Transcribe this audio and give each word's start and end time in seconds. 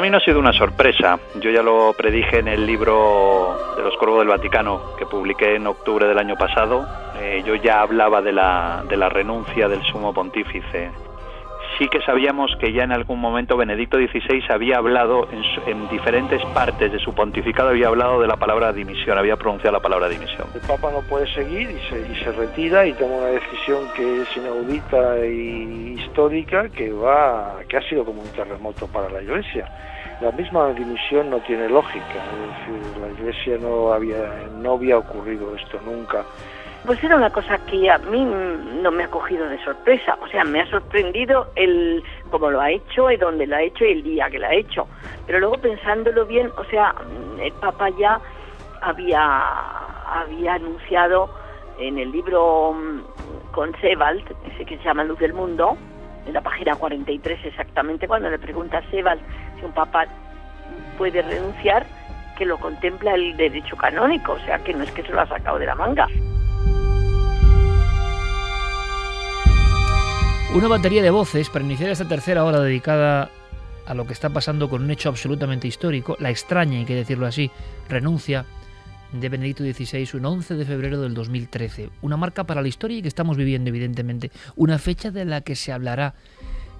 Para 0.00 0.08
mí 0.08 0.12
no 0.12 0.16
ha 0.16 0.24
sido 0.24 0.38
una 0.38 0.54
sorpresa. 0.54 1.18
Yo 1.42 1.50
ya 1.50 1.60
lo 1.60 1.92
predije 1.92 2.38
en 2.38 2.48
el 2.48 2.64
libro 2.64 3.74
de 3.76 3.82
los 3.82 3.94
Corvos 3.98 4.20
del 4.20 4.28
Vaticano 4.28 4.96
que 4.96 5.04
publiqué 5.04 5.56
en 5.56 5.66
octubre 5.66 6.06
del 6.06 6.18
año 6.18 6.36
pasado. 6.36 6.86
Eh, 7.20 7.42
yo 7.44 7.54
ya 7.56 7.82
hablaba 7.82 8.22
de 8.22 8.32
la, 8.32 8.82
de 8.88 8.96
la 8.96 9.10
renuncia 9.10 9.68
del 9.68 9.82
sumo 9.82 10.14
pontífice 10.14 10.90
sí 11.80 11.88
que 11.88 12.02
sabíamos 12.02 12.54
que 12.60 12.72
ya 12.72 12.84
en 12.84 12.92
algún 12.92 13.18
momento 13.18 13.56
Benedicto 13.56 13.96
XVI 13.96 14.42
había 14.50 14.76
hablado 14.76 15.26
en, 15.66 15.88
diferentes 15.88 16.44
partes 16.52 16.92
de 16.92 16.98
su 16.98 17.14
pontificado, 17.14 17.70
había 17.70 17.88
hablado 17.88 18.20
de 18.20 18.26
la 18.26 18.36
palabra 18.36 18.70
dimisión, 18.72 19.16
había 19.16 19.36
pronunciado 19.36 19.72
la 19.72 19.80
palabra 19.80 20.08
dimisión. 20.08 20.46
El 20.54 20.60
Papa 20.60 20.90
no 20.92 21.00
puede 21.00 21.26
seguir 21.32 21.70
y 21.70 21.78
se, 21.88 22.00
y 22.00 22.14
se 22.22 22.32
retira 22.32 22.86
y 22.86 22.92
toma 22.92 23.16
una 23.16 23.28
decisión 23.28 23.88
que 23.96 24.22
es 24.22 24.36
inaudita 24.36 25.24
y 25.26 25.96
histórica 25.98 26.68
que 26.68 26.92
va 26.92 27.60
que 27.66 27.78
ha 27.78 27.82
sido 27.88 28.04
como 28.04 28.20
un 28.20 28.28
terremoto 28.28 28.86
para 28.86 29.08
la 29.08 29.22
Iglesia. 29.22 29.66
La 30.20 30.30
misma 30.32 30.68
dimisión 30.74 31.30
no 31.30 31.38
tiene 31.40 31.68
lógica, 31.68 32.04
es 32.04 32.68
decir, 32.68 33.00
la 33.00 33.08
Iglesia 33.08 33.56
no 33.58 33.92
había 33.92 34.48
no 34.58 34.72
había 34.72 34.98
ocurrido 34.98 35.54
esto 35.56 35.80
nunca. 35.84 36.24
Pues 36.84 37.02
era 37.04 37.16
una 37.16 37.30
cosa 37.30 37.58
que 37.66 37.90
a 37.90 37.98
mí 37.98 38.24
no 38.82 38.90
me 38.90 39.04
ha 39.04 39.08
cogido 39.08 39.46
de 39.46 39.62
sorpresa, 39.64 40.16
o 40.22 40.28
sea, 40.28 40.44
me 40.44 40.60
ha 40.60 40.66
sorprendido 40.70 41.46
el 41.54 42.02
cómo 42.30 42.50
lo 42.50 42.60
ha 42.60 42.70
hecho 42.70 43.10
y 43.10 43.16
dónde 43.16 43.46
lo 43.46 43.56
ha 43.56 43.62
hecho 43.62 43.84
y 43.84 43.92
el 43.92 44.02
día 44.02 44.30
que 44.30 44.38
lo 44.38 44.46
ha 44.46 44.54
hecho. 44.54 44.86
Pero 45.26 45.40
luego 45.40 45.58
pensándolo 45.58 46.24
bien, 46.24 46.50
o 46.56 46.64
sea, 46.64 46.94
el 47.40 47.52
Papa 47.52 47.90
ya 47.98 48.18
había, 48.80 49.42
había 50.06 50.54
anunciado 50.54 51.30
en 51.78 51.98
el 51.98 52.10
libro 52.12 52.72
mm, 52.72 53.52
con 53.52 53.78
Sebald, 53.80 54.24
ese 54.52 54.64
que 54.64 54.78
se 54.78 54.84
llama 54.84 55.04
Luz 55.04 55.18
del 55.18 55.34
Mundo, 55.34 55.76
en 56.26 56.32
la 56.32 56.40
página 56.40 56.74
43 56.76 57.44
exactamente, 57.44 58.06
cuando 58.06 58.30
le 58.30 58.38
pregunta 58.38 58.78
a 58.78 58.90
Sebald 58.90 59.20
si 59.58 59.64
un 59.64 59.72
Papa 59.72 60.06
puede 60.98 61.22
renunciar, 61.22 61.86
que 62.36 62.44
lo 62.46 62.58
contempla 62.58 63.14
el 63.14 63.36
derecho 63.36 63.76
canónico, 63.76 64.32
o 64.32 64.38
sea, 64.40 64.58
que 64.58 64.72
no 64.72 64.84
es 64.84 64.90
que 64.92 65.02
se 65.02 65.12
lo 65.12 65.20
ha 65.20 65.26
sacado 65.26 65.58
de 65.58 65.66
la 65.66 65.74
manga. 65.74 66.06
Una 70.54 70.66
batería 70.66 71.02
de 71.02 71.10
voces 71.10 71.48
para 71.48 71.64
iniciar 71.64 71.90
esta 71.90 72.08
tercera 72.08 72.44
hora 72.44 72.60
dedicada 72.60 73.30
a 73.86 73.94
lo 73.94 74.06
que 74.06 74.12
está 74.12 74.30
pasando 74.30 74.68
con 74.68 74.82
un 74.82 74.90
hecho 74.90 75.08
absolutamente 75.08 75.68
histórico, 75.68 76.16
la 76.18 76.30
extraña, 76.30 76.78
hay 76.78 76.84
que 76.84 76.94
decirlo 76.94 77.26
así, 77.26 77.50
renuncia 77.88 78.44
de 79.12 79.28
Benedicto 79.28 79.64
XVI 79.64 80.08
un 80.14 80.24
11 80.24 80.54
de 80.54 80.64
febrero 80.64 81.00
del 81.00 81.14
2013. 81.14 81.90
Una 82.02 82.16
marca 82.16 82.44
para 82.44 82.62
la 82.62 82.68
historia 82.68 82.98
y 82.98 83.02
que 83.02 83.08
estamos 83.08 83.36
viviendo, 83.36 83.68
evidentemente. 83.68 84.30
Una 84.56 84.78
fecha 84.78 85.10
de 85.10 85.24
la 85.24 85.40
que 85.40 85.56
se 85.56 85.72
hablará 85.72 86.14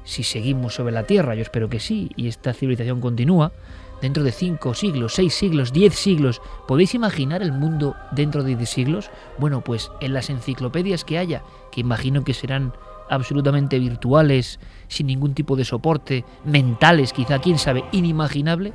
si 0.05 0.23
seguimos 0.23 0.75
sobre 0.75 0.93
la 0.93 1.05
Tierra, 1.05 1.35
yo 1.35 1.43
espero 1.43 1.69
que 1.69 1.81
sí, 1.81 2.11
y 2.17 2.29
esta 2.29 2.53
civilización 2.53 3.01
continúa. 3.01 3.53
Dentro 4.01 4.23
de 4.25 4.33
cinco 4.33 4.73
siglos, 4.73 5.15
seis 5.15 5.35
siglos, 5.35 5.75
diez 5.75 5.95
siglos, 5.95 6.41
¿podéis 6.67 6.95
imaginar 6.95 7.43
el 7.43 7.53
mundo 7.53 7.95
dentro 8.13 8.43
de 8.43 8.57
diez 8.57 8.71
siglos? 8.71 9.11
Bueno, 9.39 9.63
pues 9.63 9.91
en 10.01 10.15
las 10.15 10.31
enciclopedias 10.31 11.05
que 11.05 11.19
haya, 11.19 11.43
que 11.71 11.83
imagino 11.83 12.25
que 12.25 12.33
serán 12.33 12.73
absolutamente 13.11 13.79
virtuales, 13.79 14.59
sin 14.89 15.09
ningún 15.09 15.35
tipo 15.35 15.55
de 15.55 15.65
soporte, 15.65 16.25
mentales 16.45 17.13
quizá, 17.13 17.41
quién 17.41 17.59
sabe, 17.59 17.85
inimaginable, 17.93 18.73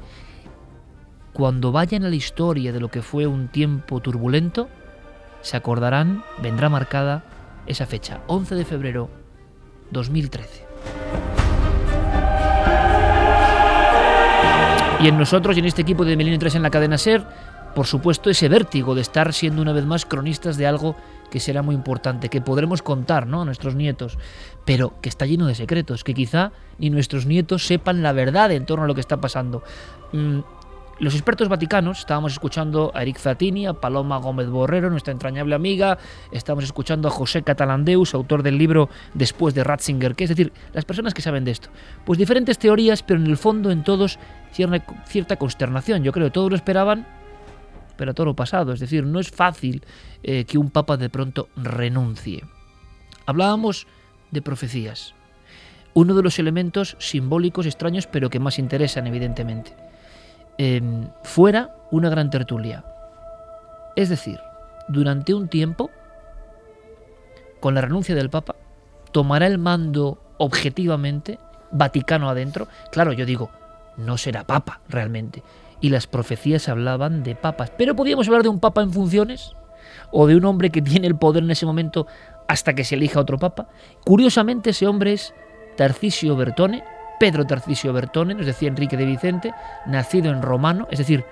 cuando 1.36 1.74
vayan 1.74 2.06
a 2.06 2.10
la 2.10 2.16
historia 2.16 2.72
de 2.72 2.80
lo 2.80 2.88
que 2.88 3.02
fue 3.02 3.28
un 3.28 3.50
tiempo 3.50 4.00
turbulento, 4.00 4.70
se 5.42 5.58
acordarán, 5.58 6.24
vendrá 6.42 6.70
marcada 6.70 7.26
esa 7.68 7.86
fecha, 7.86 8.22
11 8.28 8.56
de 8.56 8.64
febrero 8.64 9.10
2013. 9.92 10.66
Y 15.02 15.10
en 15.10 15.18
nosotros 15.18 15.58
y 15.58 15.60
en 15.60 15.66
este 15.66 15.82
equipo 15.82 16.06
de 16.06 16.16
Milenio 16.16 16.40
3 16.40 16.56
en 16.56 16.62
la 16.62 16.70
cadena 16.70 16.98
SER, 16.98 17.28
por 17.76 17.86
supuesto, 17.86 18.30
ese 18.30 18.48
vértigo 18.48 18.96
de 18.96 19.02
estar 19.02 19.34
siendo 19.34 19.62
una 19.62 19.74
vez 19.74 19.86
más 19.86 20.06
cronistas 20.06 20.56
de 20.56 20.66
algo 20.66 20.96
que 21.30 21.42
será 21.42 21.62
muy 21.62 21.76
importante, 21.76 22.30
que 22.30 22.40
podremos 22.40 22.82
contar 22.82 23.28
¿no? 23.28 23.42
a 23.42 23.46
nuestros 23.46 23.76
nietos, 23.76 24.18
pero 24.64 24.94
que 25.02 25.10
está 25.10 25.26
lleno 25.26 25.48
de 25.48 25.56
secretos, 25.56 26.06
que 26.06 26.14
quizá 26.14 26.54
ni 26.80 26.90
nuestros 26.90 27.26
nietos 27.26 27.68
sepan 27.68 28.02
la 28.02 28.14
verdad 28.14 28.54
en 28.54 28.66
torno 28.66 28.86
a 28.86 28.88
lo 28.88 28.96
que 28.96 29.02
está 29.02 29.20
pasando. 29.20 29.64
Los 30.98 31.14
expertos 31.14 31.50
vaticanos, 31.50 32.00
estábamos 32.00 32.32
escuchando 32.32 32.92
a 32.96 33.02
Eric 33.02 33.18
Zatini, 33.18 33.68
a 33.68 33.74
Paloma 33.74 34.18
Gómez 34.18 34.48
Borrero, 34.48 34.90
nuestra 34.90 35.12
entrañable 35.12 35.54
amiga, 35.54 35.98
estamos 36.32 36.64
escuchando 36.64 37.10
a 37.10 37.12
José 37.12 37.44
Catalandeus, 37.44 38.14
autor 38.14 38.44
del 38.44 38.58
libro 38.58 38.90
Después 39.14 39.54
de 39.54 39.66
Ratzinger, 39.66 40.16
que 40.16 40.24
es 40.24 40.30
decir, 40.30 40.54
las 40.72 40.86
personas 40.86 41.14
que 41.14 41.22
saben 41.22 41.44
de 41.44 41.52
esto. 41.52 41.68
Pues 42.06 42.18
diferentes 42.18 42.58
teorías, 42.58 43.04
pero 43.04 43.20
en 43.20 43.28
el 43.28 43.36
fondo 43.36 43.72
en 43.72 43.84
todos 43.84 44.20
cierta 44.54 45.36
consternación. 45.36 46.02
Yo 46.02 46.14
creo 46.14 46.28
que 46.28 46.32
todos 46.32 46.50
lo 46.50 46.56
esperaban, 46.56 47.06
pero 47.98 48.12
a 48.12 48.14
todo 48.14 48.28
lo 48.28 48.36
pasado. 48.38 48.72
Es 48.72 48.80
decir, 48.80 49.06
no 49.06 49.20
es 49.20 49.30
fácil 49.30 49.84
eh, 50.24 50.46
que 50.46 50.58
un 50.58 50.70
papa 50.70 50.96
de 50.96 51.10
pronto 51.10 51.50
renuncie. 51.58 52.46
Hablábamos 53.26 53.86
de 54.32 54.42
profecías. 54.42 55.14
Uno 55.94 56.14
de 56.16 56.24
los 56.24 56.40
elementos 56.40 56.96
simbólicos 57.00 57.66
extraños, 57.66 58.08
pero 58.08 58.30
que 58.30 58.40
más 58.40 58.60
interesan, 58.60 59.08
evidentemente. 59.08 59.85
Fuera 61.24 61.76
una 61.92 62.10
gran 62.10 62.30
tertulia. 62.30 62.84
Es 63.96 64.10
decir, 64.10 64.40
durante 64.88 65.34
un 65.34 65.48
tiempo, 65.48 65.90
con 67.60 67.74
la 67.76 67.82
renuncia 67.82 68.16
del 68.16 68.30
Papa, 68.30 68.56
tomará 69.12 69.48
el 69.48 69.58
mando 69.58 70.22
objetivamente, 70.38 71.40
Vaticano 71.72 72.30
adentro. 72.30 72.68
Claro, 72.92 73.12
yo 73.14 73.26
digo, 73.26 73.50
no 73.98 74.18
será 74.18 74.46
Papa 74.46 74.82
realmente, 74.88 75.44
y 75.82 75.90
las 75.90 76.08
profecías 76.08 76.70
hablaban 76.70 77.24
de 77.24 77.36
papas. 77.36 77.72
Pero 77.78 77.96
podíamos 77.96 78.28
hablar 78.28 78.44
de 78.44 78.50
un 78.50 78.60
papa 78.60 78.82
en 78.82 78.92
funciones 78.92 79.54
o 80.12 80.28
de 80.28 80.36
un 80.36 80.46
hombre 80.46 80.70
que 80.70 80.82
tiene 80.82 81.08
el 81.08 81.18
poder 81.18 81.44
en 81.44 81.52
ese 81.52 81.66
momento 81.66 82.08
hasta 82.48 82.76
que 82.76 82.84
se 82.84 82.96
elija 82.96 83.20
otro 83.20 83.40
papa. 83.40 83.68
Curiosamente 84.06 84.70
ese 84.72 84.88
hombre 84.88 85.14
es 85.14 85.34
Tarcisio 85.76 86.36
Bertone, 86.36 86.84
Pedro 87.20 87.46
Tarcisio 87.46 87.94
Bertone, 87.94 88.34
nos 88.34 88.46
decía 88.46 88.70
Enrique 88.70 88.98
de 88.98 89.06
Vicente, 89.06 89.54
nacido 89.86 90.32
en 90.32 90.42
Romano, 90.42 90.88
es 90.92 91.00
decir, 91.00 91.26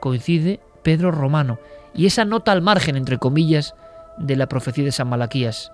coincide 0.00 0.60
Pedro 0.82 1.10
Romano. 1.10 1.58
Y 1.94 2.06
esa 2.06 2.24
nota 2.24 2.52
al 2.52 2.62
margen, 2.62 2.96
entre 2.96 3.18
comillas, 3.18 3.74
de 4.18 4.36
la 4.36 4.48
profecía 4.48 4.84
de 4.84 4.92
San 4.92 5.08
Malaquías, 5.08 5.72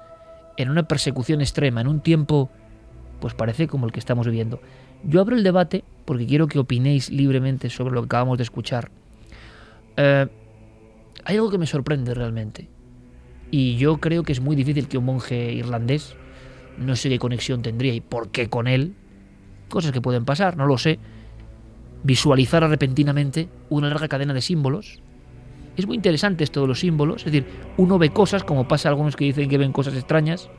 en 0.57 0.71
una 0.71 0.85
persecución 0.85 1.41
extrema, 1.41 1.81
en 1.81 1.89
un 1.89 2.01
tiempo, 2.01 2.51
pues 3.21 3.35
parece 3.35 3.69
como 3.69 3.87
el 3.87 3.93
que 3.93 4.01
estamos 4.01 4.27
viviendo. 4.27 4.61
Yo 5.05 5.21
abro 5.21 5.37
el 5.37 5.45
debate 5.45 5.85
porque 6.05 6.27
quiero 6.27 6.49
que 6.49 6.59
opinéis 6.59 7.11
libremente 7.11 7.71
sobre 7.71 7.95
lo 7.95 8.03
que 8.03 8.07
acabamos 8.07 8.39
de 8.39 8.45
escuchar. 8.45 8.91
Eh, 9.97 10.27
hay 11.25 11.37
algo 11.37 11.51
que 11.51 11.59
me 11.59 11.67
sorprende 11.67 12.15
realmente. 12.15 12.69
Y 13.51 13.77
yo 13.77 13.99
creo 13.99 14.23
que 14.25 14.33
es 14.33 14.41
muy 14.41 14.57
difícil 14.57 14.89
que 14.89 14.99
un 14.99 15.05
monje 15.05 15.53
irlandés, 15.53 16.15
no 16.77 16.97
sé 16.97 17.09
qué 17.09 17.19
conexión 17.19 17.63
tendría 17.63 17.95
y 17.95 18.01
por 18.01 18.31
qué 18.31 18.49
con 18.49 18.67
él, 18.67 18.95
cosas 19.69 19.93
que 19.93 20.01
pueden 20.01 20.25
pasar, 20.25 20.57
no 20.57 20.67
lo 20.67 20.79
sé, 20.79 20.99
visualizara 22.03 22.69
repentinamente 22.69 23.49
una 23.71 23.89
larga 23.89 24.09
cadena 24.09 24.35
de 24.35 24.41
símbolos. 24.41 25.01
Es 25.77 25.87
muy 25.87 25.97
interesante 25.97 26.45
esto 26.45 26.61
de 26.61 26.67
los 26.67 26.81
símbolos, 26.81 27.19
es 27.25 27.33
decir, 27.33 27.47
uno 27.77 27.99
ve 27.99 28.11
cosas, 28.11 28.43
como 28.43 28.67
pasa 28.67 28.89
a 28.89 28.91
algunos 28.91 29.15
que 29.15 29.27
dicen 29.27 29.49
que 29.49 29.59
ven 29.59 29.73
cosas 29.73 29.95
extrañas, 29.95 30.51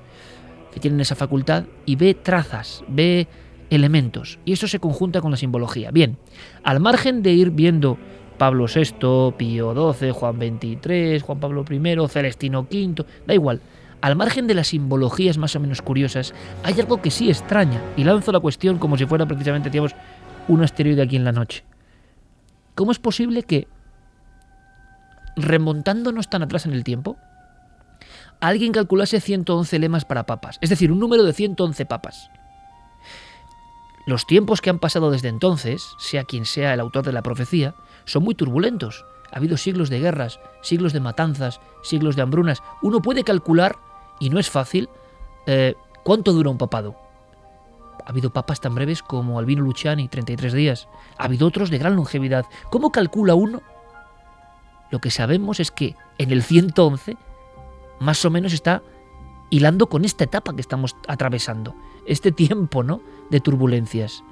que 0.73 0.79
tienen 0.79 1.01
esa 1.01 1.15
facultad, 1.15 1.65
y 1.85 1.95
ve 1.95 2.13
trazas, 2.13 2.83
ve 2.87 3.27
elementos, 3.69 4.39
y 4.45 4.53
eso 4.53 4.67
se 4.67 4.79
conjunta 4.79 5.21
con 5.21 5.31
la 5.31 5.37
simbología. 5.37 5.91
Bien, 5.91 6.17
al 6.63 6.79
margen 6.79 7.21
de 7.21 7.33
ir 7.33 7.51
viendo 7.51 7.97
Pablo 8.37 8.65
VI, 8.73 9.33
Pío 9.37 9.93
XII, 9.93 10.11
Juan 10.11 10.37
XXIII, 10.37 11.19
Juan 11.19 11.39
Pablo 11.39 11.65
I, 11.69 12.07
Celestino 12.07 12.61
V, 12.61 13.05
da 13.27 13.33
igual, 13.33 13.61
al 14.01 14.15
margen 14.15 14.47
de 14.47 14.53
las 14.53 14.67
simbologías 14.67 15.37
más 15.37 15.55
o 15.55 15.59
menos 15.59 15.81
curiosas, 15.81 16.33
hay 16.63 16.79
algo 16.79 17.01
que 17.01 17.11
sí 17.11 17.29
extraña, 17.29 17.81
y 17.97 18.03
lanzo 18.03 18.31
la 18.31 18.39
cuestión 18.39 18.77
como 18.77 18.97
si 18.97 19.05
fuera 19.05 19.25
precisamente, 19.25 19.69
digamos, 19.69 19.95
un 20.47 20.63
asteroide 20.63 21.01
aquí 21.01 21.15
en 21.15 21.25
la 21.25 21.31
noche. 21.31 21.63
¿Cómo 22.75 22.91
es 22.91 22.99
posible 22.99 23.43
que, 23.43 23.67
remontándonos 25.35 26.29
tan 26.29 26.43
atrás 26.43 26.65
en 26.65 26.73
el 26.73 26.83
tiempo, 26.83 27.17
alguien 28.39 28.71
calculase 28.71 29.19
111 29.19 29.79
lemas 29.79 30.05
para 30.05 30.25
papas, 30.25 30.57
es 30.61 30.69
decir, 30.69 30.91
un 30.91 30.99
número 30.99 31.23
de 31.23 31.33
111 31.33 31.85
papas? 31.85 32.29
Los 34.05 34.25
tiempos 34.25 34.61
que 34.61 34.71
han 34.71 34.79
pasado 34.79 35.11
desde 35.11 35.27
entonces, 35.27 35.83
sea 35.99 36.23
quien 36.23 36.45
sea 36.45 36.73
el 36.73 36.79
autor 36.79 37.05
de 37.05 37.11
la 37.11 37.21
profecía, 37.21 37.75
son 38.05 38.23
muy 38.23 38.33
turbulentos. 38.33 39.05
Ha 39.31 39.37
habido 39.37 39.55
siglos 39.57 39.91
de 39.91 39.99
guerras, 39.99 40.39
siglos 40.63 40.93
de 40.93 40.99
matanzas, 40.99 41.59
siglos 41.83 42.15
de 42.15 42.23
hambrunas. 42.23 42.63
Uno 42.81 43.03
puede 43.03 43.23
calcular, 43.23 43.77
y 44.19 44.29
no 44.29 44.39
es 44.39 44.49
fácil, 44.49 44.89
eh, 45.45 45.75
¿cuánto 46.03 46.33
dura 46.33 46.49
un 46.49 46.57
papado? 46.57 46.95
Ha 48.05 48.09
habido 48.09 48.31
papas 48.31 48.59
tan 48.59 48.75
breves 48.75 49.03
como 49.03 49.39
Albino 49.39 49.61
Luciani, 49.61 50.07
33 50.07 50.53
días. 50.53 50.87
Ha 51.17 51.25
habido 51.25 51.47
otros 51.47 51.69
de 51.69 51.77
gran 51.77 51.95
longevidad. 51.95 52.45
¿Cómo 52.71 52.91
calcula 52.91 53.35
uno? 53.35 53.61
Lo 54.89 54.99
que 54.99 55.11
sabemos 55.11 55.59
es 55.59 55.69
que 55.71 55.95
en 56.17 56.31
el 56.31 56.41
111 56.41 57.17
más 57.99 58.23
o 58.25 58.29
menos 58.29 58.53
está 58.53 58.81
hilando 59.49 59.87
con 59.87 60.05
esta 60.05 60.23
etapa 60.23 60.53
que 60.53 60.61
estamos 60.61 60.95
atravesando, 61.07 61.75
este 62.05 62.31
tiempo, 62.31 62.83
¿no? 62.83 63.01
de 63.29 63.39
turbulencias. 63.39 64.23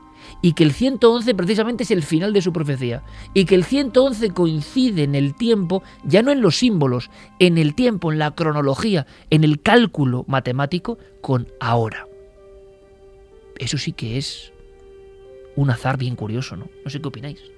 Y 0.42 0.54
que 0.54 0.64
el 0.64 0.72
111 0.72 1.36
precisamente 1.36 1.84
es 1.84 1.92
el 1.92 2.04
final 2.04 2.34
de 2.34 2.42
su 2.42 2.54
profecía. 2.54 3.04
Y 3.34 3.46
que 3.46 3.56
el 3.56 3.64
111 3.64 4.32
coincide 4.32 5.04
en 5.04 5.16
el 5.16 5.36
tiempo, 5.36 5.84
ya 6.04 6.22
no 6.22 6.32
en 6.32 6.42
los 6.42 6.58
símbolos, 6.58 7.10
en 7.40 7.58
el 7.58 7.76
tiempo, 7.76 8.12
en 8.12 8.20
la 8.20 8.32
cronología, 8.32 9.08
en 9.30 9.44
el 9.44 9.62
cálculo 9.62 10.26
matemático, 10.28 10.98
con 11.22 11.48
ahora. 11.60 12.08
Eso 13.58 13.78
sí 13.78 13.92
que 13.92 14.18
es 14.18 14.54
un 15.56 15.70
azar 15.70 15.98
bien 15.98 16.16
curioso, 16.16 16.56
¿no? 16.56 16.70
No 16.84 16.90
sé 16.90 17.02
qué 17.02 17.08
opináis 17.08 17.57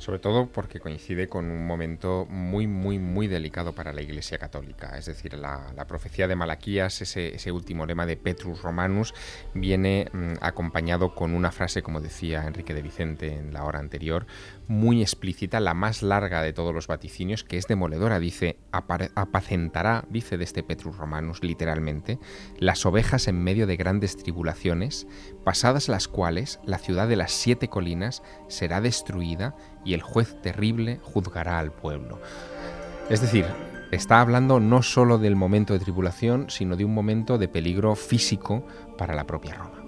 sobre 0.00 0.18
todo 0.18 0.46
porque 0.46 0.80
coincide 0.80 1.28
con 1.28 1.50
un 1.50 1.66
momento 1.66 2.26
muy, 2.30 2.66
muy, 2.66 2.98
muy 2.98 3.28
delicado 3.28 3.74
para 3.74 3.92
la 3.92 4.00
Iglesia 4.00 4.38
Católica. 4.38 4.96
Es 4.96 5.06
decir, 5.06 5.34
la, 5.34 5.74
profecía 5.86 6.26
de 6.26 6.36
Malaquías, 6.36 7.02
ese, 7.02 7.52
último 7.52 7.84
lema 7.84 8.06
de 8.06 8.16
Petrus 8.16 8.62
Romanus, 8.62 9.14
viene 9.52 10.08
mm, 10.12 10.34
acompañado 10.40 11.14
con 11.14 11.34
una 11.34 11.52
frase, 11.52 11.82
como 11.82 12.00
decía 12.00 12.46
Enrique 12.46 12.72
de 12.72 12.82
Vicente 12.82 13.34
en 13.34 13.52
la 13.52 13.64
hora 13.64 13.78
anterior, 13.78 14.26
muy 14.68 15.02
explícita, 15.02 15.60
la 15.60 15.74
más 15.74 16.02
larga 16.02 16.42
de 16.42 16.52
todos 16.54 16.74
los 16.74 16.86
vaticinios, 16.86 17.44
que 17.44 17.58
es 17.58 17.66
demoledora. 17.66 18.18
Dice, 18.20 18.56
apacentará, 18.72 20.04
dice 20.08 20.38
de 20.38 20.44
este 20.44 20.62
Petrus 20.62 20.96
Romanus 20.96 21.42
literalmente, 21.42 22.18
las 22.58 22.86
ovejas 22.86 23.28
en 23.28 23.42
medio 23.42 23.66
de 23.66 23.76
grandes 23.76 24.16
tribulaciones, 24.16 25.06
pasadas 25.44 25.88
las 25.88 26.08
cuales 26.08 26.58
la 26.64 26.78
ciudad 26.78 27.06
de 27.06 27.16
las 27.16 27.32
siete 27.32 27.68
colinas 27.68 28.22
será 28.48 28.80
destruida 28.80 29.54
y 29.84 29.94
el 29.94 30.02
juez 30.02 30.40
terrible 30.42 31.00
juzgará 31.02 31.58
al 31.58 31.72
pueblo. 31.72 32.18
Es 33.08 33.20
decir, 33.20 33.46
está 33.90 34.20
hablando 34.20 34.60
no 34.60 34.82
solo 34.82 35.18
del 35.18 35.36
momento 35.36 35.72
de 35.72 35.80
tribulación, 35.80 36.48
sino 36.48 36.76
de 36.76 36.84
un 36.84 36.94
momento 36.94 37.38
de 37.38 37.48
peligro 37.48 37.94
físico 37.96 38.64
para 38.96 39.14
la 39.14 39.24
propia 39.26 39.54
Roma. 39.54 39.80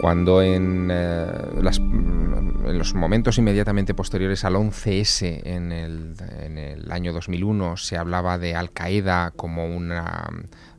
Cuando 0.00 0.40
en, 0.40 0.88
eh, 0.90 1.26
los 2.72 2.94
momentos 2.94 3.36
inmediatamente 3.36 3.92
posteriores 3.92 4.44
al 4.44 4.56
11S 4.56 5.42
en 5.44 5.72
el, 5.72 6.14
en 6.38 6.56
el 6.56 6.90
año 6.90 7.12
2001 7.12 7.76
se 7.76 7.98
hablaba 7.98 8.38
de 8.38 8.54
Al 8.54 8.72
Qaeda 8.72 9.32
como 9.32 9.66
una 9.66 10.26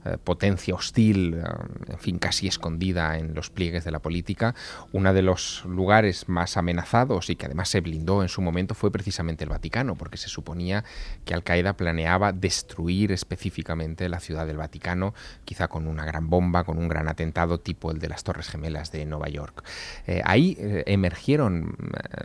eh, 0.04 0.18
potencia 0.18 0.74
hostil, 0.74 1.36
eh, 1.36 1.44
en 1.90 2.00
fin, 2.00 2.18
casi 2.18 2.48
escondida 2.48 3.20
en 3.20 3.36
los 3.36 3.52
pliegues 3.52 3.84
de 3.84 3.92
la 3.92 4.00
política, 4.00 4.56
uno 4.94 5.14
de 5.14 5.22
los 5.22 5.64
lugares 5.66 6.28
más 6.28 6.58
amenazados 6.58 7.30
y 7.30 7.36
que 7.36 7.46
además 7.46 7.70
se 7.70 7.82
blindó 7.82 8.24
en 8.24 8.30
su 8.30 8.42
momento 8.42 8.74
fue 8.74 8.90
precisamente 8.92 9.44
el 9.44 9.52
Vaticano, 9.52 9.94
porque 9.94 10.18
se 10.18 10.28
suponía 10.28 10.84
que 11.24 11.36
Al 11.36 11.44
Qaeda 11.44 11.74
planeaba 11.74 12.32
destruir 12.34 13.12
específicamente 13.12 14.10
la 14.10 14.20
ciudad 14.20 14.48
del 14.48 14.58
Vaticano, 14.58 15.14
quizá 15.46 15.68
con 15.68 15.88
una 15.88 16.04
gran 16.04 16.32
bomba, 16.32 16.64
con 16.64 16.80
un 16.80 16.88
gran 16.88 17.08
atentado 17.08 17.60
tipo 17.60 17.92
el 17.92 18.00
de 18.00 18.10
las 18.10 18.24
Torres 18.24 18.48
Gemelas 18.48 18.92
de 18.92 19.06
Nueva 19.06 19.30
York. 19.30 19.64
Eh, 20.08 20.24
ahí 20.26 20.58
emergieron 20.88 21.78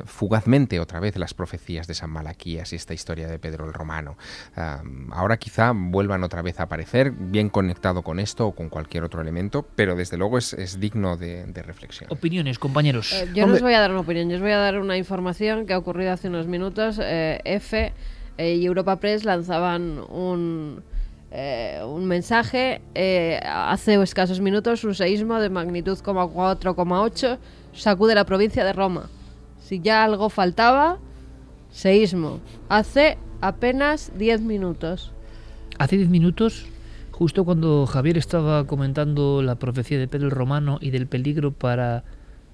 fugazmente 0.06 0.80
otra 0.80 0.98
vez 0.98 1.16
las 1.16 1.34
profecías 1.34 1.86
de 1.86 1.92
San 1.92 2.08
Malaquías 2.08 2.72
y 2.72 2.76
esta 2.76 2.94
historia 2.94 3.28
de 3.28 3.38
Pedro 3.38 3.66
el 3.66 3.74
Romano. 3.74 4.16
ahora 5.10 5.36
quizá 5.36 5.72
vuelvan 5.74 6.24
otra 6.24 6.40
vez 6.40 6.58
a 6.58 6.64
aparecer, 6.64 7.10
bien 7.10 7.50
con 7.50 7.65
conectado 7.66 8.02
con 8.02 8.20
esto 8.20 8.46
o 8.46 8.52
con 8.52 8.68
cualquier 8.68 9.02
otro 9.02 9.20
elemento, 9.20 9.66
pero 9.74 9.96
desde 9.96 10.16
luego 10.16 10.38
es, 10.38 10.78
digno 10.78 11.16
de, 11.16 11.44
reflexión. 11.64 12.08
Opiniones, 12.12 12.60
compañeros. 12.60 13.12
Eh, 13.12 13.28
yo 13.34 13.44
no 13.44 13.54
os 13.54 13.60
voy 13.60 13.74
a 13.74 13.80
dar 13.80 13.90
una 13.90 14.00
opinión, 14.00 14.30
yo 14.30 14.36
os 14.36 14.40
voy 14.40 14.52
a 14.52 14.58
dar 14.58 14.78
una 14.78 14.96
información 14.96 15.66
que 15.66 15.72
ha 15.72 15.78
ocurrido 15.78 16.12
hace 16.12 16.28
unos 16.28 16.46
minutos. 16.46 17.00
Eh, 17.02 17.40
F 17.44 17.92
eh, 18.38 18.54
y 18.54 18.64
Europa 18.64 19.00
Press 19.00 19.24
lanzaban 19.24 19.98
un, 20.10 20.84
un 21.32 22.04
mensaje 22.06 22.80
hace 23.44 24.00
escasos 24.00 24.40
minutos, 24.40 24.84
un 24.84 24.94
seísmo 24.94 25.40
de 25.40 25.50
magnitud 25.50 25.98
4,8 25.98 27.38
sacude 27.74 28.14
la 28.14 28.24
provincia 28.24 28.64
de 28.64 28.72
Roma. 28.72 29.10
Si 29.60 29.80
ya 29.80 30.04
algo 30.04 30.28
faltaba, 30.28 30.98
seísmo. 31.72 32.38
Hace 32.68 33.18
apenas 33.40 34.12
10 34.16 34.42
minutos. 34.42 35.10
Hace 35.78 35.96
10 35.96 36.10
minutos 36.10 36.66
Justo 37.18 37.46
cuando 37.46 37.86
Javier 37.86 38.18
estaba 38.18 38.66
comentando 38.66 39.40
la 39.40 39.54
profecía 39.54 39.98
de 39.98 40.06
Pedro 40.06 40.26
el 40.26 40.32
Romano 40.32 40.76
y 40.82 40.90
del 40.90 41.06
peligro 41.06 41.50
para 41.50 42.04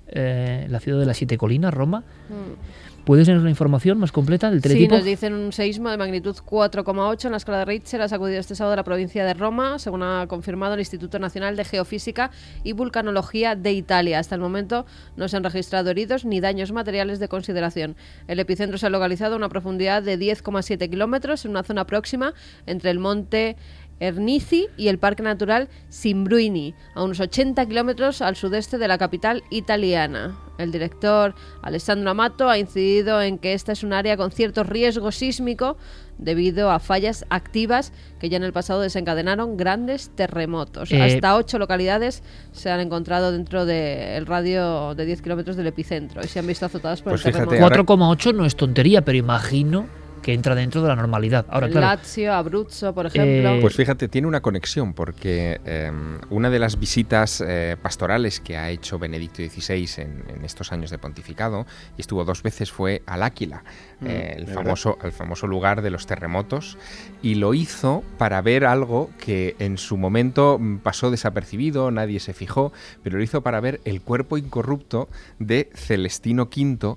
eh, 0.07 0.67
la 0.69 0.79
ciudad 0.79 1.01
de 1.01 1.07
las 1.07 1.17
Siete 1.17 1.37
Colinas, 1.37 1.75
Roma, 1.75 2.01
mm. 2.29 3.05
¿puedes 3.05 3.27
tener 3.27 3.41
una 3.41 3.51
información 3.51 3.99
más 3.99 4.13
completa 4.13 4.51
del 4.51 4.63
teletipo? 4.63 4.95
Sí, 4.95 4.97
nos 4.99 5.05
dicen 5.05 5.33
un 5.33 5.53
seísmo 5.53 5.91
de 5.91 5.97
magnitud 5.97 6.37
4,8 6.37 7.25
en 7.25 7.31
la 7.33 7.39
escala 7.39 7.59
de 7.59 7.65
Richter 7.65 8.03
ha 8.03 8.09
sacudido 8.09 8.39
este 8.39 8.55
sábado 8.55 8.77
la 8.77 8.85
provincia 8.85 9.25
de 9.25 9.35
Roma, 9.35 9.81
según 9.81 10.05
ha 10.05 10.27
confirmado 10.29 10.75
el 10.75 10.81
Instituto 10.81 11.19
Nacional 11.19 11.57
de 11.57 11.65
Geofísica 11.65 12.31
y 12.63 12.73
Vulcanología 12.73 13.57
de 13.57 13.73
Italia. 13.73 14.21
Hasta 14.21 14.37
el 14.37 14.41
momento 14.41 14.87
no 15.17 15.29
se 15.29 15.37
han 15.39 15.45
registrado 15.45 15.91
heridos 15.91 16.25
ni 16.25 16.41
daños 16.41 16.71
materiales 16.71 17.19
de 17.19 17.27
consideración. 17.27 17.97
El 18.29 18.39
epicentro 18.39 18.79
se 18.79 18.87
ha 18.87 18.91
localizado 18.91 19.35
a 19.35 19.39
una 19.39 19.49
profundidad 19.49 20.05
de 20.05 20.19
10,7 20.19 20.89
kilómetros 20.89 21.45
en 21.47 21.51
una 21.51 21.65
zona 21.65 21.87
próxima 21.87 22.35
entre 22.67 22.91
el 22.91 23.01
monte 23.01 23.57
Ernisi 24.03 24.67
y 24.77 24.89
el 24.89 24.99
Parque 24.99 25.23
Natural 25.23 25.69
Simbruini, 25.89 26.75
a 26.95 27.05
unos 27.05 27.21
80 27.21 27.65
kilómetros 27.67 28.21
al 28.21 28.35
sudeste 28.35 28.77
de 28.77 28.89
la 28.89 28.99
capital 28.99 29.45
italiana. 29.51 30.37
El 30.59 30.73
director 30.73 31.35
Alessandro 31.63 32.11
Amato 32.11 32.49
ha 32.49 32.59
incidido 32.59 33.23
en 33.23 33.39
que 33.39 33.55
esta 33.55 33.73
es 33.73 33.85
un 33.85 33.93
área 33.93 34.17
con 34.17 34.33
cierto 34.33 34.65
riesgo 34.65 35.13
sísmico 35.13 35.77
debido 36.19 36.71
a 36.71 36.79
fallas 36.79 37.25
activas 37.31 37.93
que 38.21 38.29
ya 38.29 38.37
en 38.37 38.43
el 38.43 38.53
pasado 38.53 38.81
desencadenaron 38.81 39.57
grandes 39.57 40.11
terremotos. 40.15 40.91
Eh, 40.91 41.01
Hasta 41.01 41.37
ocho 41.37 41.59
localidades 41.59 42.23
se 42.51 42.71
han 42.71 42.81
encontrado 42.81 43.33
dentro 43.33 43.65
del 43.67 44.27
radio 44.27 44.95
de 44.95 45.07
10 45.07 45.23
kilómetros 45.23 45.57
del 45.57 45.69
epicentro 45.69 46.23
y 46.25 46.29
se 46.29 46.41
han 46.41 46.47
visto 46.47 46.67
azotadas 46.67 47.03
por 47.03 47.13
pues 47.13 47.27
el 47.27 47.33
terremoto. 47.33 47.57
4,8 47.57 48.35
no 48.35 48.45
es 48.45 48.57
tontería, 48.57 49.03
pero 49.03 49.17
imagino 49.17 50.02
que 50.23 50.33
entra 50.33 50.55
dentro 50.55 50.83
de 50.83 50.89
la 50.89 50.97
normalidad. 50.97 51.45
Ahora, 51.49 51.69
claro, 51.69 51.87
Lazio, 51.87 52.33
Abruzzo, 52.33 52.95
por 52.95 53.07
ejemplo. 53.07 53.57
Eh, 53.57 53.59
pues 53.61 53.75
fíjate, 53.75 54.09
tiene 54.09 54.29
una 54.29 54.41
conexión 54.41 54.95
porque 54.95 55.61
em, 55.65 56.19
una 56.31 56.49
de 56.49 56.59
las 56.59 56.79
visitas 56.79 57.43
eh, 57.47 57.77
pastorales 57.83 58.41
que 58.41 58.57
ha 58.57 58.71
hecho 58.71 58.99
Benedicto 58.99 59.43
XVI 59.43 59.89
en, 59.97 60.45
estos 60.45 60.73
años 60.73 60.91
de 60.91 60.99
pontificado, 60.99 61.67
y 61.97 62.01
estuvo 62.01 62.25
dos 62.25 62.43
veces, 62.43 62.71
fue 62.71 63.03
al 63.07 63.23
Áquila, 63.23 63.65
mm, 64.01 64.07
eh, 64.07 64.35
el, 64.39 64.47
famoso, 64.47 64.99
el 65.03 65.13
famoso 65.13 65.47
lugar 65.47 65.83
de 65.83 65.91
los 65.91 66.07
terremotos, 66.07 66.79
y 67.23 67.35
lo 67.35 67.55
hizo 67.55 68.03
para 68.19 68.41
ver 68.43 68.65
algo 68.65 69.11
que 69.19 69.57
en 69.59 69.79
su 69.79 69.97
momento 69.97 70.59
mm, 70.59 70.79
pasó 70.79 71.11
desapercibido, 71.11 71.91
nadie 71.91 72.21
se 72.21 72.33
fijó, 72.33 72.73
pero 73.03 73.19
lo 73.19 73.25
hizo 73.25 73.43
para 73.43 73.61
ver 73.61 73.81
el 73.85 74.01
cuerpo 74.01 74.39
incorrupto 74.39 75.09
de 75.39 75.71
Celestino 75.75 76.45
V, 76.45 76.97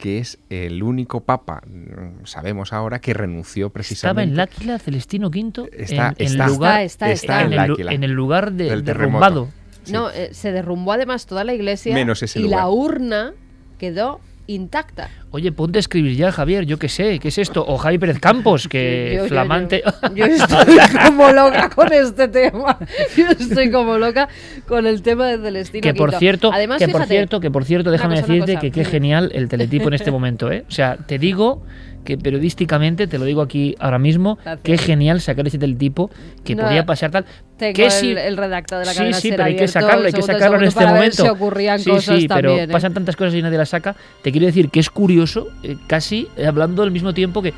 que 0.00 0.18
es 0.18 0.38
el 0.48 0.82
único 0.82 1.20
papa, 1.20 1.62
mm, 1.66 2.24
sabemos 2.24 2.72
ahora, 2.72 3.00
que 3.00 3.14
renunció 3.14 3.70
precisamente. 3.70 4.22
Estaba 4.22 4.22
en 4.22 4.36
Láquila, 4.36 4.78
Celestino 4.78 5.28
V, 5.28 5.70
está, 5.76 6.14
en, 6.16 6.26
está, 6.26 6.44
el 6.46 6.50
lugar, 6.50 6.80
está, 6.80 7.10
está, 7.12 7.42
en, 7.42 7.52
el, 7.52 7.88
en, 7.88 8.02
el, 8.02 8.10
lugar 8.10 8.52
de, 8.52 8.80
derrumbado. 8.80 9.48
No, 9.92 10.10
eh, 10.10 10.30
se 10.32 10.52
derrumbó 10.52 10.92
además 10.92 11.26
toda 11.26 11.42
la 11.44 11.54
iglesia 11.54 11.94
Menos 11.94 12.22
ese 12.22 12.40
y 12.40 12.48
la 12.48 12.68
urna 12.68 13.32
quedó 13.78 14.20
intacta. 14.54 15.08
Oye, 15.30 15.52
ponte 15.52 15.78
a 15.78 15.80
escribir 15.80 16.16
ya, 16.16 16.32
Javier, 16.32 16.66
yo 16.66 16.78
qué 16.78 16.88
sé, 16.88 17.18
¿qué 17.18 17.28
es 17.28 17.38
esto? 17.38 17.64
O 17.66 17.78
Javi 17.78 17.98
Pérez 17.98 18.18
Campos, 18.18 18.68
que 18.68 19.24
flamante. 19.28 19.82
Yo, 20.14 20.24
estoy 20.24 20.76
como 21.06 21.30
loca 21.30 21.70
con 21.70 21.92
este 21.92 22.28
tema. 22.28 22.78
Yo 23.16 23.28
estoy 23.28 23.70
como 23.70 23.96
loca 23.98 24.28
con 24.66 24.86
el 24.86 25.02
tema 25.02 25.28
de 25.28 25.38
Celestino 25.38 25.82
Que 25.82 25.94
por 25.94 26.12
cierto, 26.14 26.50
Además, 26.52 26.78
que 26.78 26.88
por 26.88 27.06
cierto, 27.06 27.40
que 27.40 27.50
por 27.50 27.64
cierto, 27.64 27.90
déjame 27.90 28.16
decirte 28.16 28.56
que 28.56 28.70
qué 28.70 28.84
genial 28.84 29.30
el 29.34 29.48
teletipo 29.48 29.88
en 29.88 29.94
este 29.94 30.10
momento, 30.10 30.50
¿eh? 30.50 30.64
O 30.68 30.70
sea, 30.72 30.96
te 30.96 31.18
digo 31.18 31.62
que 32.04 32.16
periodísticamente, 32.18 33.06
te 33.06 33.18
lo 33.18 33.24
digo 33.24 33.42
aquí 33.42 33.74
ahora 33.78 33.98
mismo, 33.98 34.38
qué 34.62 34.78
genial 34.78 35.20
sacar 35.20 35.46
ese 35.46 35.58
del 35.58 35.76
tipo 35.76 36.10
que 36.44 36.56
podía 36.56 36.86
pasar 36.86 37.10
tal. 37.10 37.26
Tengo 37.56 37.74
que 37.74 37.86
el, 37.86 38.18
el 38.18 38.36
redactor 38.36 38.78
de 38.78 38.86
la 38.86 38.94
Sí, 38.94 39.12
sí, 39.12 39.30
pero 39.30 39.44
hay 39.44 39.56
que 39.56 39.68
sacarlo, 39.68 40.06
hay 40.06 40.12
que 40.12 40.22
sacarlo 40.22 40.56
en 40.56 40.64
este 40.64 40.86
momento. 40.86 41.22
Si 41.22 41.28
ocurrían 41.28 41.78
sí, 41.78 41.90
cosas 41.90 42.20
sí, 42.20 42.28
también, 42.28 42.54
pero 42.54 42.70
¿eh? 42.70 42.72
pasan 42.72 42.94
tantas 42.94 43.16
cosas 43.16 43.34
y 43.34 43.42
nadie 43.42 43.58
las 43.58 43.68
saca. 43.68 43.94
Te 44.22 44.32
quiero 44.32 44.46
decir 44.46 44.70
que 44.70 44.80
es 44.80 44.88
curioso, 44.88 45.48
eh, 45.62 45.76
casi 45.86 46.28
eh, 46.36 46.46
hablando 46.46 46.82
al 46.82 46.90
mismo 46.90 47.12
tiempo 47.12 47.42
que, 47.42 47.52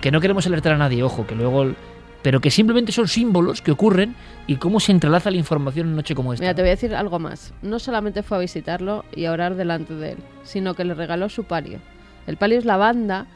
que 0.00 0.12
no 0.12 0.20
queremos 0.20 0.46
alertar 0.46 0.74
a 0.74 0.78
nadie, 0.78 1.02
ojo, 1.02 1.26
que 1.26 1.34
luego 1.34 1.74
pero 2.22 2.40
que 2.40 2.50
simplemente 2.50 2.92
son 2.92 3.08
símbolos 3.08 3.62
que 3.62 3.70
ocurren 3.70 4.14
y 4.46 4.56
cómo 4.56 4.78
se 4.80 4.92
entrelaza 4.92 5.30
la 5.30 5.38
información 5.38 5.88
en 5.88 5.96
noche 5.96 6.14
como 6.14 6.32
esta. 6.32 6.42
Mira, 6.42 6.54
te 6.54 6.62
voy 6.62 6.68
a 6.68 6.72
decir 6.72 6.94
algo 6.94 7.18
más. 7.18 7.54
No 7.62 7.78
solamente 7.78 8.22
fue 8.22 8.36
a 8.36 8.40
visitarlo 8.40 9.04
y 9.14 9.24
a 9.24 9.32
orar 9.32 9.54
delante 9.54 9.94
de 9.94 10.12
él, 10.12 10.18
sino 10.44 10.74
que 10.74 10.84
le 10.84 10.94
regaló 10.94 11.28
su 11.28 11.44
palio. 11.44 11.78
El 12.26 12.36
palio 12.36 12.58
es 12.58 12.64
la 12.64 12.76
banda 12.76 13.26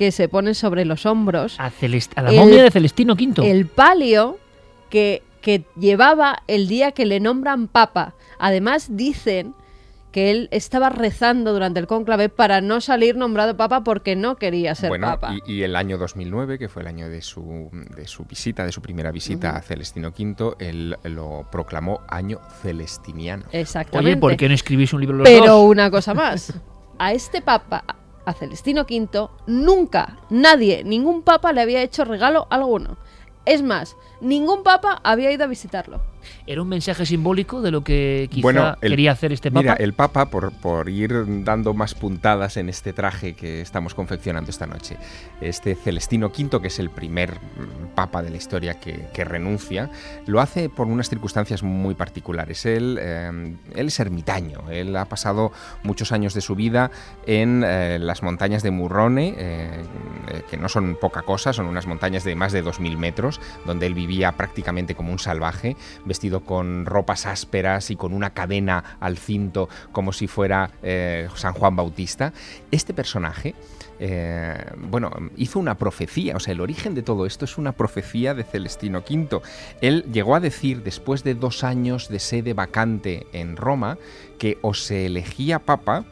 que 0.00 0.12
se 0.12 0.30
pone 0.30 0.54
sobre 0.54 0.86
los 0.86 1.04
hombros. 1.04 1.60
A, 1.60 1.70
la 2.22 2.32
momia 2.32 2.62
de 2.62 2.70
Celestino 2.70 3.12
V. 3.12 3.50
El 3.50 3.66
palio 3.66 4.38
que, 4.88 5.22
que 5.42 5.66
llevaba 5.78 6.42
el 6.46 6.68
día 6.68 6.92
que 6.92 7.04
le 7.04 7.20
nombran 7.20 7.68
papa. 7.68 8.14
Además 8.38 8.96
dicen 8.96 9.52
que 10.10 10.30
él 10.30 10.48
estaba 10.52 10.88
rezando 10.88 11.52
durante 11.52 11.80
el 11.80 11.86
cónclave 11.86 12.30
para 12.30 12.62
no 12.62 12.80
salir 12.80 13.14
nombrado 13.14 13.58
papa 13.58 13.84
porque 13.84 14.16
no 14.16 14.36
quería 14.36 14.74
ser 14.74 14.98
papa. 14.98 15.34
Y, 15.44 15.56
y, 15.56 15.62
el 15.64 15.76
año 15.76 15.98
2009, 15.98 16.58
que 16.58 16.70
fue 16.70 16.80
el 16.80 16.88
año 16.88 17.10
de 17.10 17.20
su, 17.20 17.68
de 17.94 18.06
su 18.06 18.24
visita, 18.24 18.64
de 18.64 18.72
su 18.72 18.80
primera 18.80 19.10
visita 19.12 19.54
a 19.54 19.60
Celestino 19.60 20.14
V, 20.18 20.54
él 20.60 20.96
lo 21.04 21.46
proclamó 21.52 22.00
año 22.08 22.40
celestiniano. 22.62 23.44
Exactamente. 23.52 24.12
Oye, 24.12 24.16
¿por 24.18 24.34
qué 24.38 24.48
no 24.48 24.54
escribís 24.54 24.94
un 24.94 25.02
libro 25.02 25.18
los 25.18 25.28
Pero 25.28 25.60
una 25.60 25.90
cosa 25.90 26.14
más. 26.14 26.54
A 26.98 27.12
este 27.12 27.42
papa, 27.42 27.84
a 28.24 28.32
Celestino 28.32 28.82
V, 28.82 29.28
nunca, 29.46 30.18
nadie, 30.28 30.84
ningún 30.84 31.22
papa 31.22 31.52
le 31.52 31.60
había 31.60 31.82
hecho 31.82 32.04
regalo 32.04 32.46
alguno. 32.50 32.96
Es 33.44 33.62
más, 33.62 33.96
ningún 34.20 34.62
papa 34.62 35.00
había 35.02 35.32
ido 35.32 35.44
a 35.44 35.48
visitarlo. 35.48 36.09
¿Era 36.46 36.62
un 36.62 36.68
mensaje 36.68 37.06
simbólico 37.06 37.60
de 37.60 37.70
lo 37.70 37.82
que 37.82 38.28
quizá 38.30 38.76
quería 38.80 39.12
hacer 39.12 39.32
este 39.32 39.50
Papa? 39.50 39.62
Mira, 39.62 39.74
el 39.74 39.92
Papa, 39.92 40.26
por, 40.30 40.52
por, 40.52 40.88
ir 40.88 41.44
dando 41.44 41.74
más 41.74 41.94
puntadas 41.94 42.56
en 42.56 42.68
este 42.68 42.92
traje 42.92 43.34
que 43.34 43.60
estamos 43.60 43.94
confeccionando 43.94 44.50
esta 44.50 44.66
noche, 44.66 44.96
este 45.40 45.74
Celestino 45.74 46.28
V, 46.28 46.60
que 46.60 46.68
es 46.68 46.78
el 46.78 46.90
primer 46.90 47.38
Papa 47.94 48.22
de 48.22 48.30
la 48.30 48.36
historia 48.36 48.78
que, 48.80 49.24
renuncia, 49.24 49.90
lo 50.26 50.40
hace 50.40 50.70
por 50.70 50.86
unas 50.86 51.10
circunstancias 51.10 51.62
muy 51.62 51.94
particulares. 51.94 52.64
Él, 52.64 52.98
eh, 53.00 53.54
él 53.74 53.86
es 53.86 54.00
ermitaño, 54.00 54.70
él 54.70 54.96
ha 54.96 55.04
pasado 55.04 55.52
muchos 55.82 56.10
años 56.12 56.32
de 56.34 56.40
su 56.40 56.54
vida 56.54 56.90
en 57.26 57.62
eh, 57.64 57.98
las 58.00 58.22
montañas 58.22 58.62
de 58.62 58.70
Murrone, 58.70 59.34
eh, 59.36 59.84
que 60.50 60.56
no 60.56 60.68
son 60.68 60.96
poca 61.00 61.22
cosa, 61.22 61.52
son 61.52 61.66
unas 61.66 61.86
montañas 61.86 62.24
de 62.24 62.34
más 62.34 62.52
de 62.52 62.64
2.000 62.64 62.96
metros, 62.96 63.40
donde 63.66 63.86
él 63.86 63.94
vivía 63.94 64.32
prácticamente 64.32 64.94
como 64.94 65.12
un 65.12 65.18
salvaje, 65.18 65.76
vestido 66.10 66.40
con 66.40 66.86
ropas 66.86 67.24
ásperas 67.24 67.92
y 67.92 67.96
con 67.96 68.12
una 68.12 68.30
cadena 68.30 68.96
al 68.98 69.16
cinto 69.16 69.68
como 69.92 70.12
si 70.12 70.26
fuera 70.26 70.72
eh, 70.82 71.28
San 71.36 71.54
Juan 71.54 71.76
Bautista. 71.76 72.32
Este 72.72 72.92
personaje, 72.92 73.54
eh, 74.00 74.58
bueno, 74.76 75.12
hizo 75.36 75.60
una 75.60 75.76
profecía, 75.76 76.34
o 76.34 76.40
sea, 76.40 76.52
el 76.52 76.60
origen 76.60 76.96
de 76.96 77.02
todo 77.02 77.26
esto 77.26 77.44
es 77.44 77.58
una 77.58 77.70
profecía 77.70 78.34
de 78.34 78.42
Celestino 78.42 79.04
V. 79.08 79.40
Él 79.80 80.04
llegó 80.12 80.34
a 80.34 80.40
decir, 80.40 80.82
después 80.82 81.22
de 81.22 81.36
dos 81.36 81.62
años 81.62 82.08
de 82.08 82.18
sede 82.18 82.54
vacante 82.54 83.28
en 83.32 83.56
Roma, 83.56 83.96
que 84.36 84.58
o 84.62 84.74
se 84.74 85.06
elegía 85.06 85.60
papa, 85.60 86.06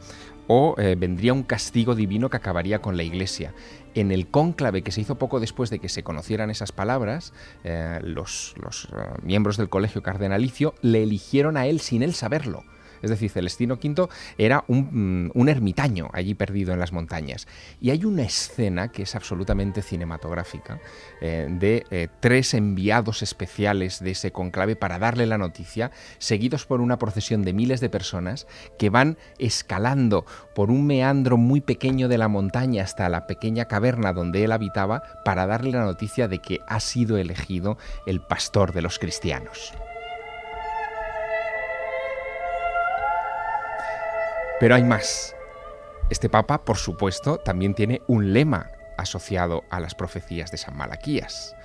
o 0.47 0.75
eh, 0.79 0.95
vendría 0.97 1.33
un 1.33 1.43
castigo 1.43 1.93
divino 1.93 2.29
que 2.29 2.37
acabaría 2.37 2.79
con 2.79 2.95
la 2.95 3.03
iglesia 3.03 3.53
en 3.95 4.11
el 4.11 4.27
cónclave 4.27 4.81
que 4.81 4.91
se 4.91 5.01
hizo 5.01 5.15
poco 5.15 5.39
después 5.39 5.69
de 5.69 5.79
que 5.79 5.89
se 5.89 6.03
conocieran 6.03 6.49
esas 6.49 6.71
palabras, 6.71 7.33
eh, 7.63 7.99
los, 8.03 8.55
eh, 8.57 8.99
miembros 9.23 9.57
del 9.57 9.69
colegio 9.69 10.03
cardenalicio 10.03 10.75
le 10.81 11.03
eligieron 11.03 11.57
a 11.57 11.67
él 11.67 11.79
sin 11.79 12.03
él 12.03 12.13
saberlo. 12.13 12.63
Es 13.01 13.09
decir, 13.09 13.29
Celestino 13.29 13.75
V 13.75 14.07
era 14.37 14.63
un, 14.67 15.29
mm, 15.33 15.49
ermitaño 15.49 16.09
allí 16.13 16.35
perdido 16.35 16.73
en 16.73 16.79
las 16.79 16.91
montañas. 16.91 17.47
Y 17.81 17.89
hay 17.89 18.05
una 18.05 18.23
escena 18.23 18.91
que 18.91 19.03
es 19.03 19.15
absolutamente 19.15 19.81
cinematográfica 19.81 20.79
eh, 21.21 21.47
de 21.49 21.85
eh, 21.89 22.07
tres 22.19 22.53
enviados 22.53 23.21
especiales 23.21 23.99
de 23.99 24.11
ese 24.11 24.31
conclave 24.31 24.75
para 24.75 24.99
darle 24.99 25.25
la 25.25 25.37
noticia, 25.37 25.91
seguidos 26.19 26.65
por 26.65 26.81
una 26.81 26.99
procesión 26.99 27.41
de 27.41 27.53
miles 27.53 27.79
de 27.79 27.89
personas 27.89 28.47
que 28.77 28.89
van 28.89 29.17
escalando 29.37 30.25
por 30.53 30.71
un 30.71 30.85
meandro 30.85 31.37
muy 31.37 31.61
pequeño 31.61 32.07
de 32.07 32.17
la 32.17 32.27
montaña 32.27 32.83
hasta 32.83 33.09
la 33.09 33.27
pequeña 33.27 33.65
caverna 33.65 34.13
donde 34.13 34.43
él 34.43 34.51
habitaba 34.51 35.03
para 35.25 35.45
darle 35.45 35.71
la 35.71 35.85
noticia 35.85 36.27
de 36.27 36.39
que 36.39 36.61
ha 36.67 36.79
sido 36.79 37.17
elegido 37.17 37.77
el 38.05 38.21
pastor 38.21 38.73
de 38.73 38.81
los 38.81 38.99
cristianos. 38.99 39.73
Pero 44.59 44.75
hay 44.75 44.83
más. 44.83 45.35
Este 46.09 46.27
papa, 46.27 46.65
por 46.65 46.77
supuesto, 46.77 47.37
también 47.37 47.73
tiene 47.73 48.01
un 48.07 48.33
lema 48.33 48.71
asociado 48.97 49.63
a 49.69 49.79
las 49.79 49.95
profecías 49.95 50.51
de 50.51 50.57
San 50.57 50.75
Malaquías. 50.75 51.55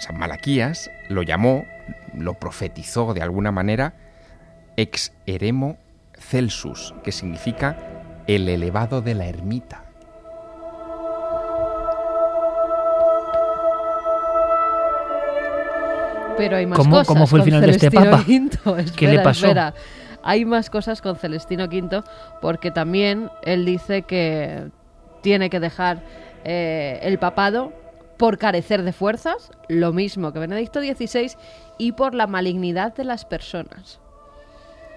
San 0.00 0.18
Malaquías 0.18 0.90
lo 1.08 1.22
llamó, 1.22 1.64
lo 2.14 2.34
profetizó 2.34 3.14
de 3.14 3.22
alguna 3.22 3.52
manera, 3.52 3.94
ex 4.76 5.12
eremo 5.26 5.78
celsus, 6.18 6.94
que 7.04 7.12
significa 7.12 7.78
el 8.26 8.48
elevado 8.48 9.02
de 9.02 9.14
la 9.14 9.26
ermita. 9.26 9.84
Pero 16.36 16.56
hay 16.56 16.66
más 16.66 16.78
¿Cómo, 16.78 16.90
cosas 16.90 17.06
¿Cómo 17.06 17.26
fue 17.26 17.38
el 17.38 17.44
final 17.44 17.60
de 17.62 17.70
este 17.70 17.90
papa? 17.90 18.24
¿Qué 18.96 19.08
le 19.08 19.20
pasó? 19.20 19.46
Hay 20.26 20.44
más 20.44 20.70
cosas 20.70 21.00
con 21.00 21.16
Celestino 21.16 21.64
V 21.64 22.02
porque 22.42 22.70
también 22.70 23.30
él 23.42 23.64
dice 23.64 24.02
que 24.02 24.70
tiene 25.22 25.48
que 25.48 25.60
dejar 25.60 26.02
eh, 26.44 26.98
el 27.02 27.18
papado 27.18 27.72
por 28.16 28.38
carecer 28.38 28.82
de 28.82 28.92
fuerzas, 28.92 29.50
lo 29.68 29.92
mismo 29.92 30.32
que 30.32 30.38
Benedicto 30.38 30.80
XVI, 30.80 31.32
y 31.78 31.92
por 31.92 32.14
la 32.14 32.26
malignidad 32.26 32.94
de 32.94 33.04
las 33.04 33.24
personas. 33.24 34.00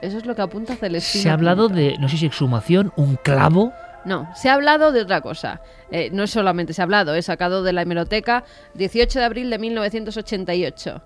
Eso 0.02 0.18
es 0.18 0.26
lo 0.26 0.36
que 0.36 0.42
apunta 0.42 0.76
Celestino. 0.76 1.24
Se 1.24 1.30
ha 1.30 1.34
hablado 1.34 1.68
de, 1.68 1.96
no 2.00 2.10
sé 2.10 2.18
si 2.18 2.26
exhumación, 2.26 2.92
un 2.96 3.16
clavo. 3.16 3.74
No, 4.06 4.30
se 4.34 4.50
ha 4.50 4.54
hablado 4.54 4.92
de 4.92 5.02
otra 5.02 5.22
cosa. 5.22 5.62
Eh, 5.92 6.10
no 6.12 6.26
solamente 6.26 6.74
se 6.74 6.82
ha 6.82 6.86
hablado, 6.86 7.14
he 7.14 7.22
sacado 7.22 7.64
de 7.64 7.74
la 7.74 7.82
hemeroteca 7.82 8.46
18 8.76 9.20
de 9.20 9.26
abril 9.26 9.50
de 9.50 9.60
1988. 9.60 11.02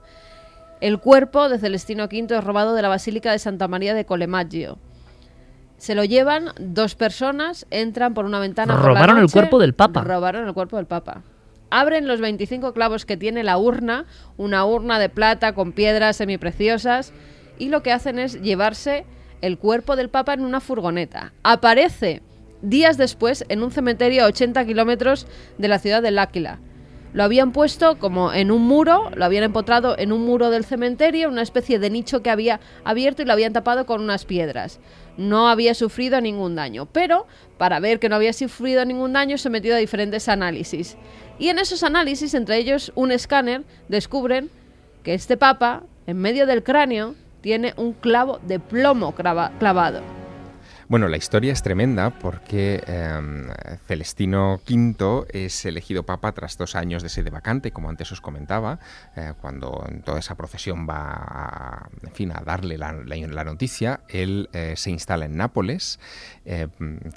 El 0.83 0.99
cuerpo 0.99 1.47
de 1.47 1.59
Celestino 1.59 2.09
V 2.11 2.35
es 2.35 2.43
robado 2.43 2.75
de 2.75 2.81
la 2.81 2.89
Basílica 2.89 3.31
de 3.31 3.39
Santa 3.39 3.69
María 3.69 3.93
de 3.93 4.03
Colemaggio. 4.05 4.79
Se 5.77 5.95
lo 5.95 6.03
llevan 6.03 6.49
dos 6.59 6.95
personas, 6.95 7.65
entran 7.71 8.13
por 8.13 8.25
una 8.25 8.37
ventana. 8.39 8.75
Robaron 8.75 9.17
el 9.17 9.31
cuerpo 9.31 9.59
del 9.59 9.73
Papa. 9.73 10.01
Robaron 10.01 10.45
el 10.45 10.53
cuerpo 10.53 10.75
del 10.75 10.85
Papa. 10.85 11.21
Abren 11.69 12.05
los 12.05 12.19
25 12.19 12.73
clavos 12.73 13.05
que 13.05 13.15
tiene 13.15 13.45
la 13.45 13.57
urna, 13.57 14.03
una 14.35 14.65
urna 14.65 14.99
de 14.99 15.07
plata 15.07 15.55
con 15.55 15.71
piedras 15.71 16.17
semipreciosas, 16.17 17.13
y 17.57 17.69
lo 17.69 17.81
que 17.81 17.93
hacen 17.93 18.19
es 18.19 18.41
llevarse 18.41 19.05
el 19.39 19.57
cuerpo 19.59 19.95
del 19.95 20.09
Papa 20.09 20.33
en 20.33 20.43
una 20.43 20.59
furgoneta. 20.59 21.31
Aparece 21.43 22.23
días 22.61 22.97
después 22.97 23.45
en 23.47 23.63
un 23.63 23.71
cementerio 23.71 24.25
a 24.25 24.27
80 24.27 24.65
kilómetros 24.65 25.27
de 25.57 25.67
la 25.69 25.79
ciudad 25.79 26.01
de 26.01 26.11
L'Áquila. 26.11 26.59
Lo 27.13 27.24
habían 27.24 27.51
puesto 27.51 28.00
como 28.00 28.34
en 28.34 28.50
un 28.50 28.63
muro, 28.63 29.12
lo 29.15 29.24
habían 29.24 29.43
empotrado 29.43 29.96
en 29.98 30.12
un 30.12 30.25
muro 30.25 30.50
del 30.50 30.65
cementerio, 30.65 31.29
una 31.29 31.43
especie 31.43 31.77
de 31.77 31.91
nicho 31.91 32.24
que 32.24 32.32
había 32.32 32.60
abierto 32.84 33.22
y 33.22 33.25
lo 33.25 33.34
habían 33.34 33.53
tapado 33.53 33.86
con 33.86 34.01
unas 34.01 34.25
piedras. 34.25 34.79
No 35.15 35.48
había 35.48 35.75
sufrido 35.75 36.20
ningún 36.22 36.55
daño, 36.55 36.88
pero 36.88 37.27
para 37.60 37.79
ver 37.79 38.00
que 38.00 38.10
no 38.10 38.15
había 38.15 38.34
sufrido 38.34 38.84
ningún 38.84 39.13
daño 39.13 39.38
se 39.38 39.51
metió 39.51 39.75
a 39.75 39.77
diferentes 39.77 40.27
análisis. 40.27 40.98
Y 41.38 41.50
en 41.50 41.60
esos 41.60 41.84
análisis, 41.84 42.34
entre 42.34 42.58
ellos 42.58 42.91
un 42.96 43.12
escáner, 43.12 43.63
descubren 43.89 44.50
que 45.03 45.13
este 45.13 45.38
papa, 45.38 45.84
en 46.08 46.17
medio 46.17 46.48
del 46.48 46.63
cráneo, 46.63 47.13
tiene 47.41 47.74
un 47.77 47.93
clavo 47.93 48.39
de 48.48 48.60
plomo 48.60 49.13
clavado. 49.13 50.22
Bueno, 50.89 51.07
la 51.07 51.15
historia 51.17 51.53
es 51.53 51.63
tremenda 51.63 52.09
porque 52.09 52.83
em, 52.87 53.47
Celestino 53.87 54.59
V 54.69 55.25
es 55.29 55.65
elegido 55.65 56.03
papa 56.03 56.33
tras 56.33 56.57
dos 56.57 56.75
años 56.75 57.01
de 57.01 57.09
sede 57.09 57.29
vacante, 57.29 57.71
como 57.71 57.89
antes 57.89 58.11
os 58.11 58.19
comentaba, 58.19 58.79
eh, 59.15 59.33
cuando 59.39 59.87
toda 60.03 60.19
esa 60.19 60.35
procesión 60.35 60.87
va 60.87 61.13
a, 61.13 61.89
en 62.01 62.11
fin, 62.13 62.31
a 62.31 62.41
darle 62.43 62.77
la, 62.77 63.43
noticia, 63.43 64.01
él 64.09 64.49
eh, 64.53 64.73
se 64.75 64.91
instala 64.91 65.25
en 65.25 65.37
Nápoles, 65.37 65.99
eh, 66.45 66.67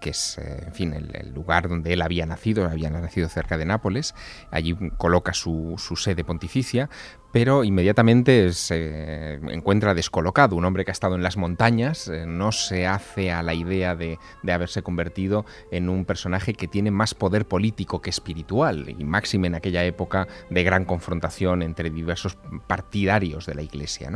que 0.01 0.11
es 0.11 0.39
en 0.39 0.73
fin, 0.73 0.93
el, 0.93 1.33
lugar 1.35 1.69
donde 1.69 1.93
él 1.93 2.03
había 2.03 2.25
nacido, 2.25 2.67
había 2.67 2.91
nacido 2.91 3.29
cerca 3.29 3.59
de 3.59 3.65
Nápoles, 3.65 4.15
allí 4.51 4.77
coloca 4.97 5.33
su 5.33 5.77
sede 5.97 6.25
pontificia, 6.25 6.89
pero 7.37 7.65
inmediatamente 7.65 8.51
se 8.55 9.35
encuentra 9.35 9.93
descolocado. 9.93 10.57
Un 10.57 10.65
hombre 10.65 10.87
que 10.87 10.91
ha 10.91 10.93
estado 10.93 11.17
en 11.17 11.23
las 11.23 11.37
montañas 11.37 12.09
eh, 12.09 12.25
no 12.27 12.51
se 12.51 12.87
hace 12.87 13.31
a 13.31 13.43
la 13.43 13.53
idea 13.53 13.95
de, 13.95 14.19
haberse 14.51 14.81
convertido 14.81 15.45
en 15.71 15.91
un 15.91 16.07
personaje 16.07 16.55
que 16.55 16.67
tiene 16.67 16.91
más 16.91 17.13
poder 17.13 17.47
político 17.47 18.01
que 18.01 18.09
espiritual, 18.09 18.89
y 18.89 19.05
máxime 19.05 19.49
en 19.49 19.55
aquella 19.55 19.85
época 19.85 20.27
de 20.49 20.63
gran 20.63 20.87
confrontación 20.87 21.61
entre 21.61 21.91
diversos 21.91 22.39
partidarios 22.67 23.45
de 23.45 23.55
la 23.55 23.61
Iglesia. 23.61 24.11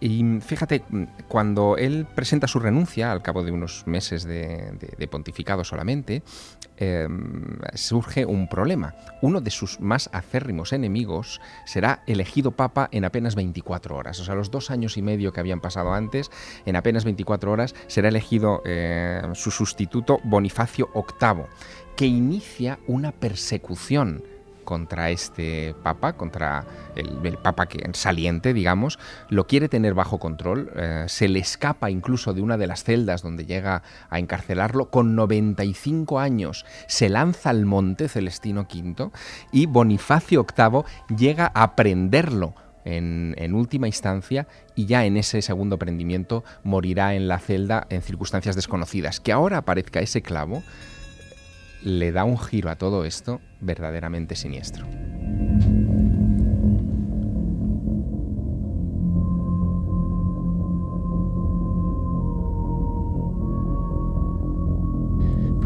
Y 0.00 0.24
fíjate, 0.40 0.82
cuando 1.28 1.76
él 1.76 2.06
presenta 2.14 2.48
su 2.48 2.58
renuncia, 2.58 3.12
al 3.12 3.20
cabo 3.20 3.42
de 3.42 3.52
unos 3.52 3.86
meses 3.86 4.24
de, 4.24 5.08
pontificado 5.10 5.62
solamente, 5.62 6.22
em, 6.76 7.58
surge 7.74 8.26
un 8.26 8.48
problema. 8.48 8.94
Uno 9.22 9.40
de 9.40 9.50
sus 9.50 9.80
más 9.80 10.10
acérrimos 10.12 10.72
enemigos 10.72 11.40
será 11.64 12.02
elegido 12.06 12.52
papa 12.52 12.88
en 12.92 13.04
apenas 13.04 13.34
24 13.34 13.96
horas. 13.96 14.20
O 14.20 14.24
sea, 14.24 14.34
los 14.34 14.50
dos 14.50 14.70
años 14.70 14.96
y 14.96 15.02
medio 15.02 15.32
que 15.32 15.40
habían 15.40 15.60
pasado 15.60 15.92
antes, 15.92 16.30
en 16.64 16.76
apenas 16.76 17.04
24 17.04 17.50
horas 17.50 17.74
será 17.86 18.08
elegido 18.08 18.62
eh, 18.64 19.22
su 19.34 19.50
sustituto 19.50 20.20
Bonifacio 20.24 20.88
VIII, 20.94 21.44
que 21.96 22.06
inicia 22.06 22.78
una 22.86 23.12
persecución 23.12 24.22
contra 24.66 25.08
este 25.08 25.74
papa, 25.82 26.12
contra 26.12 26.66
el, 26.94 27.38
papa 27.38 27.66
que, 27.66 27.88
saliente, 27.94 28.52
digamos, 28.52 28.98
lo 29.30 29.46
quiere 29.46 29.70
tener 29.70 29.94
bajo 29.94 30.18
control, 30.18 30.70
eh, 30.76 31.06
se 31.08 31.28
le 31.28 31.38
escapa 31.38 31.88
incluso 31.90 32.34
de 32.34 32.42
una 32.42 32.58
de 32.58 32.66
las 32.66 32.84
celdas 32.84 33.22
donde 33.22 33.46
llega 33.46 33.82
a 34.10 34.18
encarcelarlo, 34.18 34.90
con 34.90 35.16
95 35.16 36.18
años 36.18 36.66
se 36.86 37.08
lanza 37.08 37.48
al 37.48 37.64
monte 37.64 38.08
Celestino 38.08 38.66
V 38.70 39.10
y 39.52 39.64
Bonifacio 39.64 40.44
VIII 40.44 41.16
llega 41.16 41.50
a 41.54 41.76
prenderlo 41.76 42.54
en, 42.84 43.34
en, 43.38 43.54
última 43.54 43.86
instancia 43.86 44.46
y 44.74 44.86
ya 44.86 45.06
en 45.06 45.16
ese 45.16 45.42
segundo 45.42 45.78
prendimiento 45.78 46.44
morirá 46.62 47.14
en 47.14 47.28
la 47.28 47.38
celda 47.38 47.86
en 47.90 48.02
circunstancias 48.02 48.54
desconocidas. 48.54 49.20
Que 49.20 49.32
ahora 49.32 49.58
aparezca 49.58 50.00
ese 50.00 50.22
clavo 50.22 50.62
le 51.84 52.12
da 52.12 52.24
un 52.24 52.38
giro 52.38 52.70
a 52.70 52.76
todo 52.76 53.04
esto 53.04 53.40
verdaderamente 53.60 54.36
siniestro. 54.36 54.86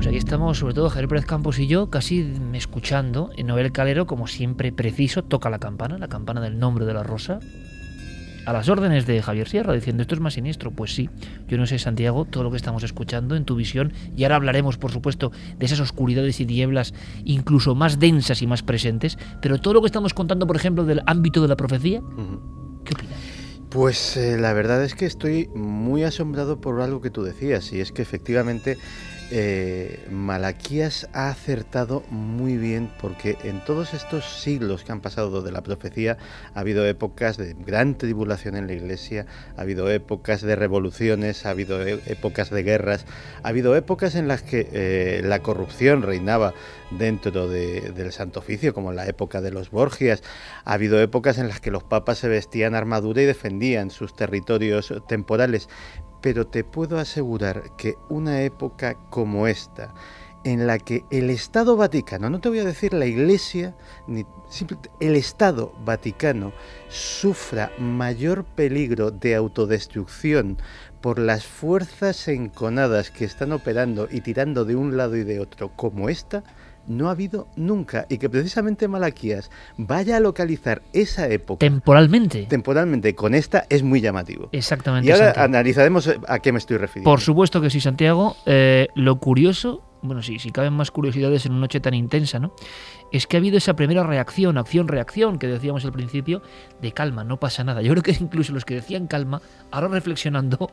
Pues 0.00 0.08
aquí 0.08 0.16
estamos, 0.16 0.56
sobre 0.56 0.72
todo 0.72 0.88
Javier 0.88 1.08
Pérez 1.08 1.26
Campos 1.26 1.58
y 1.58 1.66
yo, 1.66 1.90
casi 1.90 2.32
escuchando 2.54 3.28
en 3.36 3.48
Noel 3.48 3.70
Calero, 3.70 4.06
como 4.06 4.26
siempre 4.28 4.72
preciso, 4.72 5.22
toca 5.22 5.50
la 5.50 5.58
campana, 5.58 5.98
la 5.98 6.08
campana 6.08 6.40
del 6.40 6.58
nombre 6.58 6.86
de 6.86 6.94
la 6.94 7.02
rosa, 7.02 7.38
a 8.46 8.52
las 8.52 8.68
órdenes 8.68 9.06
de 9.06 9.22
Javier 9.22 9.48
Sierra, 9.48 9.72
diciendo 9.72 10.02
esto 10.02 10.14
es 10.14 10.20
más 10.20 10.34
siniestro. 10.34 10.70
Pues 10.70 10.94
sí, 10.94 11.08
yo 11.48 11.58
no 11.58 11.66
sé, 11.66 11.78
Santiago, 11.78 12.24
todo 12.24 12.44
lo 12.44 12.50
que 12.50 12.56
estamos 12.56 12.82
escuchando 12.82 13.36
en 13.36 13.44
tu 13.44 13.56
visión, 13.56 13.92
y 14.16 14.24
ahora 14.24 14.36
hablaremos, 14.36 14.78
por 14.78 14.92
supuesto, 14.92 15.32
de 15.58 15.66
esas 15.66 15.80
oscuridades 15.80 16.40
y 16.40 16.46
nieblas 16.46 16.94
incluso 17.24 17.74
más 17.74 17.98
densas 17.98 18.42
y 18.42 18.46
más 18.46 18.62
presentes, 18.62 19.18
pero 19.40 19.58
todo 19.58 19.74
lo 19.74 19.80
que 19.80 19.86
estamos 19.86 20.14
contando, 20.14 20.46
por 20.46 20.56
ejemplo, 20.56 20.84
del 20.84 21.02
ámbito 21.06 21.42
de 21.42 21.48
la 21.48 21.56
profecía, 21.56 22.02
¿qué 22.84 22.94
opinas? 22.94 23.18
Pues 23.70 24.16
eh, 24.16 24.36
la 24.36 24.52
verdad 24.52 24.82
es 24.82 24.96
que 24.96 25.06
estoy 25.06 25.48
muy 25.54 26.02
asombrado 26.02 26.60
por 26.60 26.80
algo 26.80 27.00
que 27.00 27.10
tú 27.10 27.22
decías, 27.22 27.72
y 27.72 27.80
es 27.80 27.92
que 27.92 28.02
efectivamente 28.02 28.78
eh, 29.30 30.06
Malaquías 30.10 31.08
ha 31.12 31.28
acertado 31.28 32.02
muy 32.10 32.56
bien 32.56 32.90
porque 33.00 33.36
en 33.44 33.64
todos 33.64 33.94
estos 33.94 34.24
siglos 34.40 34.84
que 34.84 34.92
han 34.92 35.00
pasado 35.00 35.42
de 35.42 35.52
la 35.52 35.62
profecía 35.62 36.18
ha 36.54 36.60
habido 36.60 36.86
épocas 36.86 37.36
de 37.36 37.54
gran 37.54 37.96
tribulación 37.96 38.56
en 38.56 38.66
la 38.66 38.72
iglesia, 38.72 39.26
ha 39.56 39.62
habido 39.62 39.90
épocas 39.90 40.42
de 40.42 40.56
revoluciones, 40.56 41.46
ha 41.46 41.50
habido 41.50 41.86
e, 41.86 42.00
épocas 42.06 42.50
de 42.50 42.62
guerras, 42.62 43.06
ha 43.42 43.48
habido 43.48 43.76
épocas 43.76 44.14
en 44.14 44.28
las 44.28 44.42
que 44.42 44.68
eh, 44.72 45.22
la 45.24 45.40
corrupción 45.40 46.02
reinaba 46.02 46.52
dentro 46.90 47.48
del 47.48 48.12
Santo 48.12 48.40
Oficio, 48.40 48.74
como 48.74 48.90
en 48.90 48.96
la 48.96 49.06
época 49.06 49.40
de 49.40 49.52
los 49.52 49.70
Borgias, 49.70 50.22
ha 50.64 50.72
habido 50.72 51.00
épocas 51.00 51.38
en 51.38 51.48
las 51.48 51.60
que 51.60 51.70
los 51.70 51.84
papas 51.84 52.18
se 52.18 52.28
vestían 52.28 52.74
armadura 52.74 53.22
y 53.22 53.26
defendían 53.26 53.90
sus 53.90 54.14
territorios 54.14 54.92
temporales, 55.08 55.68
pero 56.20 56.46
te 56.46 56.64
puedo 56.64 56.98
asegurar 56.98 57.76
que 57.76 57.96
una 58.08 58.42
época 58.42 58.94
como 59.10 59.46
esta, 59.46 59.94
en 60.44 60.66
la 60.66 60.78
que 60.78 61.04
el 61.10 61.28
Estado 61.30 61.76
Vaticano, 61.76 62.30
no 62.30 62.40
te 62.40 62.48
voy 62.48 62.60
a 62.60 62.64
decir 62.64 62.94
la 62.94 63.06
Iglesia, 63.06 63.74
ni 64.06 64.24
el 65.00 65.16
Estado 65.16 65.72
Vaticano, 65.84 66.52
sufra 66.88 67.72
mayor 67.78 68.44
peligro 68.44 69.10
de 69.10 69.34
autodestrucción 69.34 70.56
por 71.00 71.18
las 71.18 71.44
fuerzas 71.44 72.28
enconadas 72.28 73.10
que 73.10 73.24
están 73.24 73.52
operando 73.52 74.08
y 74.10 74.20
tirando 74.22 74.64
de 74.64 74.76
un 74.76 74.96
lado 74.96 75.16
y 75.16 75.24
de 75.24 75.40
otro 75.40 75.70
como 75.76 76.08
esta, 76.08 76.42
no 76.90 77.08
ha 77.08 77.12
habido 77.12 77.46
nunca 77.56 78.06
y 78.08 78.18
que 78.18 78.28
precisamente 78.28 78.88
Malaquías 78.88 79.50
vaya 79.78 80.16
a 80.16 80.20
localizar 80.20 80.82
esa 80.92 81.28
época 81.28 81.60
temporalmente. 81.60 82.46
temporalmente 82.46 83.14
con 83.14 83.34
esta 83.34 83.64
es 83.68 83.82
muy 83.82 84.00
llamativo. 84.00 84.48
Exactamente 84.52 85.08
y 85.08 85.12
ahora 85.12 85.32
analizaremos 85.36 86.10
a 86.26 86.38
qué 86.40 86.52
me 86.52 86.58
estoy 86.58 86.76
refiriendo. 86.76 87.10
Por 87.10 87.20
supuesto 87.20 87.60
que 87.60 87.70
sí 87.70 87.80
Santiago. 87.80 88.36
Eh, 88.44 88.88
lo 88.94 89.18
curioso 89.18 89.82
bueno 90.02 90.22
sí 90.22 90.38
si 90.38 90.50
caben 90.50 90.72
más 90.72 90.90
curiosidades 90.90 91.44
en 91.44 91.52
una 91.52 91.62
noche 91.62 91.78
tan 91.78 91.92
intensa 91.92 92.38
no 92.38 92.54
es 93.12 93.26
que 93.26 93.36
ha 93.36 93.38
habido 93.38 93.58
esa 93.58 93.74
primera 93.74 94.02
reacción 94.02 94.56
acción 94.58 94.88
reacción 94.88 95.38
que 95.38 95.46
decíamos 95.46 95.84
al 95.84 95.92
principio 95.92 96.42
de 96.80 96.92
calma 96.92 97.24
no 97.24 97.38
pasa 97.38 97.64
nada. 97.64 97.82
Yo 97.82 97.92
creo 97.92 98.02
que 98.02 98.16
incluso 98.20 98.52
los 98.52 98.64
que 98.64 98.74
decían 98.74 99.06
calma 99.06 99.40
ahora 99.70 99.88
reflexionando 99.88 100.70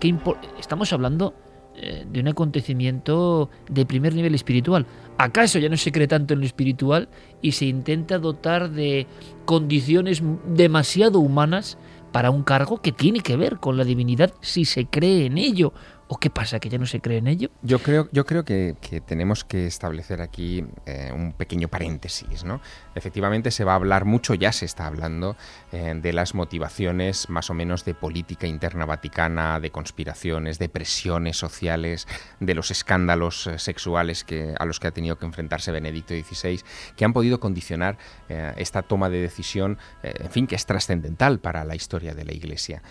que 0.00 0.14
estamos 0.58 0.92
hablando 0.92 1.34
eh, 1.78 2.06
de 2.10 2.20
un 2.20 2.28
acontecimiento 2.28 3.50
de 3.68 3.84
primer 3.84 4.14
nivel 4.14 4.34
espiritual. 4.34 4.86
¿Acaso 5.18 5.58
ya 5.58 5.68
no 5.68 5.76
se 5.76 5.92
cree 5.92 6.08
tanto 6.08 6.34
en 6.34 6.40
lo 6.40 6.46
espiritual 6.46 7.08
y 7.42 7.52
se 7.52 7.66
intenta 7.66 8.18
dotar 8.18 8.70
de 8.70 9.06
condiciones 9.44 10.22
demasiado 10.46 11.20
humanas 11.20 11.78
para 12.12 12.30
un 12.30 12.44
cargo 12.44 12.80
que 12.80 12.92
tiene 12.92 13.20
que 13.20 13.36
ver 13.36 13.58
con 13.58 13.76
la 13.76 13.84
divinidad 13.84 14.32
si 14.40 14.64
se 14.64 14.86
cree 14.86 15.26
en 15.26 15.36
ello 15.36 15.74
¿O 16.08 16.18
qué 16.18 16.30
pasa? 16.30 16.60
¿Que 16.60 16.68
ya 16.68 16.78
no 16.78 16.86
se 16.86 17.00
cree 17.00 17.18
en 17.18 17.26
ello? 17.26 17.50
Yo 17.62 17.80
creo, 17.80 18.08
yo 18.12 18.24
creo 18.24 18.44
que, 18.44 18.76
tenemos 19.06 19.44
que 19.44 19.66
establecer 19.66 20.22
aquí 20.22 20.64
eh, 20.86 21.10
un 21.12 21.32
pequeño 21.32 21.66
paréntesis. 21.66 22.44
¿no? 22.44 22.60
Efectivamente 22.94 23.50
se 23.50 23.64
va 23.64 23.72
a 23.72 23.74
hablar 23.74 24.04
mucho, 24.04 24.34
ya 24.34 24.52
se 24.52 24.66
está 24.66 24.86
hablando, 24.86 25.36
eh, 25.72 25.94
de 25.96 26.12
las 26.12 26.34
motivaciones 26.34 27.28
más 27.28 27.50
o 27.50 27.54
menos 27.54 27.84
de 27.84 27.94
política 27.94 28.46
interna 28.46 28.84
vaticana, 28.84 29.58
de 29.58 29.70
conspiraciones, 29.70 30.60
de 30.60 30.68
presiones 30.68 31.38
sociales, 31.38 32.06
de 32.38 32.54
los 32.54 32.70
escándalos 32.70 33.48
eh, 33.48 33.58
sexuales 33.58 34.22
que, 34.22 34.54
a 34.56 34.64
los 34.64 34.78
que 34.78 34.86
ha 34.86 34.92
tenido 34.92 35.18
que 35.18 35.26
enfrentarse 35.26 35.72
Benedicto 35.72 36.14
XVI, 36.14 36.60
que 36.94 37.04
han 37.04 37.12
podido 37.12 37.40
condicionar 37.40 37.98
esta 38.28 38.82
toma 38.82 39.08
de 39.08 39.20
decisión, 39.20 39.78
en 40.02 40.30
fin, 40.30 40.46
que 40.46 40.54
es 40.54 40.66
trascendental 40.66 41.38
para 41.38 41.64
la 41.64 41.74
historia 41.74 42.14
de 42.14 42.24
la 42.24 42.32
Iglesia 42.32 42.82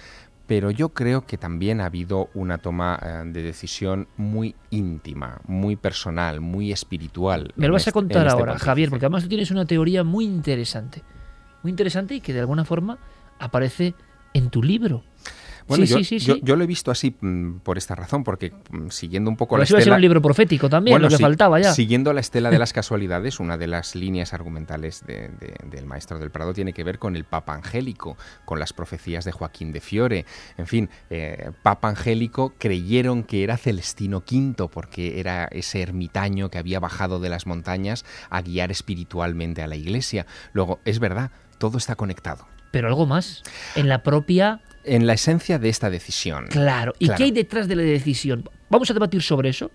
pero 0.47 0.69
yo 0.71 0.89
creo 0.89 1.25
que 1.25 1.38
también 1.38 1.81
ha 1.81 1.86
habido 1.86 2.29
una 2.34 2.58
toma 2.60 2.99
eh, 3.01 3.23
de 3.25 3.41
decisión 3.41 4.08
muy 4.17 4.55
íntima, 4.69 5.41
muy 5.47 5.75
personal, 5.75 6.39
muy 6.39 6.71
espiritual. 6.71 7.51
Me 7.55 7.67
lo 7.67 7.73
vas 7.73 7.88
a 7.88 7.91
contar 7.91 8.27
este 8.27 8.39
ahora, 8.39 8.60
Javier, 8.60 8.89
porque 8.89 9.05
además 9.05 9.23
tú 9.23 9.29
tienes 9.29 9.51
una 9.51 9.65
teoría 9.65 10.03
muy 10.03 10.25
interesante, 10.25 11.03
muy 11.63 11.71
interesante 11.71 12.15
y 12.15 12.21
que 12.21 12.34
de 12.34 12.41
alguna 12.41 12.65
forma 12.65 12.99
aparece 13.39 13.95
en 14.34 14.49
tu 14.49 14.62
libro. 14.62 15.03
Bueno, 15.67 15.86
yo, 15.86 15.99
yo, 15.99 16.56
lo 16.56 16.63
he 16.63 16.67
visto 16.67 16.91
así 16.91 17.15
mm, 17.19 17.60
por 17.60 17.78
esta 17.78 17.95
razón, 17.95 18.23
porque 18.23 18.54
mm, 18.69 18.89
siguiendo 18.89 19.30
un 19.30 19.38
poco 19.38 19.58
la 19.58 19.63
estela... 19.63 19.80
Iba 19.80 19.82
a 19.82 19.86
ser 19.86 19.93
un 19.93 20.01
libro 20.01 20.21
profético 20.21 20.69
también, 20.69 21.01
lo 21.01 21.10
que 21.10 21.17
faltaba 21.17 21.60
ya. 21.60 21.73
Siguiendo 21.73 22.13
la 22.13 22.19
estela 22.19 22.51
de 22.51 22.60
las 22.60 22.71
casualidades, 22.71 23.39
una 23.39 23.58
de 23.58 23.67
las 23.67 23.95
líneas 23.95 24.34
argumentales 24.34 25.04
del 25.06 25.86
maestro 25.86 26.19
del 26.19 26.30
Prado 26.30 26.54
tiene 26.54 26.73
que 26.73 26.84
ver 26.84 26.99
con 26.99 27.15
el 27.15 27.23
Papa 27.23 27.54
Angélico, 27.56 28.17
con 28.45 28.60
las 28.60 28.73
profecías 28.73 29.25
de 29.25 29.32
Joaquín 29.32 29.71
de 29.71 29.82
Fiore. 29.82 30.25
En 30.58 30.67
fin, 30.67 30.89
eh, 31.10 31.51
Papa 31.63 31.89
Angélico 31.89 32.54
creyeron 32.60 33.23
que 33.23 33.43
era 33.43 33.58
Celestino 33.58 34.17
V, 34.19 34.69
porque 34.71 35.19
era 35.19 35.45
ese 35.45 35.82
ermitaño 35.82 36.49
que 36.49 36.60
había 36.60 36.80
bajado 36.80 37.19
de 37.19 37.30
las 37.30 37.47
montañas 37.47 38.06
a 38.30 38.41
guiar 38.41 38.71
espiritualmente 38.71 39.63
a 39.63 39.67
la 39.67 39.75
iglesia. 39.75 40.28
Luego, 40.54 40.80
es 40.86 40.99
verdad, 40.99 41.32
todo 41.58 41.78
está 41.78 41.95
conectado. 41.95 42.47
Pero 42.71 42.88
algo 42.88 43.06
más. 43.06 43.41
En 43.75 43.88
la 43.88 44.04
propia 44.04 44.62
en 44.86 45.08
la 45.08 45.13
esencia 45.13 45.60
de 45.60 45.69
esta 45.69 45.89
decisión. 45.89 46.48
Claro. 46.48 46.93
¿Y 47.00 47.10
qué 47.10 47.26
hay 47.26 47.32
detrás 47.32 47.67
de 47.67 47.76
la 47.76 47.84
decisión? 47.84 48.50
Vamos 48.69 48.89
a 48.89 48.93
debatir 48.93 49.21
sobre 49.21 49.50
eso. 49.50 49.71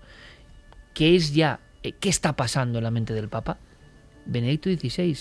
¿Qué 0.93 1.15
es 1.15 1.33
ya? 1.33 1.59
Eh, 1.83 1.93
¿Qué 1.93 2.09
está 2.09 2.35
pasando 2.35 2.79
en 2.79 2.83
la 2.83 2.91
mente 2.91 3.13
del 3.13 3.29
Papa? 3.29 3.57
Benedicto 4.25 4.69
XVI, 4.69 5.17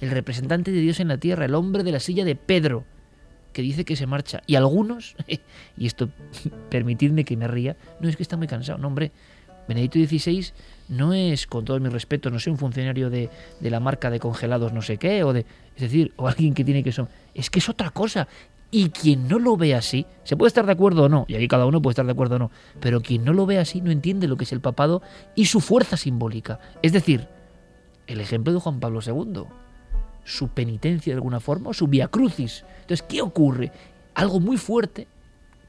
el 0.00 0.10
representante 0.10 0.70
de 0.70 0.80
Dios 0.80 1.00
en 1.00 1.08
la 1.08 1.16
tierra, 1.16 1.44
el 1.44 1.54
hombre 1.54 1.82
de 1.82 1.92
la 1.92 2.00
silla 2.00 2.24
de 2.24 2.36
Pedro, 2.36 2.84
que 3.52 3.62
dice 3.62 3.84
que 3.84 3.96
se 3.96 4.06
marcha. 4.06 4.42
Y 4.46 4.56
algunos, 4.56 5.16
y 5.76 5.86
esto 5.86 6.10
permitidme 6.70 7.24
que 7.24 7.36
me 7.36 7.48
ría, 7.48 7.76
no 8.00 8.08
es 8.08 8.16
que 8.16 8.22
está 8.22 8.36
muy 8.36 8.46
cansado, 8.46 8.78
no 8.78 8.88
hombre. 8.88 9.12
Benedicto 9.68 10.00
XVI 10.00 10.52
no 10.88 11.14
es, 11.14 11.46
con 11.46 11.64
todos 11.64 11.80
mis 11.80 11.92
respetos, 11.92 12.32
no 12.32 12.40
sé, 12.40 12.50
un 12.50 12.58
funcionario 12.58 13.10
de, 13.10 13.30
de, 13.60 13.70
la 13.70 13.78
marca 13.78 14.10
de 14.10 14.18
congelados 14.18 14.72
no 14.72 14.82
sé 14.82 14.96
qué, 14.96 15.22
o 15.22 15.32
de, 15.32 15.46
es 15.76 15.82
decir, 15.82 16.12
o 16.16 16.26
alguien 16.26 16.52
que 16.52 16.64
tiene 16.64 16.82
que 16.82 16.90
son, 16.90 17.08
es 17.32 17.48
que 17.48 17.60
es 17.60 17.68
otra 17.68 17.90
cosa. 17.90 18.26
Y 18.74 18.88
quien 18.88 19.28
no 19.28 19.38
lo 19.38 19.56
ve 19.58 19.74
así, 19.74 20.06
se 20.24 20.34
puede 20.34 20.48
estar 20.48 20.64
de 20.64 20.72
acuerdo 20.72 21.04
o 21.04 21.08
no, 21.08 21.26
y 21.28 21.34
aquí 21.34 21.46
cada 21.46 21.66
uno 21.66 21.82
puede 21.82 21.92
estar 21.92 22.06
de 22.06 22.12
acuerdo 22.12 22.36
o 22.36 22.38
no, 22.38 22.50
pero 22.80 23.02
quien 23.02 23.22
no 23.22 23.34
lo 23.34 23.44
ve 23.44 23.58
así 23.58 23.82
no 23.82 23.90
entiende 23.90 24.26
lo 24.26 24.38
que 24.38 24.44
es 24.44 24.52
el 24.52 24.62
papado 24.62 25.02
y 25.34 25.44
su 25.44 25.60
fuerza 25.60 25.98
simbólica. 25.98 26.58
Es 26.80 26.94
decir, 26.94 27.28
el 28.06 28.20
ejemplo 28.20 28.50
de 28.50 28.60
Juan 28.60 28.80
Pablo 28.80 29.00
II, 29.06 29.44
su 30.24 30.48
penitencia 30.48 31.12
de 31.12 31.18
alguna 31.18 31.38
forma, 31.38 31.74
su 31.74 31.86
via 31.86 32.08
crucis. 32.08 32.64
Entonces, 32.80 33.02
¿qué 33.02 33.20
ocurre? 33.20 33.72
Algo 34.14 34.40
muy 34.40 34.56
fuerte 34.56 35.06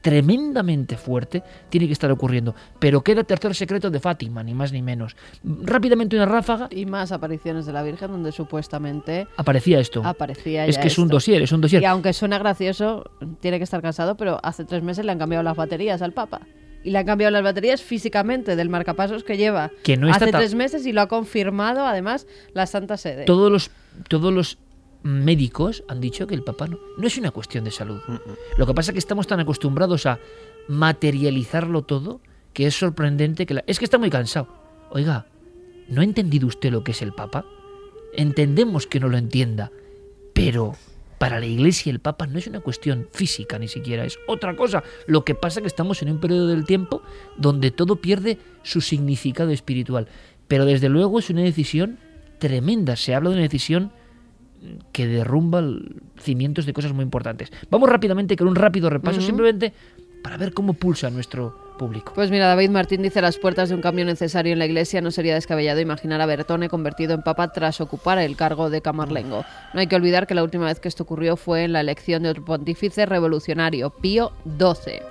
tremendamente 0.04 0.98
fuerte 0.98 1.42
tiene 1.70 1.86
que 1.86 1.94
estar 1.94 2.10
ocurriendo. 2.10 2.54
Pero 2.78 3.02
queda 3.02 3.24
tercer 3.24 3.54
secreto 3.54 3.90
de 3.90 4.00
Fátima, 4.00 4.42
ni 4.42 4.52
más 4.52 4.70
ni 4.70 4.82
menos. 4.82 5.16
Rápidamente 5.42 6.14
una 6.14 6.26
ráfaga. 6.26 6.68
Y 6.70 6.84
más 6.84 7.10
apariciones 7.10 7.64
de 7.64 7.72
la 7.72 7.82
Virgen 7.82 8.10
donde 8.10 8.30
supuestamente 8.30 9.26
aparecía 9.38 9.80
esto. 9.80 10.02
Aparecía 10.04 10.66
es 10.66 10.76
que 10.76 10.88
es 10.88 10.98
un 10.98 11.08
dossier, 11.08 11.40
es 11.40 11.52
un 11.52 11.62
dossier. 11.62 11.80
Y 11.80 11.86
aunque 11.86 12.12
suena 12.12 12.38
gracioso, 12.38 13.10
tiene 13.40 13.56
que 13.56 13.64
estar 13.64 13.80
cansado, 13.80 14.14
pero 14.18 14.38
hace 14.42 14.66
tres 14.66 14.82
meses 14.82 15.06
le 15.06 15.12
han 15.12 15.18
cambiado 15.18 15.42
las 15.42 15.56
baterías 15.56 16.02
al 16.02 16.12
Papa. 16.12 16.42
Y 16.82 16.90
le 16.90 16.98
han 16.98 17.06
cambiado 17.06 17.30
las 17.30 17.42
baterías 17.42 17.80
físicamente 17.80 18.56
del 18.56 18.68
marcapasos 18.68 19.24
que 19.24 19.38
lleva 19.38 19.70
Que 19.82 19.96
no 19.96 20.10
está 20.10 20.26
hace 20.26 20.32
tres 20.32 20.54
meses 20.54 20.84
y 20.84 20.92
lo 20.92 21.00
ha 21.00 21.08
confirmado 21.08 21.86
además 21.86 22.26
la 22.52 22.66
Santa 22.66 22.98
Sede. 22.98 23.24
Todos 23.24 23.50
los, 23.50 23.70
todos 24.10 24.34
los 24.34 24.58
médicos 25.04 25.84
han 25.86 26.00
dicho 26.00 26.26
que 26.26 26.34
el 26.34 26.42
Papa 26.42 26.66
no, 26.66 26.78
no 26.96 27.06
es 27.06 27.16
una 27.18 27.30
cuestión 27.30 27.64
de 27.64 27.70
salud. 27.70 28.00
Lo 28.56 28.66
que 28.66 28.74
pasa 28.74 28.90
es 28.90 28.94
que 28.94 28.98
estamos 28.98 29.26
tan 29.26 29.38
acostumbrados 29.38 30.06
a 30.06 30.18
materializarlo 30.66 31.82
todo 31.82 32.20
que 32.54 32.66
es 32.66 32.74
sorprendente 32.74 33.46
que 33.46 33.54
la... 33.54 33.64
Es 33.66 33.78
que 33.78 33.84
está 33.84 33.98
muy 33.98 34.10
cansado. 34.10 34.48
Oiga, 34.90 35.26
¿no 35.88 36.00
ha 36.00 36.04
entendido 36.04 36.46
usted 36.46 36.72
lo 36.72 36.82
que 36.82 36.92
es 36.92 37.02
el 37.02 37.12
Papa? 37.12 37.44
Entendemos 38.14 38.86
que 38.86 39.00
no 39.00 39.08
lo 39.08 39.18
entienda, 39.18 39.70
pero 40.32 40.74
para 41.18 41.38
la 41.38 41.46
Iglesia 41.46 41.90
el 41.90 42.00
Papa 42.00 42.26
no 42.26 42.38
es 42.38 42.46
una 42.46 42.60
cuestión 42.60 43.08
física 43.12 43.58
ni 43.58 43.68
siquiera, 43.68 44.04
es 44.04 44.18
otra 44.26 44.56
cosa. 44.56 44.82
Lo 45.06 45.24
que 45.24 45.34
pasa 45.34 45.60
es 45.60 45.62
que 45.62 45.68
estamos 45.68 46.00
en 46.00 46.10
un 46.10 46.20
periodo 46.20 46.46
del 46.46 46.64
tiempo 46.64 47.02
donde 47.36 47.70
todo 47.70 47.96
pierde 47.96 48.38
su 48.62 48.80
significado 48.80 49.50
espiritual. 49.50 50.08
Pero 50.48 50.64
desde 50.64 50.88
luego 50.88 51.18
es 51.18 51.28
una 51.28 51.42
decisión 51.42 51.98
tremenda. 52.38 52.96
Se 52.96 53.14
habla 53.14 53.30
de 53.30 53.36
una 53.36 53.42
decisión 53.42 53.92
que 54.92 55.06
derrumba 55.06 55.62
cimientos 56.18 56.66
de 56.66 56.72
cosas 56.72 56.92
muy 56.92 57.02
importantes. 57.02 57.52
Vamos 57.70 57.88
rápidamente 57.88 58.36
con 58.36 58.48
un 58.48 58.54
rápido 58.54 58.90
repaso, 58.90 59.20
simplemente 59.20 59.72
para 60.22 60.36
ver 60.38 60.54
cómo 60.54 60.72
pulsa 60.72 61.10
nuestro 61.10 61.54
público. 61.78 62.12
Pues 62.14 62.30
mira, 62.30 62.46
David 62.46 62.70
Martín 62.70 63.02
dice 63.02 63.20
las 63.20 63.36
puertas 63.36 63.68
de 63.68 63.74
un 63.74 63.82
cambio 63.82 64.04
necesario 64.04 64.52
en 64.52 64.58
la 64.58 64.66
Iglesia 64.66 65.00
no 65.00 65.10
sería 65.10 65.34
descabellado 65.34 65.80
imaginar 65.80 66.20
a 66.20 66.26
Bertone 66.26 66.68
convertido 66.68 67.14
en 67.14 67.22
papa 67.22 67.52
tras 67.52 67.80
ocupar 67.80 68.18
el 68.18 68.36
cargo 68.36 68.70
de 68.70 68.80
Camarlengo. 68.80 69.44
No 69.74 69.80
hay 69.80 69.86
que 69.86 69.96
olvidar 69.96 70.26
que 70.26 70.34
la 70.34 70.42
última 70.42 70.66
vez 70.66 70.80
que 70.80 70.88
esto 70.88 71.02
ocurrió 71.02 71.36
fue 71.36 71.64
en 71.64 71.72
la 71.72 71.80
elección 71.80 72.22
de 72.22 72.30
otro 72.30 72.44
pontífice 72.44 73.04
revolucionario, 73.06 73.90
Pío 73.90 74.32
XII. 74.58 75.02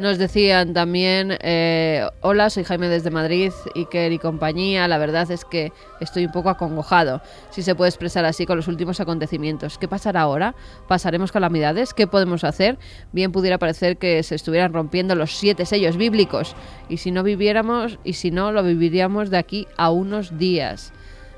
Nos 0.00 0.16
decían 0.16 0.72
también, 0.72 1.36
eh, 1.42 2.08
hola, 2.22 2.48
soy 2.48 2.64
Jaime 2.64 2.88
desde 2.88 3.10
Madrid, 3.10 3.52
Iker 3.74 4.12
y 4.12 4.18
compañía. 4.18 4.88
La 4.88 4.96
verdad 4.96 5.30
es 5.30 5.44
que 5.44 5.74
estoy 6.00 6.24
un 6.24 6.32
poco 6.32 6.48
acongojado, 6.48 7.20
si 7.50 7.60
se 7.60 7.74
puede 7.74 7.90
expresar 7.90 8.24
así, 8.24 8.46
con 8.46 8.56
los 8.56 8.66
últimos 8.66 8.98
acontecimientos. 9.00 9.76
¿Qué 9.76 9.88
pasará 9.88 10.22
ahora? 10.22 10.54
¿Pasaremos 10.88 11.32
calamidades? 11.32 11.92
¿Qué 11.92 12.06
podemos 12.06 12.44
hacer? 12.44 12.78
Bien 13.12 13.30
pudiera 13.30 13.58
parecer 13.58 13.98
que 13.98 14.22
se 14.22 14.36
estuvieran 14.36 14.72
rompiendo 14.72 15.14
los 15.16 15.36
siete 15.36 15.66
sellos 15.66 15.98
bíblicos. 15.98 16.56
Y 16.88 16.96
si 16.96 17.10
no 17.10 17.22
viviéramos, 17.22 17.98
y 18.02 18.14
si 18.14 18.30
no, 18.30 18.52
lo 18.52 18.62
viviríamos 18.62 19.28
de 19.28 19.36
aquí 19.36 19.68
a 19.76 19.90
unos 19.90 20.38
días. 20.38 20.94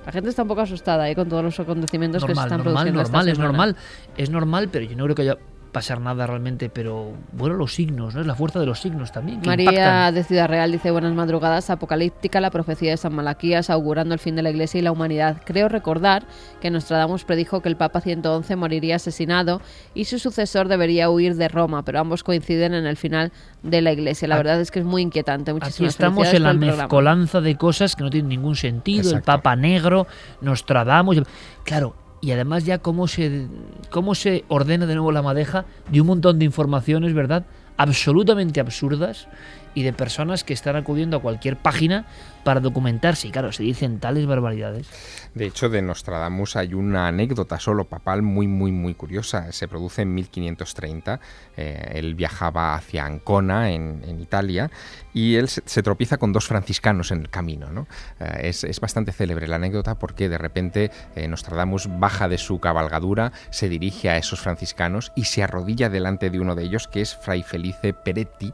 La 0.06 0.12
gente 0.12 0.30
está 0.30 0.42
un 0.42 0.48
poco 0.48 0.60
asustada 0.60 1.10
¿eh? 1.10 1.16
con 1.16 1.28
todos 1.28 1.42
los 1.42 1.58
acontecimientos 1.58 2.24
que 2.24 2.32
se 2.32 2.40
están 2.40 2.58
normal, 2.58 2.62
produciendo. 2.62 3.00
esta 3.00 3.12
normal, 3.12 3.28
es 3.28 3.38
normal, 3.40 3.76
es 4.16 4.30
normal, 4.30 4.68
pero 4.70 4.84
yo 4.84 4.96
no 4.96 5.02
creo 5.02 5.16
que 5.16 5.22
haya 5.22 5.38
pasar 5.72 6.00
nada 6.02 6.26
realmente, 6.26 6.68
pero 6.68 7.12
bueno, 7.32 7.54
los 7.56 7.74
signos, 7.74 8.14
¿no? 8.14 8.20
Es 8.20 8.26
la 8.26 8.34
fuerza 8.34 8.60
de 8.60 8.66
los 8.66 8.78
signos 8.80 9.10
también. 9.10 9.40
Que 9.40 9.48
María 9.48 9.70
impactan. 9.70 10.14
de 10.14 10.24
Ciudad 10.24 10.46
Real 10.48 10.70
dice 10.70 10.90
buenas 10.90 11.14
madrugadas, 11.14 11.70
apocalíptica 11.70 12.42
la 12.42 12.50
profecía 12.50 12.90
de 12.90 12.98
San 12.98 13.14
Malaquías 13.14 13.70
augurando 13.70 14.12
el 14.12 14.20
fin 14.20 14.36
de 14.36 14.42
la 14.42 14.50
Iglesia 14.50 14.78
y 14.78 14.82
la 14.82 14.92
humanidad. 14.92 15.38
Creo 15.46 15.70
recordar 15.70 16.24
que 16.60 16.70
Nostradamus 16.70 17.24
predijo 17.24 17.62
que 17.62 17.70
el 17.70 17.76
Papa 17.76 18.02
111 18.02 18.54
moriría 18.54 18.96
asesinado 18.96 19.62
y 19.94 20.04
su 20.04 20.18
sucesor 20.18 20.68
debería 20.68 21.08
huir 21.08 21.36
de 21.36 21.48
Roma, 21.48 21.82
pero 21.84 22.00
ambos 22.00 22.22
coinciden 22.22 22.74
en 22.74 22.84
el 22.84 22.98
final 22.98 23.32
de 23.62 23.80
la 23.80 23.92
Iglesia. 23.92 24.28
La 24.28 24.34
Aquí- 24.34 24.44
verdad 24.44 24.60
es 24.60 24.70
que 24.70 24.80
es 24.80 24.84
muy 24.84 25.00
inquietante. 25.00 25.52
Aquí 25.52 25.60
Muchísimas 25.60 25.94
estamos 25.94 26.28
felicidades 26.28 26.36
en 26.36 26.42
la 26.42 26.50
programa. 26.66 26.82
mezcolanza 26.82 27.40
de 27.40 27.56
cosas 27.56 27.96
que 27.96 28.04
no 28.04 28.10
tienen 28.10 28.28
ningún 28.28 28.56
sentido. 28.56 29.16
El. 29.16 29.22
Papa 29.22 29.56
Negro, 29.56 30.06
Nostradamus. 30.42 31.22
Claro, 31.64 31.94
y 32.22 32.30
además 32.30 32.64
ya 32.64 32.78
cómo 32.78 33.08
se, 33.08 33.48
cómo 33.90 34.14
se 34.14 34.44
ordena 34.48 34.86
de 34.86 34.94
nuevo 34.94 35.12
la 35.12 35.22
madeja 35.22 35.66
de 35.90 36.00
un 36.00 36.06
montón 36.06 36.38
de 36.38 36.44
informaciones, 36.46 37.12
¿verdad? 37.12 37.44
Absolutamente 37.76 38.60
absurdas 38.60 39.28
y 39.74 39.82
de 39.82 39.92
personas 39.92 40.44
que 40.44 40.52
están 40.52 40.76
acudiendo 40.76 41.16
a 41.16 41.20
cualquier 41.20 41.56
página 41.56 42.06
para 42.44 42.60
documentarse. 42.60 43.28
Y 43.28 43.30
claro, 43.30 43.52
se 43.52 43.62
dicen 43.62 44.00
tales 44.00 44.26
barbaridades. 44.26 44.88
De 45.34 45.46
hecho, 45.46 45.68
de 45.68 45.80
Nostradamus 45.80 46.56
hay 46.56 46.74
una 46.74 47.08
anécdota 47.08 47.58
solo 47.58 47.84
papal 47.84 48.22
muy, 48.22 48.46
muy, 48.46 48.72
muy 48.72 48.94
curiosa. 48.94 49.52
Se 49.52 49.68
produce 49.68 50.02
en 50.02 50.14
1530. 50.14 51.20
eh, 51.56 51.92
él 51.94 52.14
viajaba 52.14 52.74
hacia 52.74 53.04
Ancona, 53.04 53.70
en, 53.70 54.02
Italia, 54.20 54.70
y 55.12 55.36
él 55.36 55.48
se, 55.48 55.82
tropieza 55.82 56.16
con 56.16 56.32
dos 56.32 56.46
franciscanos 56.46 57.10
en 57.10 57.20
el 57.20 57.30
camino. 57.30 57.70
¿no? 57.70 57.86
Eh, 58.20 58.48
es, 58.48 58.64
es 58.64 58.80
bastante 58.80 59.12
célebre 59.12 59.46
la 59.46 59.56
anécdota 59.56 59.98
porque 59.98 60.28
de 60.28 60.38
repente 60.38 60.90
eh, 61.16 61.28
Nostradamus 61.28 61.88
baja 61.98 62.28
de 62.28 62.38
su 62.38 62.60
cabalgadura, 62.60 63.32
se 63.50 63.68
dirige 63.68 64.10
a 64.10 64.16
esos 64.16 64.40
franciscanos 64.40 65.12
y 65.14 65.24
se 65.24 65.42
arrodilla 65.42 65.88
delante 65.88 66.30
de 66.30 66.40
uno 66.40 66.54
de 66.54 66.64
ellos, 66.64 66.88
que 66.88 67.00
es 67.00 67.14
Fray 67.14 67.42
Felice 67.42 67.92
Peretti, 67.92 68.52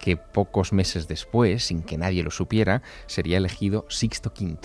que 0.00 0.16
pocos 0.16 0.72
meses 0.72 1.06
después, 1.06 1.64
sin 1.64 1.82
que 1.82 1.98
nadie 1.98 2.24
lo 2.24 2.30
supiera, 2.30 2.82
sería 3.06 3.36
elegido 3.36 3.86
Sixto 3.88 4.32
V. 4.36 4.58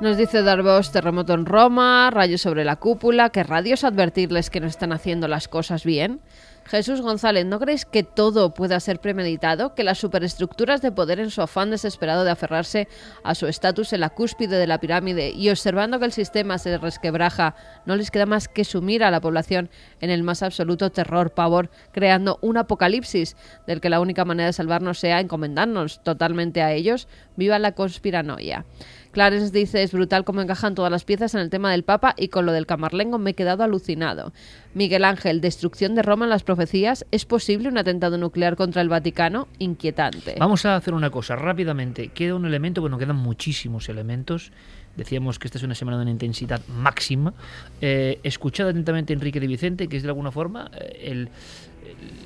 Nos 0.00 0.16
dice 0.16 0.42
Darvos, 0.42 0.92
terremoto 0.92 1.34
en 1.34 1.44
Roma, 1.44 2.10
rayos 2.10 2.40
sobre 2.40 2.64
la 2.64 2.76
cúpula, 2.76 3.30
que 3.30 3.42
radios 3.42 3.84
advertirles 3.84 4.48
que 4.48 4.60
no 4.60 4.66
están 4.66 4.92
haciendo 4.92 5.28
las 5.28 5.46
cosas 5.48 5.84
bien. 5.84 6.20
Jesús 6.64 7.00
González, 7.00 7.46
¿no 7.46 7.58
creéis 7.58 7.84
que 7.84 8.02
todo 8.02 8.54
pueda 8.54 8.78
ser 8.78 9.00
premeditado? 9.00 9.74
¿Que 9.74 9.82
las 9.82 9.98
superestructuras 9.98 10.80
de 10.82 10.92
poder 10.92 11.18
en 11.18 11.30
su 11.30 11.42
afán 11.42 11.70
desesperado 11.70 12.24
de 12.24 12.30
aferrarse 12.30 12.88
a 13.24 13.34
su 13.34 13.46
estatus 13.46 13.92
en 13.92 14.00
la 14.00 14.10
cúspide 14.10 14.56
de 14.58 14.66
la 14.66 14.78
pirámide 14.78 15.30
y 15.30 15.50
observando 15.50 15.98
que 15.98 16.04
el 16.04 16.12
sistema 16.12 16.58
se 16.58 16.78
resquebraja, 16.78 17.56
no 17.86 17.96
les 17.96 18.10
queda 18.10 18.26
más 18.26 18.46
que 18.46 18.64
sumir 18.64 19.02
a 19.02 19.10
la 19.10 19.20
población 19.20 19.68
en 20.00 20.10
el 20.10 20.22
más 20.22 20.42
absoluto 20.42 20.90
terror, 20.90 21.32
pavor, 21.32 21.70
creando 21.92 22.38
un 22.40 22.56
apocalipsis 22.56 23.36
del 23.66 23.80
que 23.80 23.90
la 23.90 24.00
única 24.00 24.24
manera 24.24 24.46
de 24.46 24.52
salvarnos 24.52 24.98
sea 24.98 25.20
encomendarnos 25.20 26.02
totalmente 26.02 26.62
a 26.62 26.72
ellos? 26.72 27.08
¡Viva 27.36 27.58
la 27.58 27.72
conspiranoia! 27.72 28.64
Clarence 29.12 29.50
dice, 29.50 29.82
es 29.82 29.92
brutal 29.92 30.24
cómo 30.24 30.40
encajan 30.40 30.74
todas 30.74 30.90
las 30.90 31.04
piezas 31.04 31.34
en 31.34 31.40
el 31.40 31.50
tema 31.50 31.70
del 31.72 31.82
Papa 31.82 32.14
y 32.16 32.28
con 32.28 32.46
lo 32.46 32.52
del 32.52 32.66
Camarlengo 32.66 33.18
me 33.18 33.30
he 33.30 33.34
quedado 33.34 33.64
alucinado. 33.64 34.32
Miguel 34.74 35.04
Ángel, 35.04 35.40
destrucción 35.40 35.94
de 35.94 36.02
Roma 36.02 36.26
en 36.26 36.30
las 36.30 36.44
profecías, 36.44 37.04
¿es 37.10 37.24
posible 37.24 37.68
un 37.68 37.76
atentado 37.78 38.18
nuclear 38.18 38.54
contra 38.56 38.82
el 38.82 38.88
Vaticano? 38.88 39.48
Inquietante. 39.58 40.36
Vamos 40.38 40.64
a 40.64 40.76
hacer 40.76 40.94
una 40.94 41.10
cosa 41.10 41.34
rápidamente. 41.36 42.08
Queda 42.08 42.34
un 42.36 42.46
elemento, 42.46 42.80
bueno, 42.80 42.98
quedan 42.98 43.16
muchísimos 43.16 43.88
elementos. 43.88 44.52
Decíamos 44.96 45.38
que 45.38 45.48
esta 45.48 45.58
es 45.58 45.64
una 45.64 45.74
semana 45.74 45.96
de 45.96 46.02
una 46.02 46.10
intensidad 46.12 46.60
máxima. 46.68 47.34
Eh, 47.80 48.20
escuchad 48.22 48.68
atentamente 48.68 49.12
Enrique 49.12 49.40
de 49.40 49.46
Vicente, 49.46 49.88
que 49.88 49.96
es 49.96 50.02
de 50.02 50.08
alguna 50.08 50.30
forma 50.30 50.70
eh, 50.80 50.98
el- 51.10 51.28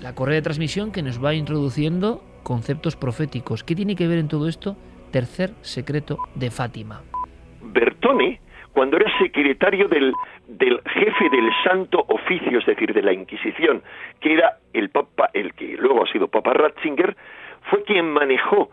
la 0.02 0.14
correa 0.14 0.34
de 0.36 0.42
transmisión 0.42 0.92
que 0.92 1.02
nos 1.02 1.22
va 1.22 1.34
introduciendo 1.34 2.22
conceptos 2.42 2.96
proféticos. 2.96 3.64
¿Qué 3.64 3.74
tiene 3.74 3.96
que 3.96 4.06
ver 4.06 4.18
en 4.18 4.28
todo 4.28 4.48
esto? 4.48 4.76
Tercer 5.14 5.50
secreto 5.60 6.18
de 6.34 6.50
Fátima. 6.50 7.00
Bertone, 7.62 8.40
cuando 8.72 8.96
era 8.96 9.08
secretario 9.18 9.86
del, 9.86 10.12
del 10.48 10.80
jefe 10.82 11.30
del 11.30 11.48
Santo 11.62 12.04
Oficio, 12.08 12.58
es 12.58 12.66
decir, 12.66 12.92
de 12.92 13.00
la 13.00 13.12
Inquisición, 13.12 13.80
que 14.20 14.32
era 14.34 14.58
el 14.72 14.90
Papa, 14.90 15.30
el 15.32 15.54
que 15.54 15.76
luego 15.76 16.02
ha 16.02 16.10
sido 16.10 16.26
Papa 16.26 16.52
Ratzinger, 16.54 17.16
fue 17.70 17.84
quien 17.84 18.10
manejó 18.10 18.70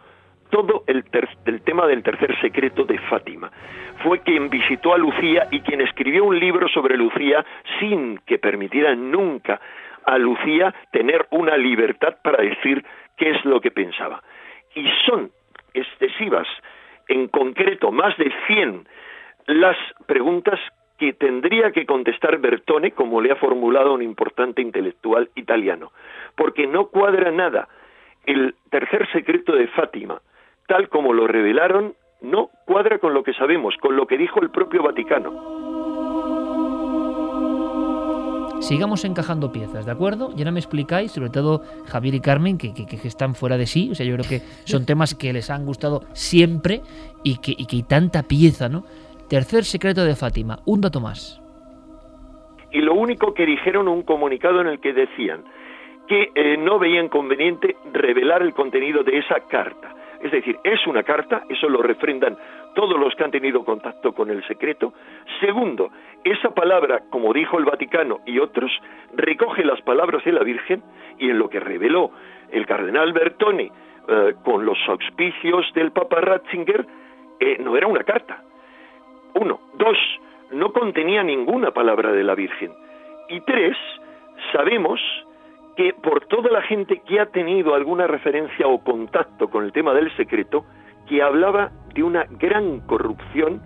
todo 0.49 0.83
el, 0.87 1.03
ter- 1.11 1.29
el 1.45 1.61
tema 1.61 1.85
del 1.85 2.01
tercer 2.01 2.35
secreto 2.41 2.85
de 2.85 2.97
Fátima. 2.97 3.51
Fue 4.01 4.21
quien 4.21 4.49
visitó 4.49 4.95
a 4.95 4.97
Lucía 4.97 5.47
y 5.51 5.59
quien 5.61 5.81
escribió 5.81 6.23
un 6.23 6.39
libro 6.39 6.67
sobre 6.69 6.97
Lucía 6.97 7.45
sin 7.79 8.17
que 8.25 8.39
permitiera 8.39 8.95
nunca 8.95 9.61
a 10.07 10.17
Lucía 10.17 10.73
tener 10.91 11.27
una 11.29 11.55
libertad 11.55 12.15
para 12.23 12.41
decir 12.41 12.83
qué 13.15 13.29
es 13.29 13.45
lo 13.45 13.61
que 13.61 13.69
pensaba. 13.69 14.23
Y 14.73 14.87
son 15.05 15.29
excesivas, 15.73 16.47
en 17.07 17.27
concreto 17.27 17.91
más 17.91 18.17
de 18.17 18.31
100 18.47 18.87
las 19.47 19.77
preguntas 20.05 20.59
que 20.97 21.13
tendría 21.13 21.71
que 21.71 21.85
contestar 21.85 22.37
Bertone, 22.37 22.91
como 22.91 23.21
le 23.21 23.31
ha 23.31 23.35
formulado 23.35 23.93
un 23.93 24.03
importante 24.03 24.61
intelectual 24.61 25.29
italiano, 25.35 25.91
porque 26.35 26.67
no 26.67 26.89
cuadra 26.89 27.31
nada. 27.31 27.67
El 28.25 28.53
tercer 28.69 29.11
secreto 29.11 29.53
de 29.53 29.67
Fátima, 29.69 30.21
tal 30.67 30.89
como 30.89 31.11
lo 31.11 31.25
revelaron, 31.25 31.95
no 32.21 32.51
cuadra 32.65 32.99
con 32.99 33.15
lo 33.15 33.23
que 33.23 33.33
sabemos, 33.33 33.75
con 33.77 33.95
lo 33.95 34.05
que 34.05 34.17
dijo 34.17 34.41
el 34.41 34.51
propio 34.51 34.83
Vaticano. 34.83 35.70
Sigamos 38.61 39.03
encajando 39.05 39.51
piezas, 39.51 39.85
¿de 39.85 39.91
acuerdo? 39.91 40.29
Y 40.35 40.39
ahora 40.39 40.51
me 40.51 40.59
explicáis, 40.59 41.11
sobre 41.11 41.29
todo 41.29 41.63
Javier 41.87 42.15
y 42.15 42.19
Carmen, 42.21 42.57
que, 42.57 42.73
que- 42.73 43.07
están 43.07 43.33
fuera 43.35 43.57
de 43.57 43.65
sí. 43.65 43.89
O 43.91 43.95
sea, 43.95 44.05
yo 44.05 44.15
creo 44.15 44.27
que 44.29 44.39
son 44.65 44.85
temas 44.85 45.15
que 45.15 45.33
les 45.33 45.49
han 45.49 45.65
gustado 45.65 46.01
siempre 46.13 46.81
y 47.23 47.37
que, 47.39 47.51
y 47.57 47.65
hay 47.75 47.83
tanta 47.83 48.23
pieza, 48.23 48.69
¿no? 48.69 48.83
Tercer 49.27 49.63
secreto 49.65 50.03
de 50.05 50.15
Fátima, 50.15 50.59
un 50.65 50.81
dato 50.81 50.99
más. 51.01 51.41
y 52.71 52.79
lo 52.79 52.93
único 52.93 53.33
que 53.33 53.45
dijeron 53.45 53.87
un 53.89 54.03
comunicado 54.03 54.61
en 54.61 54.67
el 54.67 54.79
que 54.79 54.93
decían 54.93 55.43
que 56.07 56.31
eh, 56.35 56.55
no 56.57 56.79
veían 56.79 57.09
conveniente 57.09 57.75
revelar 57.93 58.41
el 58.43 58.53
contenido 58.53 59.03
de 59.03 59.17
esa 59.17 59.39
carta. 59.49 59.93
Es 60.21 60.31
decir, 60.31 60.57
es 60.63 60.85
una 60.87 61.03
carta, 61.03 61.43
eso 61.49 61.67
lo 61.67 61.81
refrendan 61.81 62.37
todos 62.73 62.99
los 62.99 63.13
que 63.15 63.23
han 63.23 63.31
tenido 63.31 63.63
contacto 63.63 64.13
con 64.13 64.29
el 64.29 64.45
secreto. 64.47 64.93
Segundo, 65.39 65.91
esa 66.23 66.51
palabra, 66.51 67.03
como 67.09 67.33
dijo 67.33 67.57
el 67.57 67.65
Vaticano 67.65 68.19
y 68.25 68.39
otros, 68.39 68.71
recoge 69.13 69.63
las 69.63 69.81
palabras 69.81 70.23
de 70.23 70.31
la 70.31 70.43
Virgen 70.43 70.83
y 71.17 71.29
en 71.29 71.39
lo 71.39 71.49
que 71.49 71.59
reveló 71.59 72.11
el 72.51 72.65
cardenal 72.65 73.13
Bertone 73.13 73.71
eh, 74.07 74.35
con 74.43 74.65
los 74.65 74.77
auspicios 74.87 75.71
del 75.73 75.91
Papa 75.91 76.21
Ratzinger, 76.21 76.85
eh, 77.39 77.57
no 77.59 77.75
era 77.77 77.87
una 77.87 78.03
carta. 78.03 78.43
Uno. 79.35 79.59
Dos, 79.75 79.97
no 80.51 80.73
contenía 80.73 81.23
ninguna 81.23 81.71
palabra 81.71 82.11
de 82.11 82.23
la 82.23 82.35
Virgen. 82.35 82.71
Y 83.29 83.39
tres, 83.41 83.77
sabemos 84.51 84.99
que 85.75 85.93
por 85.93 86.25
toda 86.25 86.51
la 86.51 86.61
gente 86.61 87.01
que 87.07 87.19
ha 87.19 87.27
tenido 87.27 87.73
alguna 87.73 88.07
referencia 88.07 88.67
o 88.67 88.83
contacto 88.83 89.49
con 89.49 89.63
el 89.63 89.71
tema 89.71 89.93
del 89.93 90.15
secreto, 90.17 90.65
que 91.07 91.21
hablaba 91.21 91.71
de 91.93 92.03
una 92.03 92.25
gran 92.39 92.81
corrupción 92.81 93.61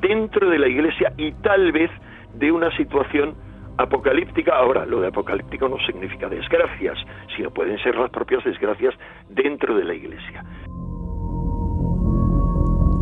dentro 0.00 0.50
de 0.50 0.58
la 0.58 0.68
iglesia 0.68 1.12
y 1.16 1.32
tal 1.32 1.72
vez 1.72 1.90
de 2.34 2.52
una 2.52 2.74
situación 2.76 3.34
apocalíptica. 3.78 4.56
Ahora, 4.56 4.86
lo 4.86 5.00
de 5.00 5.08
apocalíptico 5.08 5.68
no 5.68 5.76
significa 5.86 6.28
desgracias, 6.28 6.98
sino 7.36 7.50
pueden 7.50 7.78
ser 7.78 7.96
las 7.96 8.10
propias 8.10 8.44
desgracias 8.44 8.94
dentro 9.30 9.76
de 9.76 9.84
la 9.84 9.94
iglesia. 9.94 10.44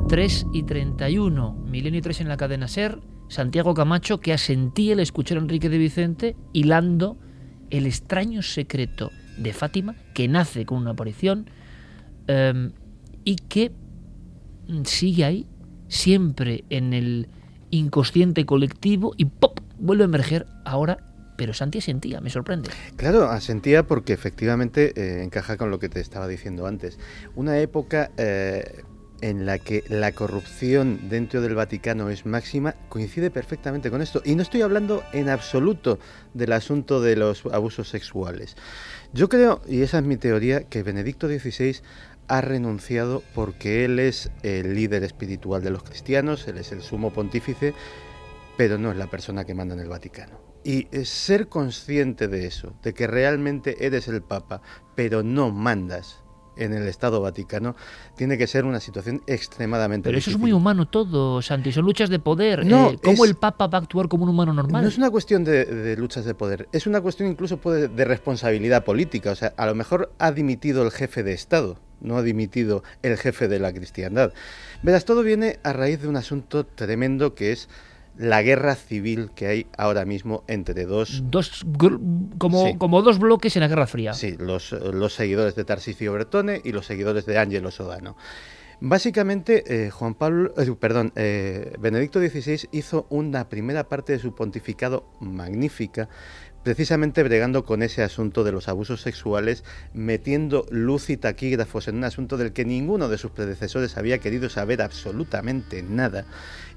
3 0.08 0.48
y 0.52 0.64
31, 0.64 1.54
Milenio 1.66 2.02
3 2.02 2.20
en 2.20 2.28
la 2.28 2.36
cadena 2.36 2.68
Ser, 2.68 2.98
Santiago 3.28 3.72
Camacho 3.72 4.20
que 4.20 4.34
asentía 4.34 4.92
el 4.92 5.00
escuchar 5.00 5.38
a 5.38 5.40
Enrique 5.40 5.70
de 5.70 5.78
Vicente 5.78 6.36
hilando 6.52 7.16
el 7.70 7.86
extraño 7.86 8.42
secreto 8.42 9.10
de 9.38 9.54
Fátima 9.54 9.94
que 10.14 10.28
nace 10.28 10.66
con 10.66 10.78
una 10.78 10.90
aparición 10.90 11.46
em, 12.26 12.72
y 13.24 13.36
que 13.36 13.72
sigue 14.84 15.24
ahí 15.24 15.46
siempre 15.88 16.64
en 16.70 16.92
el 16.92 17.28
inconsciente 17.70 18.46
colectivo 18.46 19.14
y 19.16 19.26
¡pop! 19.26 19.60
vuelve 19.78 20.04
a 20.04 20.06
emerger 20.06 20.46
ahora 20.64 20.98
pero 21.36 21.54
Santi 21.54 21.78
asentía, 21.78 22.20
me 22.20 22.30
sorprende. 22.30 22.70
Claro, 22.94 23.24
asentía 23.24 23.84
porque 23.84 24.12
efectivamente 24.12 24.92
eh, 24.94 25.24
encaja 25.24 25.56
con 25.56 25.70
lo 25.70 25.80
que 25.80 25.88
te 25.88 25.98
estaba 25.98 26.28
diciendo 26.28 26.66
antes. 26.66 26.98
Una 27.34 27.58
época 27.58 28.12
eh, 28.16 28.82
en 29.22 29.46
la 29.46 29.58
que 29.58 29.84
la 29.88 30.12
corrupción 30.12 31.08
dentro 31.08 31.40
del 31.40 31.54
Vaticano 31.54 32.10
es 32.10 32.26
máxima, 32.26 32.74
coincide 32.88 33.30
perfectamente 33.30 33.90
con 33.90 34.02
esto. 34.02 34.20
Y 34.24 34.34
no 34.34 34.42
estoy 34.42 34.62
hablando 34.62 35.02
en 35.12 35.30
absoluto 35.30 35.98
del 36.34 36.52
asunto 36.52 37.00
de 37.00 37.16
los 37.16 37.46
abusos 37.46 37.88
sexuales. 37.88 38.56
Yo 39.12 39.28
creo, 39.28 39.62
y 39.66 39.82
esa 39.82 39.98
es 39.98 40.04
mi 40.04 40.16
teoría, 40.16 40.64
que 40.64 40.82
Benedicto 40.82 41.28
XVI 41.28 41.76
ha 42.28 42.40
renunciado 42.40 43.22
porque 43.34 43.84
él 43.84 43.98
es 43.98 44.30
el 44.42 44.74
líder 44.74 45.02
espiritual 45.04 45.62
de 45.62 45.70
los 45.70 45.82
cristianos, 45.82 46.46
él 46.48 46.58
es 46.58 46.72
el 46.72 46.82
sumo 46.82 47.12
pontífice, 47.12 47.74
pero 48.56 48.78
no 48.78 48.90
es 48.90 48.96
la 48.96 49.08
persona 49.08 49.44
que 49.44 49.54
manda 49.54 49.74
en 49.74 49.80
el 49.80 49.88
Vaticano. 49.88 50.40
Y 50.64 50.86
ser 51.04 51.48
consciente 51.48 52.28
de 52.28 52.46
eso, 52.46 52.74
de 52.82 52.94
que 52.94 53.06
realmente 53.06 53.84
eres 53.84 54.06
el 54.08 54.22
Papa, 54.22 54.62
pero 54.94 55.22
no 55.22 55.50
mandas 55.50 56.21
en 56.56 56.72
el 56.72 56.86
Estado 56.86 57.20
Vaticano, 57.20 57.76
tiene 58.16 58.38
que 58.38 58.46
ser 58.46 58.64
una 58.64 58.80
situación 58.80 59.22
extremadamente 59.26 60.08
Pero 60.08 60.18
eso 60.18 60.30
es 60.30 60.38
muy 60.38 60.52
humano 60.52 60.86
todo, 60.86 61.42
Santi, 61.42 61.72
son 61.72 61.84
luchas 61.84 62.10
de 62.10 62.18
poder. 62.18 62.64
No, 62.66 62.90
eh, 62.90 62.98
¿Cómo 63.02 63.24
el 63.24 63.34
Papa 63.34 63.66
va 63.66 63.78
a 63.78 63.80
actuar 63.82 64.08
como 64.08 64.24
un 64.24 64.30
humano 64.30 64.52
normal? 64.52 64.82
No 64.82 64.88
es 64.88 64.98
una 64.98 65.10
cuestión 65.10 65.44
de, 65.44 65.96
luchas 65.96 66.24
de 66.24 66.34
poder, 66.34 66.68
es 66.72 66.86
una 66.86 67.00
cuestión 67.00 67.30
incluso 67.30 67.56
de 67.56 68.04
responsabilidad 68.04 68.84
política. 68.84 69.30
O 69.30 69.36
sea, 69.36 69.54
a 69.56 69.66
lo 69.66 69.74
mejor 69.74 70.12
ha 70.18 70.32
dimitido 70.32 70.82
el 70.84 70.90
jefe 70.90 71.22
de 71.22 71.32
Estado, 71.32 71.78
no 72.00 72.16
ha 72.16 72.22
dimitido 72.22 72.82
el 73.02 73.16
jefe 73.16 73.48
de 73.48 73.58
la 73.58 73.72
cristiandad. 73.72 74.32
Verás, 74.82 75.04
todo 75.04 75.22
viene 75.22 75.58
a 75.62 75.72
raíz 75.72 76.02
de 76.02 76.08
un 76.08 76.16
asunto 76.16 76.66
tremendo 76.66 77.34
que 77.34 77.52
es 77.52 77.68
la 78.16 78.42
guerra 78.42 78.74
civil 78.74 79.30
que 79.34 79.46
hay 79.46 79.66
ahora 79.76 80.04
mismo 80.04 80.44
entre 80.46 80.84
dos... 80.84 81.22
dos 81.24 81.64
como, 82.38 82.78
como 82.78 83.02
dos 83.02 83.18
bloques 83.18 83.56
en 83.56 83.60
la 83.60 83.68
Guerra 83.68 83.86
Fría. 83.86 84.14
Sí, 84.14 84.36
los, 84.38 84.72
los 84.72 85.14
seguidores 85.14 85.54
de 85.54 85.64
Tarsicio 85.64 86.12
Bertone 86.12 86.60
y 86.64 86.72
los 86.72 86.86
seguidores 86.86 87.26
de 87.26 87.38
Angelo 87.38 87.70
Sodano. 87.70 88.16
Básicamente, 88.84 89.62
eh, 89.68 89.90
Juan 89.90 90.14
Pablo, 90.14 90.52
eh, 90.56 90.74
perdón, 90.78 91.12
eh, 91.14 91.72
Benedicto 91.78 92.18
XVI 92.18 92.68
hizo 92.72 93.06
una 93.10 93.48
primera 93.48 93.88
parte 93.88 94.12
de 94.12 94.18
su 94.18 94.34
pontificado 94.34 95.04
magnífica, 95.20 96.08
precisamente 96.64 97.22
bregando 97.22 97.64
con 97.64 97.84
ese 97.84 98.02
asunto 98.02 98.42
de 98.42 98.50
los 98.50 98.66
abusos 98.66 99.00
sexuales, 99.00 99.62
metiendo 99.94 100.66
luz 100.70 101.10
y 101.10 101.16
taquígrafos 101.16 101.86
en 101.86 101.98
un 101.98 102.04
asunto 102.04 102.36
del 102.36 102.52
que 102.52 102.64
ninguno 102.64 103.08
de 103.08 103.18
sus 103.18 103.30
predecesores 103.30 103.96
había 103.96 104.18
querido 104.18 104.48
saber 104.48 104.82
absolutamente 104.82 105.84
nada 105.84 106.24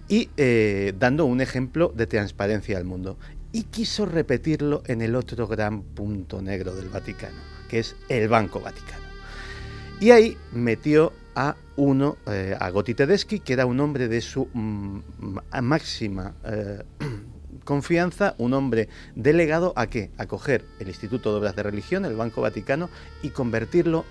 y 0.08 0.30
eh, 0.38 0.94
dando 0.98 1.26
un 1.26 1.42
ejemplo 1.42 1.92
de 1.96 2.08
transparencia 2.08 2.78
al 2.78 2.86
mundo. 2.86 3.18
Y 3.52 3.64
quiso 3.64 4.06
repetirlo 4.06 4.84
en 4.86 5.02
el 5.02 5.16
otro 5.16 5.48
gran 5.48 5.82
punto 5.82 6.42
negro 6.42 6.76
del 6.76 6.90
Vaticano, 6.90 7.38
que 7.70 7.80
es 7.80 7.96
el 8.10 8.28
Banco 8.28 8.60
Vaticano. 8.60 9.06
Y 10.00 10.12
ahí 10.12 10.38
metió 10.52 11.14
a 11.36 11.56
uno, 11.78 12.18
eh, 12.28 12.56
a 12.60 12.70
Gotti 12.70 12.94
Tedeschi, 12.94 13.40
que 13.40 13.54
era 13.54 13.66
un 13.66 13.80
hombre 13.80 14.08
de 14.08 14.22
su 14.22 14.48
mm, 14.54 15.00
máxima 15.62 16.36
eh, 16.46 16.84
confianza, 17.64 18.36
un 18.38 18.54
hombre 18.54 18.90
delegado 19.16 19.74
a 19.76 19.88
qué? 19.88 20.12
A 20.18 20.26
coger 20.26 20.66
el 20.80 20.90
Instituto 20.90 21.32
de 21.32 21.40
Obras 21.40 21.56
de 21.56 21.64
Religión, 21.64 22.06
el 22.06 22.16
Banco 22.16 22.42
Vaticano, 22.42 22.90
y 23.22 23.30
convertirlo 23.30 24.06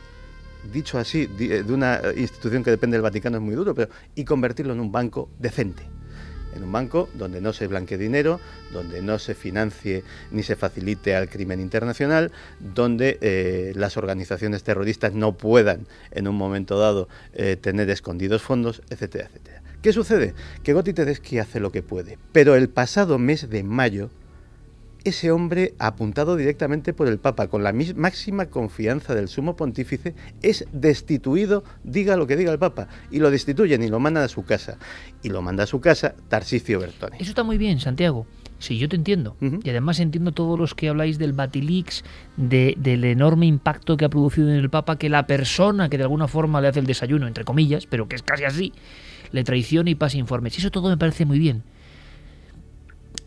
dicho 0.73 0.99
así, 0.99 1.27
de 1.27 1.73
una 1.73 2.01
institución 2.17 2.63
que 2.65 2.71
depende 2.71 2.97
del 2.97 3.03
Vaticano 3.03 3.39
es 3.39 3.43
muy 3.43 3.55
duro, 3.55 3.75
pero 3.75 3.91
y 4.15 4.25
convertirlo 4.25 4.73
en 4.73 4.81
un 4.81 4.93
banco 4.93 5.31
decente. 5.39 5.83
En 6.55 6.63
un 6.63 6.71
banco 6.71 7.09
donde 7.15 7.41
no 7.41 7.53
se 7.53 7.67
blanquee 7.67 7.99
dinero, 7.99 8.39
donde 8.73 9.03
no 9.03 9.19
se 9.19 9.35
financie 9.35 10.05
ni 10.31 10.45
se 10.45 10.55
facilite 10.55 11.17
al 11.17 11.29
crimen 11.29 11.61
internacional, 11.61 12.31
donde 12.61 13.19
eh, 13.23 13.73
las 13.75 13.97
organizaciones 13.97 14.63
terroristas 14.63 15.15
no 15.15 15.37
puedan 15.37 15.89
en 16.13 16.29
un 16.29 16.37
momento 16.37 16.79
dado 16.79 17.09
eh, 17.33 17.57
tener 17.61 17.91
escondidos 17.91 18.43
fondos, 18.43 18.83
etcétera, 18.89 19.27
etcétera. 19.27 19.63
¿Qué 19.83 19.93
sucede? 19.93 20.33
Que 20.63 20.73
Gotti 20.73 20.93
Tedeschi 20.93 21.39
hace 21.39 21.59
lo 21.59 21.73
que 21.73 21.83
puede, 21.83 22.19
pero 22.33 22.55
el 22.55 22.69
pasado 22.69 23.19
mes 23.19 23.51
de 23.51 23.65
mayo 23.65 24.11
ese 25.05 25.31
hombre, 25.31 25.75
apuntado 25.79 26.37
directamente 26.37 26.93
por 26.93 27.09
el 27.09 27.19
Papa, 27.19 27.49
con 27.49 27.63
la 27.63 27.73
máxima 27.73 28.47
confianza 28.47 29.15
del 29.15 29.29
sumo 29.29 29.55
pontífice, 29.57 30.15
es 30.43 30.67
destituido, 30.73 31.63
diga 31.85 32.17
lo 32.17 32.27
que 32.27 32.37
diga 32.37 32.53
el 32.53 32.59
Papa, 32.59 32.89
y 33.11 33.19
lo 33.19 33.31
destituyen 33.31 33.83
y 33.83 33.89
lo 33.89 34.01
mandan 34.01 34.25
a 34.25 34.29
su 34.29 34.45
casa. 34.45 34.79
Y 35.23 35.29
lo 35.29 35.43
manda 35.43 35.65
a 35.65 35.67
su 35.67 35.81
casa 35.81 36.15
Tarsicio 36.29 36.81
Bertone. 36.81 37.17
Eso 37.19 37.31
está 37.31 37.43
muy 37.43 37.59
bien, 37.59 37.81
Santiago. 37.81 38.27
Sí, 38.59 38.79
yo 38.79 38.89
te 38.89 38.97
entiendo. 38.97 39.37
Y 39.41 39.69
además 39.69 40.01
entiendo 40.01 40.33
todos 40.33 40.59
los 40.59 40.75
que 40.75 40.89
habláis 40.89 41.19
del 41.19 41.35
Batilix, 41.35 42.03
de, 42.37 42.75
del 42.79 43.05
enorme 43.05 43.45
impacto 43.47 43.97
que 43.97 44.07
ha 44.07 44.09
producido 44.09 44.49
en 44.49 44.57
el 44.57 44.71
Papa 44.71 44.97
que 44.97 45.11
la 45.11 45.27
persona 45.27 45.91
que 45.91 45.99
de 45.99 46.05
alguna 46.05 46.29
forma 46.29 46.63
le 46.63 46.69
hace 46.69 46.81
el 46.81 46.87
desayuno, 46.87 47.27
entre 47.27 47.45
comillas, 47.45 47.87
pero 47.87 48.09
que 48.09 48.17
es 48.17 48.23
casi 48.23 48.45
así, 48.45 48.73
le 49.33 49.45
traiciona 49.45 49.91
y 49.91 49.97
pasa 49.97 50.17
informes. 50.17 50.57
Eso 50.57 50.71
todo 50.71 50.89
me 50.89 50.97
parece 50.97 51.27
muy 51.27 51.39
bien 51.39 51.63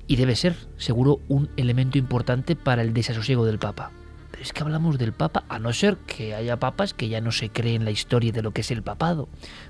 y 0.07 0.15
debe 0.15 0.35
ser, 0.35 0.55
seguro, 0.77 1.19
un 1.27 1.49
elemento 1.57 1.97
importante 1.97 2.55
para 2.55 2.81
el 2.81 2.93
desasosiego 2.93 3.45
del 3.45 3.59
Papa. 3.59 3.91
Pero 4.31 4.43
es 4.43 4.53
que 4.53 4.63
hablamos 4.63 4.97
del 4.97 5.13
Papa, 5.13 5.43
a 5.49 5.59
no 5.59 5.73
ser 5.73 5.97
que 5.97 6.33
haya 6.33 6.57
papas 6.57 6.93
que 6.93 7.09
ya 7.09 7.21
no 7.21 7.31
se 7.31 7.49
creen 7.49 7.85
la 7.85 7.91
historia 7.91 8.31
de 8.31 8.41
lo 8.41 8.51
que 8.51 8.61
es 8.61 8.71
el 8.71 8.83
papado, 8.83 9.27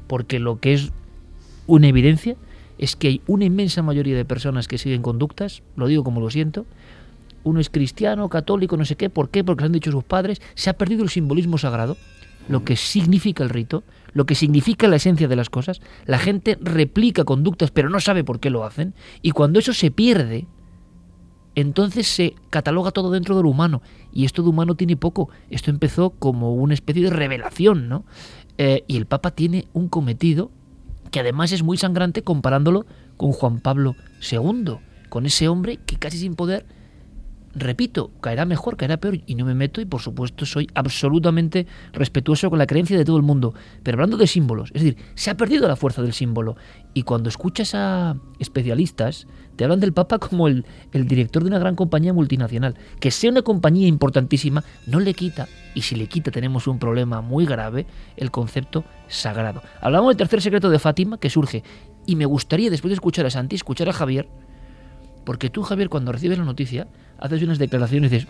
porque 0.07 0.39
lo 0.39 0.59
que 0.59 0.73
es 0.73 0.91
una 1.65 1.87
evidencia 1.87 2.35
es 2.77 2.95
que 2.95 3.07
hay 3.07 3.21
una 3.27 3.45
inmensa 3.45 3.81
mayoría 3.81 4.15
de 4.15 4.25
personas 4.25 4.67
que 4.67 4.77
siguen 4.77 5.01
conductas, 5.01 5.63
lo 5.75 5.87
digo 5.87 6.03
como 6.03 6.21
lo 6.21 6.29
siento, 6.29 6.65
uno 7.43 7.59
es 7.59 7.69
cristiano, 7.69 8.29
católico, 8.29 8.77
no 8.77 8.85
sé 8.85 8.95
qué, 8.95 9.09
¿por 9.09 9.29
qué? 9.29 9.43
Porque 9.43 9.61
lo 9.61 9.67
han 9.67 9.71
dicho 9.71 9.91
sus 9.91 10.03
padres, 10.03 10.41
se 10.53 10.69
ha 10.69 10.73
perdido 10.73 11.03
el 11.03 11.09
simbolismo 11.09 11.57
sagrado, 11.57 11.97
lo 12.49 12.63
que 12.63 12.75
significa 12.75 13.43
el 13.43 13.49
rito, 13.49 13.83
lo 14.17 14.25
que 14.25 14.33
significa 14.33 14.87
la 14.87 14.95
esencia 14.95 15.27
de 15.27 15.35
las 15.35 15.51
cosas, 15.51 15.79
la 16.07 16.17
gente 16.17 16.57
replica 16.59 17.23
conductas 17.23 17.69
pero 17.69 17.87
no 17.87 17.99
sabe 17.99 18.23
por 18.23 18.39
qué 18.39 18.49
lo 18.49 18.63
hacen, 18.63 18.95
y 19.21 19.29
cuando 19.29 19.59
eso 19.59 19.73
se 19.73 19.91
pierde, 19.91 20.47
entonces 21.53 22.07
se 22.07 22.33
cataloga 22.49 22.89
todo 22.89 23.11
dentro 23.11 23.37
de 23.37 23.43
lo 23.43 23.49
humano, 23.49 23.83
y 24.11 24.25
esto 24.25 24.41
de 24.41 24.49
humano 24.49 24.73
tiene 24.73 24.97
poco, 24.97 25.29
esto 25.51 25.69
empezó 25.69 26.09
como 26.09 26.55
una 26.55 26.73
especie 26.73 27.03
de 27.03 27.11
revelación, 27.11 27.89
¿no? 27.89 28.05
Eh, 28.57 28.83
y 28.87 28.97
el 28.97 29.05
Papa 29.05 29.29
tiene 29.29 29.67
un 29.73 29.87
cometido 29.87 30.49
que 31.11 31.19
además 31.19 31.51
es 31.51 31.61
muy 31.61 31.77
sangrante 31.77 32.23
comparándolo 32.23 32.87
con 33.17 33.33
Juan 33.33 33.59
Pablo 33.59 33.95
II, 34.31 34.77
con 35.09 35.27
ese 35.27 35.47
hombre 35.47 35.77
que 35.85 35.97
casi 35.97 36.17
sin 36.17 36.33
poder 36.33 36.65
repito, 37.59 38.11
caerá 38.21 38.45
mejor, 38.45 38.77
caerá 38.77 38.97
peor 38.97 39.19
y 39.25 39.35
no 39.35 39.45
me 39.45 39.55
meto 39.55 39.81
y 39.81 39.85
por 39.85 40.01
supuesto 40.01 40.45
soy 40.45 40.69
absolutamente 40.73 41.67
respetuoso 41.93 42.49
con 42.49 42.59
la 42.59 42.67
creencia 42.67 42.97
de 42.97 43.05
todo 43.05 43.17
el 43.17 43.23
mundo. 43.23 43.53
Pero 43.83 43.95
hablando 43.95 44.17
de 44.17 44.27
símbolos, 44.27 44.69
es 44.73 44.81
decir, 44.81 44.97
se 45.15 45.29
ha 45.29 45.37
perdido 45.37 45.67
la 45.67 45.75
fuerza 45.75 46.01
del 46.01 46.13
símbolo 46.13 46.55
y 46.93 47.03
cuando 47.03 47.29
escuchas 47.29 47.75
a 47.75 48.15
especialistas, 48.39 49.27
te 49.55 49.63
hablan 49.63 49.79
del 49.79 49.93
Papa 49.93 50.19
como 50.19 50.47
el, 50.47 50.65
el 50.93 51.07
director 51.07 51.43
de 51.43 51.49
una 51.49 51.59
gran 51.59 51.75
compañía 51.75 52.13
multinacional. 52.13 52.75
Que 52.99 53.11
sea 53.11 53.31
una 53.31 53.41
compañía 53.41 53.87
importantísima 53.87 54.63
no 54.85 54.99
le 54.99 55.13
quita, 55.13 55.47
y 55.73 55.81
si 55.81 55.95
le 55.95 56.07
quita 56.07 56.31
tenemos 56.31 56.67
un 56.67 56.79
problema 56.79 57.21
muy 57.21 57.45
grave, 57.45 57.87
el 58.15 58.31
concepto 58.31 58.83
sagrado. 59.07 59.61
Hablamos 59.81 60.09
del 60.09 60.17
tercer 60.17 60.41
secreto 60.41 60.69
de 60.69 60.79
Fátima 60.79 61.19
que 61.19 61.29
surge 61.29 61.63
y 62.05 62.15
me 62.15 62.25
gustaría 62.25 62.69
después 62.69 62.89
de 62.89 62.95
escuchar 62.95 63.25
a 63.25 63.29
Santi, 63.29 63.55
escuchar 63.55 63.89
a 63.89 63.93
Javier, 63.93 64.29
porque 65.27 65.49
tú, 65.49 65.61
Javier, 65.61 65.89
cuando 65.89 66.13
recibes 66.13 66.37
la 66.37 66.45
noticia, 66.45 66.87
haces 67.19 67.41
unas 67.43 67.57
declaraciones 67.59 68.11
y 68.11 68.15
dices, 68.15 68.29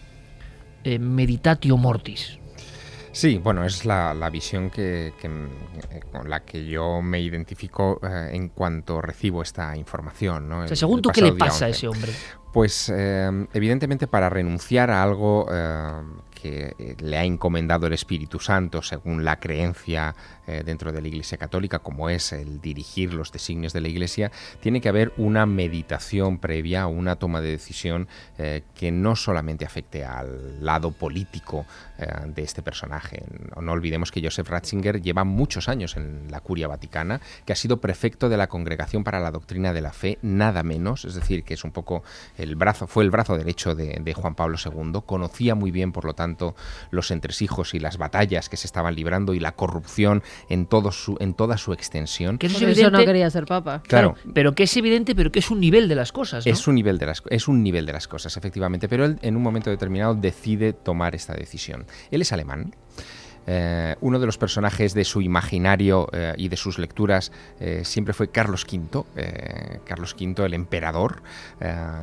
eh, 0.84 1.00
meditatio 1.00 1.78
mortis. 1.78 2.40
Sí, 3.12 3.40
bueno, 3.40 3.66
es 3.66 3.84
la, 3.84 4.14
la 4.14 4.30
visión 4.30 4.70
que, 4.70 5.14
que, 5.20 5.28
eh, 5.28 6.02
con 6.12 6.30
la 6.30 6.42
que 6.42 6.66
yo 6.68 7.02
me 7.02 7.20
identifico 7.20 8.00
eh, 8.04 8.30
en 8.34 8.50
cuanto 8.50 9.02
recibo 9.02 9.42
esta 9.42 9.76
información. 9.76 10.48
¿no? 10.48 10.60
O 10.60 10.62
sea, 10.64 10.72
El- 10.72 10.78
según 10.78 11.02
tú, 11.02 11.10
¿qué 11.10 11.22
le 11.22 11.34
pasa 11.34 11.66
a 11.66 11.70
11. 11.70 11.78
ese 11.78 11.88
hombre? 11.88 12.12
Pues 12.54 12.92
eh, 12.96 13.48
evidentemente 13.54 14.08
para 14.08 14.30
renunciar 14.30 14.92
a 14.92 15.02
algo 15.02 15.48
eh, 15.52 15.92
que 16.38 16.76
eh, 16.78 16.96
le 17.00 17.18
ha 17.18 17.24
encomendado 17.24 17.88
el 17.88 17.94
Espíritu 17.94 18.40
Santo 18.40 18.82
según 18.82 19.24
la 19.24 19.40
creencia 19.40 20.16
eh, 20.46 20.62
dentro 20.64 20.92
de 20.92 21.02
la 21.02 21.08
Iglesia 21.08 21.38
Católica, 21.38 21.80
como 21.80 22.10
es 22.10 22.32
el 22.32 22.62
dirigir 22.62 23.14
los 23.14 23.32
designios 23.32 23.74
de 23.74 23.82
la 23.82 23.88
Iglesia, 23.88 24.32
tiene 24.60 24.80
que 24.80 24.90
haber 24.90 25.14
una 25.18 25.46
meditación 25.46 26.38
previa, 26.38 26.88
una 26.88 27.16
toma 27.16 27.42
de 27.42 27.50
decisión 27.50 28.08
eh, 28.38 28.64
que 28.76 28.92
no 28.92 29.16
solamente 29.16 29.66
afecte 29.66 30.06
al 30.06 30.64
lado 30.64 30.92
político 30.92 31.66
de 32.28 32.44
este 32.44 32.62
personaje. 32.62 33.24
No, 33.56 33.64
no 33.64 33.72
olvidemos 33.72 34.12
que 34.12 34.22
Joseph 34.22 34.48
Ratzinger 34.48 35.02
lleva 35.02 35.24
muchos 35.24 35.68
años 35.68 35.98
en 35.98 36.30
la 36.30 36.42
Curia 36.42 36.68
Vaticana, 36.68 37.22
que 37.44 37.54
ha 37.54 37.56
sido 37.56 37.82
prefecto 37.82 38.30
de 38.30 38.38
la 38.38 38.48
Congregación 38.48 39.04
para 39.04 39.20
la 39.20 39.32
Doctrina 39.32 39.74
de 39.74 39.82
la 39.82 39.94
Fe, 39.94 40.20
nada 40.22 40.62
menos, 40.62 41.06
es 41.06 41.16
decir, 41.16 41.44
que 41.44 41.56
es 41.56 41.64
un 41.64 41.72
poco 41.72 42.04
el 42.38 42.56
brazo, 42.56 42.86
fue 42.86 43.04
el 43.04 43.10
brazo 43.10 43.36
derecho 43.36 43.74
de, 43.74 44.00
de 44.00 44.14
Juan 44.14 44.36
Pablo 44.36 44.58
II, 44.64 45.02
conocía 45.08 45.56
muy 45.56 45.72
bien, 45.72 45.92
por 45.92 46.06
lo 46.06 46.14
tanto, 46.14 46.27
los 46.92 47.12
entresijos 47.12 47.74
y 47.74 47.80
las 47.80 47.98
batallas 47.98 48.50
que 48.50 48.58
se 48.58 48.68
estaban 48.68 48.96
librando 48.96 49.34
y 49.34 49.40
la 49.40 49.54
corrupción 49.54 50.24
en, 50.50 50.66
todo 50.66 50.92
su, 50.92 51.18
en 51.20 51.34
toda 51.34 51.58
su 51.58 51.74
extensión. 51.74 52.38
Que 52.38 52.48
eso 52.48 52.58
es 52.58 52.64
Por 52.64 52.70
eso 52.70 52.82
evidente, 52.82 52.98
no 53.00 53.06
quería 53.06 53.30
ser 53.30 53.46
papa. 53.46 53.82
Claro. 53.88 54.16
pero 54.34 54.54
que 54.54 54.64
es 54.64 54.78
evidente, 54.78 55.16
pero 55.16 55.32
que 55.32 55.40
es 55.40 55.52
un 55.52 55.60
nivel 55.60 55.88
de 55.88 55.96
las 55.96 56.12
cosas, 56.12 56.46
¿no? 56.46 56.52
Es 56.52 56.68
un 56.68 56.76
nivel 56.76 56.98
de 56.98 57.06
las 57.06 57.24
es 57.30 57.48
un 57.48 57.64
nivel 57.64 57.86
de 57.86 57.94
las 57.94 58.08
cosas, 58.08 58.36
efectivamente, 58.38 58.90
pero 58.90 59.06
él 59.06 59.20
en 59.22 59.36
un 59.36 59.44
momento 59.44 59.70
determinado 59.70 60.16
decide 60.16 60.74
tomar 60.74 61.16
esta 61.16 61.34
decisión. 61.34 61.86
Él 62.12 62.22
es 62.22 62.32
alemán. 62.32 62.74
Eh, 63.50 63.96
uno 64.02 64.20
de 64.20 64.26
los 64.26 64.38
personajes 64.38 64.94
de 64.94 65.06
su 65.06 65.22
imaginario 65.22 66.10
eh, 66.12 66.34
y 66.38 66.50
de 66.50 66.58
sus 66.58 66.78
lecturas 66.78 67.32
eh, 67.62 67.84
siempre 67.86 68.14
fue 68.14 68.30
Carlos 68.30 68.68
V, 68.70 69.06
Carlos 69.86 70.16
V 70.20 70.46
el 70.46 70.54
emperador, 70.54 71.24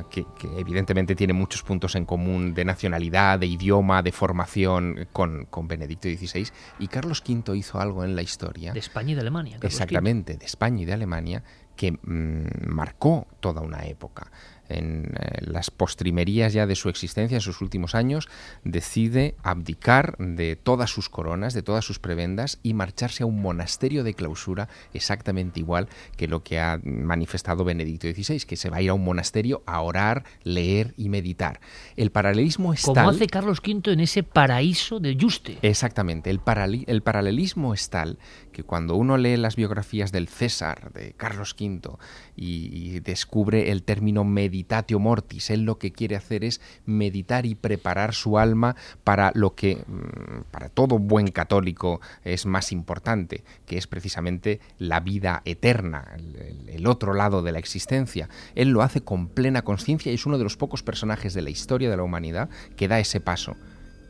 que, 0.09 0.25
que 0.37 0.59
evidentemente 0.59 1.15
tiene 1.15 1.33
muchos 1.33 1.61
puntos 1.61 1.95
en 1.95 2.05
común 2.05 2.53
de 2.53 2.65
nacionalidad, 2.65 3.39
de 3.39 3.45
idioma, 3.45 4.01
de 4.01 4.11
formación 4.11 5.07
con, 5.13 5.45
con 5.45 5.67
Benedicto 5.67 6.09
XVI. 6.09 6.47
Y 6.79 6.87
Carlos 6.87 7.23
V 7.27 7.55
hizo 7.55 7.79
algo 7.79 8.03
en 8.03 8.15
la 8.15 8.23
historia. 8.23 8.73
De 8.73 8.79
España 8.79 9.11
y 9.11 9.15
de 9.15 9.21
Alemania. 9.21 9.57
Carlos 9.57 9.73
Exactamente, 9.73 10.37
de 10.37 10.45
España 10.45 10.81
y 10.81 10.85
de 10.85 10.93
Alemania, 10.93 11.43
que 11.75 11.91
mm, 11.91 12.67
marcó 12.67 13.27
toda 13.39 13.61
una 13.61 13.85
época. 13.85 14.31
En 14.69 15.13
eh, 15.19 15.39
las 15.41 15.71
postrimerías 15.71 16.53
ya 16.53 16.65
de 16.65 16.75
su 16.75 16.89
existencia, 16.89 17.35
en 17.35 17.41
sus 17.41 17.61
últimos 17.61 17.95
años, 17.95 18.27
decide 18.63 19.35
abdicar 19.43 20.15
de 20.17 20.55
todas 20.55 20.89
sus 20.89 21.09
coronas, 21.09 21.53
de 21.53 21.61
todas 21.61 21.85
sus 21.85 21.99
prebendas 21.99 22.59
y 22.63 22.73
marcharse 22.73 23.23
a 23.23 23.25
un 23.25 23.41
monasterio 23.41 24.03
de 24.03 24.13
clausura 24.13 24.67
exactamente 24.93 25.59
igual 25.59 25.87
que 26.17 26.27
lo 26.27 26.43
que 26.43 26.59
ha 26.59 26.79
manifestado 26.83 27.63
Benedicto 27.63 28.07
XVI, 28.07 28.39
que 28.41 28.55
se 28.55 28.69
va 28.69 28.77
a 28.77 28.81
ir 28.81 28.89
a 28.89 28.93
un 28.93 29.03
monasterio 29.03 29.63
a 29.65 29.81
orar, 29.81 30.23
leer 30.43 30.93
y 30.97 31.09
meditar. 31.09 31.59
El 31.95 32.11
paralelismo 32.11 32.73
es 32.73 32.81
Como 32.81 32.95
tal- 32.95 33.09
hace 33.09 33.27
Carlos 33.27 33.59
V 33.65 33.91
en 33.93 33.99
ese 33.99 34.23
paraíso 34.23 34.99
de 34.99 35.17
Juste. 35.19 35.57
Exactamente, 35.61 36.29
el, 36.29 36.41
el 36.87 37.01
paralelismo 37.01 37.73
es 37.73 37.89
tal 37.89 38.17
que 38.55 38.63
cuando 38.63 38.95
uno 38.95 39.17
lee 39.17 39.35
las 39.35 39.57
biografías 39.57 40.13
del 40.13 40.29
César, 40.29 40.93
de 40.93 41.11
Carlos 41.11 41.57
V, 41.59 41.97
y, 42.37 43.01
descubre 43.01 43.69
el 43.69 43.83
término 43.83 44.23
meditatio 44.23 44.97
mortis, 44.97 45.49
él 45.49 45.63
lo 45.63 45.77
que 45.77 45.91
quiere 45.91 46.15
hacer 46.15 46.45
es 46.45 46.61
meditar 46.85 47.45
y 47.45 47.53
preparar 47.55 48.13
su 48.13 48.39
alma 48.39 48.77
para 49.03 49.33
lo 49.35 49.55
que 49.55 49.83
mm, 49.85 50.51
para 50.51 50.69
todo 50.69 50.97
buen 50.99 51.31
católico 51.31 51.99
es 52.23 52.45
más 52.45 52.71
importante, 52.71 53.43
que 53.65 53.77
es 53.77 53.87
precisamente 53.87 54.61
la 54.79 55.01
vida 55.01 55.41
eterna, 55.43 56.13
el- 56.15 56.69
el 56.69 56.87
otro 56.87 57.13
lado 57.13 57.41
de 57.41 57.51
la 57.51 57.59
existencia. 57.59 58.29
Él 58.55 58.69
lo 58.69 58.83
hace 58.83 59.01
con 59.01 59.27
plena 59.27 59.63
conciencia 59.63 60.13
y 60.13 60.15
es 60.15 60.25
uno 60.25 60.37
de 60.37 60.45
los 60.45 60.55
pocos 60.55 60.81
personajes 60.81 61.33
de 61.33 61.41
la 61.41 61.49
historia 61.49 61.89
de 61.89 61.97
la 61.97 62.03
humanidad 62.03 62.49
que 62.77 62.87
da 62.87 62.99
ese 63.01 63.19
paso. 63.19 63.57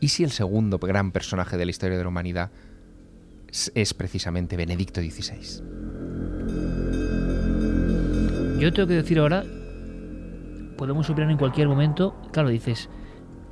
¿Y 0.00 0.08
si 0.08 0.22
el 0.22 0.30
segundo 0.30 0.78
gran 0.78 1.10
personaje 1.10 1.56
de 1.56 1.64
la 1.64 1.70
historia 1.72 1.96
de 1.98 2.04
la 2.04 2.10
humanidad 2.10 2.52
es, 3.74 3.94
precisamente 3.94 4.56
Benedicto 4.56 5.00
XVI? 5.00 5.62
Yo 8.58 8.72
tengo 8.72 8.88
que 8.88 8.94
decir 8.94 9.18
ahora, 9.18 9.44
podemos 10.76 11.08
opinar 11.10 11.30
en 11.30 11.38
cualquier 11.38 11.68
momento. 11.68 12.14
Claro, 12.32 12.48
dices, 12.48 12.88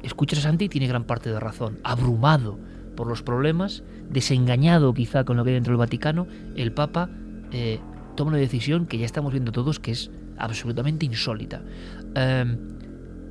escuchas 0.03 0.40
a 0.40 0.43
Santi 0.43 0.67
y 0.67 0.69
tiene 0.69 0.87
gran 0.87 1.05
parte 1.05 1.31
de 1.31 1.40
razón. 1.40 1.79
Abrumado 1.85 2.59
por 2.97 3.07
los 3.07 3.23
problemas, 3.23 3.83
desengañado 4.11 4.95
quizá 4.95 5.25
con 5.25 5.37
lo 5.37 5.45
que 5.45 5.51
hay 5.51 5.55
dentro 5.55 5.73
del 5.73 5.79
Vaticano, 5.79 6.27
el 6.57 6.73
Papa 6.73 7.11
eh, 7.53 7.81
toma 8.14 8.31
una 8.31 8.38
decisión 8.38 8.87
que 8.87 8.99
ya 8.99 9.07
estamos 9.07 9.33
viendo 9.33 9.53
todos 9.53 9.81
que 9.81 9.90
es 9.90 10.11
absolutamente 10.38 11.07
insólita. 11.07 11.62
Em, 12.14 12.59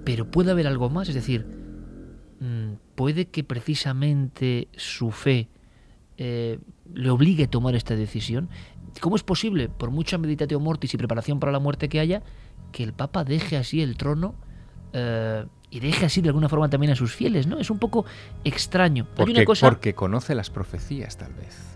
pero 0.04 0.30
puede 0.30 0.52
haber 0.52 0.68
algo 0.68 0.90
más, 0.90 1.10
es 1.10 1.16
decir, 1.16 1.46
mm, 2.40 2.74
puede 2.96 3.26
que 3.26 3.44
precisamente 3.44 4.68
su 4.76 5.12
fe 5.12 5.50
eh, 6.18 6.60
le 6.94 7.10
obligue 7.10 7.46
a 7.46 7.50
tomar 7.50 7.76
esta 7.76 7.96
decisión. 7.96 8.50
¿Cómo 9.02 9.16
es 9.16 9.24
posible, 9.24 9.70
por 9.70 9.92
mucha 9.92 10.18
meditatio 10.18 10.60
mortis 10.60 10.94
y 10.94 10.98
preparación 10.98 11.40
para 11.40 11.52
la 11.52 11.60
muerte 11.60 11.90
que 11.90 12.00
haya, 12.00 12.22
que 12.72 12.84
el 12.84 12.94
Papa 12.94 13.24
deje 13.24 13.58
así 13.58 13.82
el 13.82 13.98
trono 13.98 14.36
eh, 14.94 15.46
y 15.72 15.80
deje 15.80 16.06
así 16.06 16.22
de 16.22 16.30
alguna 16.30 16.50
forma 16.50 16.70
también 16.70 16.92
a 16.92 16.96
sus 16.96 17.16
fieles? 17.16 17.48
¿no? 17.48 17.60
Es 17.60 17.70
un 17.70 17.80
poco 17.80 18.06
extraño. 18.44 19.08
Hay 19.10 19.16
Porque, 19.16 19.32
una 19.32 19.46
cosa, 19.46 19.68
porque 19.68 19.96
conoce 19.96 20.36
las 20.36 20.50
profecías, 20.50 21.18
tal 21.18 21.34
vez. 21.34 21.73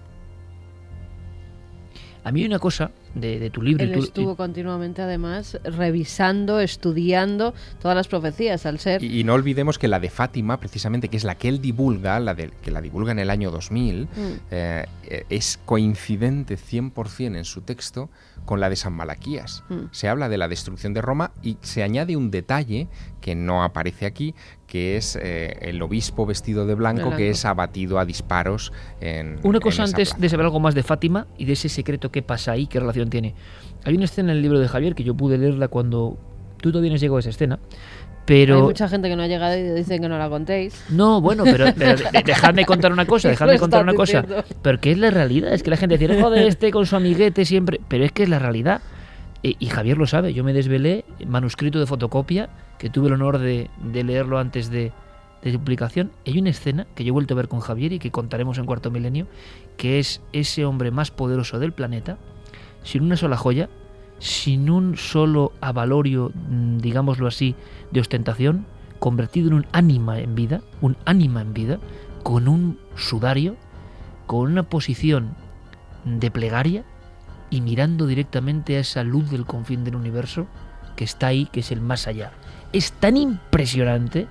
A 2.23 2.31
mí 2.31 2.41
hay 2.41 2.47
una 2.47 2.59
cosa 2.59 2.91
de, 3.15 3.39
de 3.39 3.49
tu 3.49 3.61
libro. 3.61 3.83
y 3.85 3.89
Él 3.91 3.97
y- 3.97 4.03
estuvo 4.03 4.35
continuamente, 4.35 5.01
además, 5.01 5.57
revisando, 5.63 6.59
estudiando 6.59 7.53
todas 7.81 7.95
las 7.95 8.07
profecías, 8.07 8.65
al 8.65 8.79
ser... 8.79 9.03
Y, 9.03 9.19
y 9.21 9.23
no 9.23 9.33
olvidemos 9.33 9.79
que 9.79 9.87
la 9.87 9.99
de 9.99 10.09
Fátima, 10.09 10.59
precisamente, 10.59 11.07
que 11.09 11.17
es 11.17 11.23
la 11.23 11.35
que 11.35 11.47
él 11.49 11.61
divulga, 11.61 12.19
la 12.19 12.35
de, 12.35 12.51
que 12.61 12.69
la 12.71 12.81
divulga 12.81 13.11
en 13.11 13.19
el 13.19 13.29
año 13.29 13.49
2000, 13.51 14.03
Mm. 14.07 14.07
eh, 14.51 14.85
eh, 15.05 15.25
es 15.29 15.59
coincidente 15.65 16.57
100% 16.57 17.37
en 17.37 17.45
su 17.45 17.61
texto 17.61 18.09
con 18.45 18.59
la 18.59 18.69
de 18.69 18.75
San 18.75 18.93
Malaquías. 18.93 19.63
Mm. 19.69 19.85
Se 19.91 20.07
habla 20.07 20.29
de 20.29 20.37
la 20.37 20.47
destrucción 20.47 20.93
de 20.93 21.01
Roma 21.01 21.31
y 21.41 21.57
se 21.61 21.83
añade 21.83 22.15
un 22.15 22.29
detalle 22.31 22.87
que 23.21 23.35
no 23.35 23.63
aparece 23.63 24.05
aquí, 24.05 24.35
que 24.67 24.97
es 24.97 25.17
eh, 25.21 25.57
el 25.61 25.81
obispo 25.81 26.25
vestido 26.25 26.65
de 26.65 26.75
blanco, 26.75 27.03
Blanco. 27.03 27.17
que 27.17 27.29
es 27.29 27.45
abatido 27.45 27.99
a 27.99 28.05
disparos 28.05 28.73
en 28.99 29.39
Una 29.43 29.59
cosa 29.61 29.83
en 29.83 29.85
esa 29.85 29.95
antes 29.95 30.09
plaza. 30.09 30.21
de 30.21 30.29
saber 30.29 30.45
algo 30.45 30.59
más 30.59 30.75
de 30.75 30.83
Fátima 30.83 31.25
y 31.37 31.45
de 31.45 31.53
ese 31.53 31.69
secreto 31.69 32.11
que 32.11 32.21
pasa 32.21 32.51
ahí, 32.51 32.67
qué 32.67 32.79
relación 32.79 33.09
tiene. 33.09 33.33
Hay 33.85 33.95
una 33.95 34.05
escena 34.05 34.31
en 34.31 34.37
el 34.37 34.41
libro 34.43 34.59
de 34.59 34.67
Javier 34.67 34.93
que 34.93 35.03
yo 35.05 35.15
pude 35.15 35.37
leerla 35.37 35.69
cuando 35.69 36.17
tú 36.61 36.71
todavía 36.71 36.89
no 36.91 36.95
has 36.95 37.01
llegado 37.01 37.15
a 37.17 37.19
esa 37.21 37.29
escena, 37.29 37.59
pero... 38.25 38.57
Hay 38.57 38.61
mucha 38.63 38.89
gente 38.89 39.07
que 39.07 39.15
no 39.15 39.23
ha 39.23 39.27
llegado 39.27 39.57
y 39.57 39.63
dicen 39.63 40.01
que 40.01 40.09
no 40.09 40.17
la 40.17 40.27
contéis. 40.27 40.83
No, 40.89 41.21
bueno, 41.21 41.45
pero, 41.45 41.67
pero 41.77 41.95
de- 41.95 42.21
dejadme 42.25 42.65
contar 42.65 42.91
una 42.91 43.05
cosa, 43.05 43.29
dejadme 43.29 43.57
contar 43.57 43.83
una 43.83 43.93
cosa. 43.93 44.21
diciendo. 44.21 44.43
Porque 44.61 44.91
es 44.91 44.97
la 44.97 45.11
realidad, 45.11 45.53
es 45.53 45.63
que 45.63 45.69
la 45.69 45.77
gente 45.77 45.97
dice, 45.97 46.21
joder, 46.21 46.45
este 46.45 46.71
con 46.71 46.85
su 46.85 46.97
amiguete 46.97 47.45
siempre. 47.45 47.79
Pero 47.87 48.03
es 48.03 48.11
que 48.11 48.23
es 48.23 48.29
la 48.29 48.39
realidad. 48.39 48.81
E- 49.43 49.55
y 49.59 49.67
Javier 49.67 49.97
lo 49.97 50.07
sabe, 50.07 50.33
yo 50.33 50.43
me 50.43 50.51
desvelé 50.51 51.05
manuscrito 51.25 51.79
de 51.79 51.85
fotocopia, 51.85 52.49
que 52.77 52.89
tuve 52.89 53.07
el 53.07 53.13
honor 53.13 53.39
de, 53.39 53.69
de 53.81 54.03
leerlo 54.03 54.39
antes 54.39 54.69
de, 54.69 54.91
de 55.41 55.51
su 55.51 55.59
publicación. 55.59 56.11
Hay 56.25 56.39
una 56.39 56.49
escena 56.49 56.87
que 56.95 57.03
yo 57.03 57.09
he 57.09 57.11
vuelto 57.11 57.33
a 57.33 57.37
ver 57.37 57.47
con 57.47 57.59
Javier 57.59 57.93
y 57.93 57.99
que 57.99 58.11
contaremos 58.11 58.57
en 58.57 58.65
cuarto 58.65 58.91
milenio, 58.91 59.27
que 59.77 59.99
es 59.99 60.21
ese 60.33 60.65
hombre 60.65 60.91
más 60.91 61.11
poderoso 61.11 61.59
del 61.59 61.73
planeta, 61.73 62.17
sin 62.83 63.03
una 63.03 63.17
sola 63.17 63.37
joya, 63.37 63.69
sin 64.19 64.69
un 64.69 64.97
solo 64.97 65.51
avalorio, 65.61 66.31
mm, 66.33 66.77
digámoslo 66.77 67.27
así, 67.27 67.55
de 67.91 68.01
ostentación, 68.01 68.65
convertido 68.99 69.49
en 69.49 69.53
un 69.53 69.67
ánima 69.71 70.19
en 70.19 70.35
vida, 70.35 70.61
un 70.81 70.97
ánima 71.05 71.41
en 71.41 71.53
vida, 71.53 71.79
con 72.23 72.47
un 72.47 72.79
sudario, 72.95 73.55
con 74.25 74.51
una 74.51 74.63
posición 74.63 75.35
de 76.03 76.31
plegaria 76.31 76.83
y 77.49 77.61
mirando 77.61 78.07
directamente 78.07 78.75
a 78.75 78.79
esa 78.79 79.03
luz 79.03 79.29
del 79.29 79.45
confín 79.45 79.83
del 79.83 79.95
universo 79.95 80.47
que 80.95 81.03
está 81.03 81.27
ahí, 81.27 81.45
que 81.45 81.59
es 81.59 81.71
el 81.71 81.79
más 81.79 82.07
allá. 82.07 82.33
Es 82.73 82.91
tan 82.93 83.17
impresionante 83.17 84.27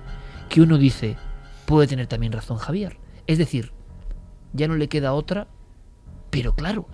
que 0.49 0.61
uno 0.61 0.77
dice, 0.77 1.17
puede 1.65 1.87
tener 1.87 2.07
también 2.07 2.31
razón 2.31 2.57
Javier. 2.57 2.97
Es 3.25 3.37
decir, 3.37 3.73
ya 4.53 4.67
no 4.67 4.75
le 4.75 4.87
queda 4.87 5.13
otra, 5.13 5.47
pero 6.29 6.53
claro, 6.53 6.87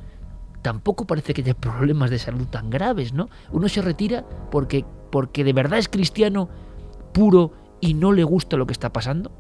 tampoco 0.62 1.06
parece 1.06 1.34
que 1.34 1.42
haya 1.42 1.54
problemas 1.54 2.10
de 2.10 2.20
salud 2.20 2.48
tan 2.48 2.70
graves, 2.70 3.14
¿no? 3.14 3.30
Uno 3.52 3.70
se 3.70 3.82
retira 3.82 4.26
porque, 4.50 4.86
porque 5.12 5.44
de 5.44 5.54
verdad 5.54 5.80
es 5.80 5.90
cristiano 5.90 6.50
puro 7.14 7.52
y 7.82 7.94
no 7.94 8.12
le 8.12 8.24
gusta 8.24 8.58
lo 8.58 8.66
que 8.66 8.74
está 8.74 8.92
pasando. 8.92 9.32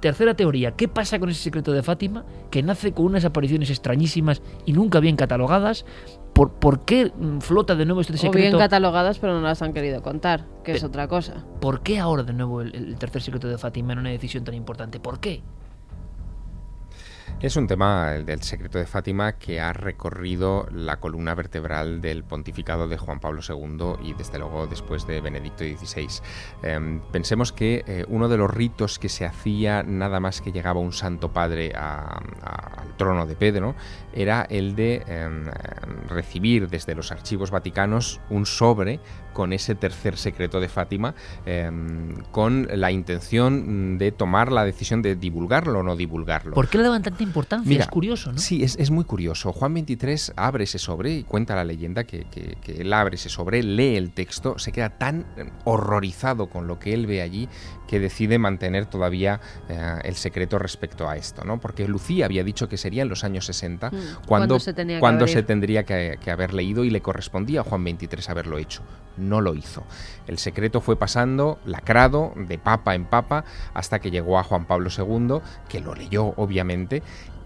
Tercera 0.00 0.34
teoría, 0.34 0.72
¿qué 0.72 0.88
pasa 0.88 1.20
con 1.20 1.30
ese 1.30 1.44
secreto 1.44 1.72
de 1.72 1.82
Fátima 1.82 2.26
que 2.50 2.62
nace 2.62 2.92
con 2.92 3.06
unas 3.06 3.24
apariciones 3.24 3.70
extrañísimas 3.70 4.42
y 4.66 4.72
nunca 4.72 4.98
bien 4.98 5.14
catalogadas? 5.14 5.86
¿Por, 6.32 6.50
por 6.52 6.84
qué 6.84 7.12
mm, 7.14 7.38
flota 7.40 7.74
de 7.74 7.84
nuevo 7.84 8.00
este 8.00 8.14
O 8.14 8.16
secreto? 8.16 8.38
bien 8.38 8.58
catalogadas, 8.58 9.18
pero 9.18 9.34
no 9.34 9.42
las 9.42 9.60
han 9.62 9.72
querido 9.72 10.02
contar, 10.02 10.46
que 10.64 10.72
es 10.72 10.82
otra 10.84 11.06
cosa. 11.08 11.44
¿Por 11.60 11.82
qué 11.82 11.98
ahora 11.98 12.22
de 12.22 12.32
nuevo 12.32 12.62
el, 12.62 12.74
el 12.74 12.96
tercer 12.96 13.20
secreto 13.22 13.48
de 13.48 13.58
Fátima 13.58 13.92
en 13.92 13.98
una 13.98 14.10
decisión 14.10 14.42
tan 14.44 14.54
importante? 14.54 14.98
¿Por 14.98 15.20
qué? 15.20 15.42
Es 17.42 17.56
un 17.56 17.66
tema, 17.66 18.14
el 18.14 18.24
del 18.24 18.40
secreto 18.40 18.78
de 18.78 18.86
Fátima, 18.86 19.32
que 19.32 19.60
ha 19.60 19.72
recorrido 19.72 20.68
la 20.70 21.00
columna 21.00 21.34
vertebral 21.34 22.00
del 22.00 22.22
pontificado 22.22 22.86
de 22.86 22.96
Juan 22.96 23.18
Pablo 23.18 23.40
II 23.46 24.08
y 24.08 24.14
desde 24.14 24.38
luego 24.38 24.68
después 24.68 25.08
de 25.08 25.20
Benedicto 25.20 25.64
XVI. 25.64 26.06
Eh, 26.62 27.00
pensemos 27.10 27.52
que 27.52 27.82
eh, 27.88 28.04
uno 28.06 28.28
de 28.28 28.36
los 28.36 28.48
ritos 28.48 29.00
que 29.00 29.08
se 29.08 29.24
hacía 29.24 29.82
nada 29.82 30.20
más 30.20 30.40
que 30.40 30.52
llegaba 30.52 30.78
un 30.78 30.92
santo 30.92 31.32
padre 31.32 31.72
al 31.74 32.96
trono 32.96 33.26
de 33.26 33.34
Pedro 33.34 33.74
era 34.14 34.42
el 34.42 34.76
de 34.76 35.02
eh, 35.04 35.30
recibir 36.08 36.68
desde 36.68 36.94
los 36.94 37.10
archivos 37.10 37.50
vaticanos 37.50 38.20
un 38.30 38.46
sobre 38.46 39.00
con 39.32 39.52
ese 39.52 39.74
tercer 39.74 40.16
secreto 40.16 40.60
de 40.60 40.68
Fátima, 40.68 41.14
eh, 41.46 41.70
con 42.30 42.68
la 42.70 42.90
intención 42.90 43.98
de 43.98 44.12
tomar 44.12 44.52
la 44.52 44.64
decisión 44.64 45.02
de 45.02 45.16
divulgarlo 45.16 45.80
o 45.80 45.82
no 45.82 45.96
divulgarlo. 45.96 46.54
¿Por 46.54 46.68
qué 46.68 46.78
le 46.78 46.84
daban 46.84 47.02
tanta 47.02 47.22
importancia? 47.32 47.68
Mira, 47.68 47.84
es 47.84 47.90
curioso, 47.90 48.30
¿no? 48.32 48.38
Sí, 48.38 48.62
es, 48.62 48.76
es 48.78 48.90
muy 48.90 49.04
curioso. 49.04 49.52
Juan 49.52 49.74
23 49.74 50.34
abre 50.36 50.64
ese 50.64 50.78
sobre 50.78 51.12
y 51.14 51.22
cuenta 51.24 51.54
la 51.56 51.64
leyenda 51.64 52.04
que, 52.04 52.24
que- 52.30 52.56
que 52.62 52.82
él 52.82 52.92
abre 52.92 53.16
ese 53.16 53.28
sobre, 53.28 53.62
lee 53.62 53.96
el 53.96 54.12
texto, 54.12 54.58
se 54.58 54.70
queda 54.72 54.90
tan 54.98 55.26
horrorizado 55.64 56.48
con 56.50 56.66
lo 56.66 56.78
que 56.78 56.92
él 56.94 57.06
ve 57.06 57.22
allí 57.22 57.48
que 57.92 58.00
decide 58.00 58.38
mantener 58.38 58.86
todavía 58.86 59.38
eh, 59.68 59.98
el 60.04 60.14
secreto 60.14 60.58
respecto 60.58 61.10
a 61.10 61.18
esto, 61.18 61.44
¿no? 61.44 61.60
Porque 61.60 61.86
Lucía 61.86 62.24
había 62.24 62.42
dicho 62.42 62.66
que 62.66 62.78
sería 62.78 63.02
en 63.02 63.10
los 63.10 63.22
años 63.22 63.44
60 63.44 63.82
Mm, 63.90 64.26
cuando, 64.26 64.58
cuando 64.58 64.60
se 64.60 64.98
cuando 64.98 65.26
se 65.26 65.42
tendría 65.42 65.84
que, 65.84 66.18
que 66.22 66.30
haber 66.30 66.54
leído 66.54 66.84
y 66.84 66.90
le 66.90 67.00
correspondía 67.00 67.60
a 67.60 67.64
Juan 67.64 67.84
23 67.84 68.28
haberlo 68.30 68.58
hecho. 68.58 68.82
No 69.16 69.40
lo 69.40 69.54
hizo. 69.54 69.84
El 70.26 70.38
secreto 70.38 70.80
fue 70.80 70.96
pasando, 70.96 71.58
lacrado, 71.66 72.32
de 72.34 72.58
papa 72.58 72.94
en 72.94 73.04
papa, 73.04 73.44
hasta 73.74 73.98
que 73.98 74.10
llegó 74.10 74.38
a 74.38 74.44
Juan 74.44 74.64
Pablo 74.64 74.88
II, 74.96 75.40
que 75.68 75.80
lo 75.80 75.94
leyó 75.94 76.32
obviamente, 76.36 77.02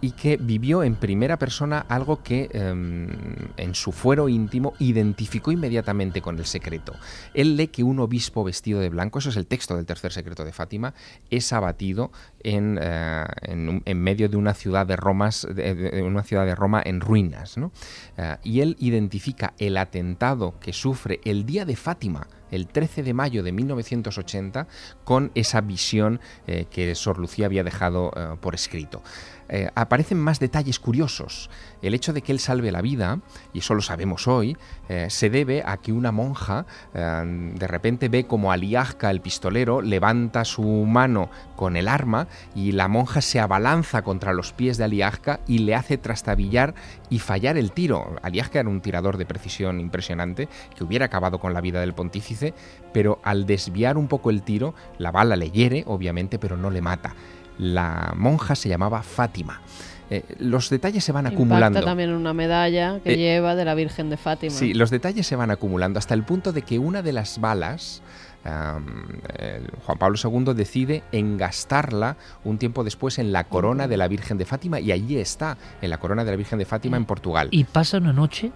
y 0.07 0.13
que 0.13 0.37
vivió 0.37 0.85
en 0.85 0.95
primera 0.95 1.37
persona 1.37 1.85
algo 1.89 2.23
que 2.23 2.49
em, 2.53 3.09
en 3.57 3.75
su 3.75 3.91
fuero 3.91 4.29
íntimo 4.29 4.75
identificó 4.79 5.51
inmediatamente 5.51 6.23
con 6.23 6.39
el 6.39 6.47
secreto. 6.47 6.95
Él 7.35 7.57
lee 7.57 7.67
que 7.67 7.83
un 7.83 7.99
obispo 7.99 8.45
vestido 8.45 8.79
de 8.79 8.89
blanco, 8.89 9.19
eso 9.19 9.31
es 9.31 9.37
el 9.37 9.49
texto 9.49 9.75
del 9.75 9.85
tercer 9.85 10.13
secreto 10.13 10.45
de 10.45 10.53
Fátima, 10.53 10.95
es 11.29 11.53
abatido 11.53 12.13
en, 12.39 12.79
eh, 12.81 13.25
en 13.43 14.01
medio 14.01 14.29
de 14.29 14.37
una 14.37 14.55
ciudad 14.55 14.87
de, 14.87 14.95
Romas, 14.95 15.45
de, 15.53 16.05
una 16.07 16.23
ciudad 16.23 16.47
de 16.47 16.55
Roma 16.55 16.81
en 16.87 17.01
ruinas. 17.01 17.59
¿no? 17.59 17.73
Eh, 18.17 18.37
y 18.45 18.61
él 18.61 18.77
identifica 18.79 19.55
el 19.59 19.77
atentado 19.77 20.55
que 20.61 20.73
sufre 20.73 21.19
el 21.25 21.47
día 21.47 21.65
de 21.65 21.75
Fátima, 21.75 22.29
el 22.53 22.69
13 22.69 23.03
de 23.03 23.13
mayo 23.13 23.43
de 23.43 23.51
1980, 23.51 24.69
con 25.03 25.33
esa 25.35 25.61
visión 25.63 26.21
eh, 26.47 26.67
que 26.71 26.95
Sor 26.95 27.19
Lucía 27.19 27.47
había 27.47 27.65
dejado 27.65 28.13
por 28.41 28.55
escrito. 28.55 29.03
Eh, 29.49 29.69
aparecen 29.75 30.19
más 30.19 30.41
detalles 30.41 30.81
curiosos. 30.81 31.51
El 31.83 31.95
hecho 31.95 32.13
de 32.13 32.23
que 32.23 32.33
él 32.33 32.41
salve 32.41 32.73
la 32.73 32.83
vida, 32.83 33.21
y 33.53 33.61
eso 33.61 33.75
lo 33.75 33.83
sabemos 33.83 34.27
hoy, 34.27 34.57
eh, 34.89 35.07
se 35.09 35.31
debe 35.31 35.63
a 35.65 35.77
que 35.77 35.93
una 35.93 36.13
monja 36.13 36.67
eh, 36.95 37.53
de 37.55 37.67
repente 37.67 38.09
ve 38.09 38.27
como 38.27 38.53
Aliajca, 38.53 39.11
el 39.11 39.21
pistolero, 39.21 39.83
levanta 39.83 40.45
su 40.45 40.63
mano 40.63 41.31
con 41.55 41.77
el 41.77 41.89
arma 41.89 42.27
y 42.55 42.73
la 42.73 42.89
monja 42.89 43.21
se 43.21 43.41
abalanza 43.41 44.03
contra 44.03 44.33
los 44.33 44.53
pies 44.53 44.79
de 44.79 44.85
Aliajca 44.85 45.41
y 45.47 45.59
le 45.59 45.75
hace 45.75 45.99
trastabillar 45.99 46.75
y 47.09 47.21
fallar 47.21 47.57
el 47.57 47.73
tiro. 47.73 48.17
Aliajca 48.23 48.61
era 48.61 48.69
un 48.69 48.81
tirador 48.81 49.17
de 49.17 49.27
precisión 49.27 49.81
impresionante 49.81 50.49
que 50.75 50.85
hubiera 50.85 51.07
acabado 51.07 51.39
con 51.39 51.55
la 51.55 51.61
vida 51.61 51.81
del 51.81 51.95
pontífice, 51.95 52.55
pero 52.93 53.21
al 53.23 53.47
desviar 53.47 53.97
un 53.97 54.09
poco 54.09 54.31
el 54.31 54.43
tiro, 54.43 54.75
la 54.99 55.13
bala 55.13 55.37
le 55.37 55.51
hiere, 55.51 55.85
obviamente, 55.87 56.39
pero 56.39 56.57
no 56.57 56.71
le 56.71 56.81
mata. 56.81 57.15
La 57.59 58.13
monja 58.17 58.55
se 58.55 58.69
llamaba 58.69 59.03
Fátima. 59.03 59.61
Eh, 60.09 60.23
los 60.39 60.71
detalles 60.71 61.03
se 61.03 61.11
van 61.11 61.27
acumulando. 61.27 61.79
Impacta 61.79 61.91
también 61.91 62.13
una 62.13 62.33
medalla 62.33 63.01
que 63.03 63.15
Eh, 63.15 63.17
lleva 63.17 63.55
de 63.57 63.65
la 63.65 63.75
Virgen 63.75 64.09
de 64.09 64.17
Fátima. 64.17 64.55
Sí, 64.55 64.73
los 64.73 64.91
detalles 64.91 65.27
se 65.27 65.35
van 65.35 65.51
acumulando 65.51 65.99
hasta 65.99 66.15
el 66.15 66.23
punto 66.23 66.53
de 66.53 66.63
que 66.63 66.79
una 66.79 67.03
de 67.03 67.13
las 67.13 67.41
balas, 67.41 68.03
Juan 68.45 69.99
Pablo 69.99 70.17
II 70.23 70.55
decide 70.55 71.03
engastarla 71.13 72.17
un 72.45 72.59
tiempo 72.59 72.85
después 72.85 73.19
en 73.19 73.33
la 73.33 73.45
corona 73.45 73.89
de 73.89 73.97
la 73.97 74.07
Virgen 74.07 74.39
de 74.39 74.45
Fátima 74.45 74.79
y 74.79 74.93
allí 74.93 75.19
está, 75.19 75.59
en 75.83 75.91
la 75.91 75.99
corona 75.99 76.25
de 76.25 76.31
la 76.31 76.37
Virgen 76.37 76.59
de 76.61 76.65
Fátima 76.65 76.97
en 76.97 77.05
Portugal. 77.07 77.49
Y 77.51 77.65
pasa 77.65 77.99
una 77.99 78.13
noche 78.13 78.53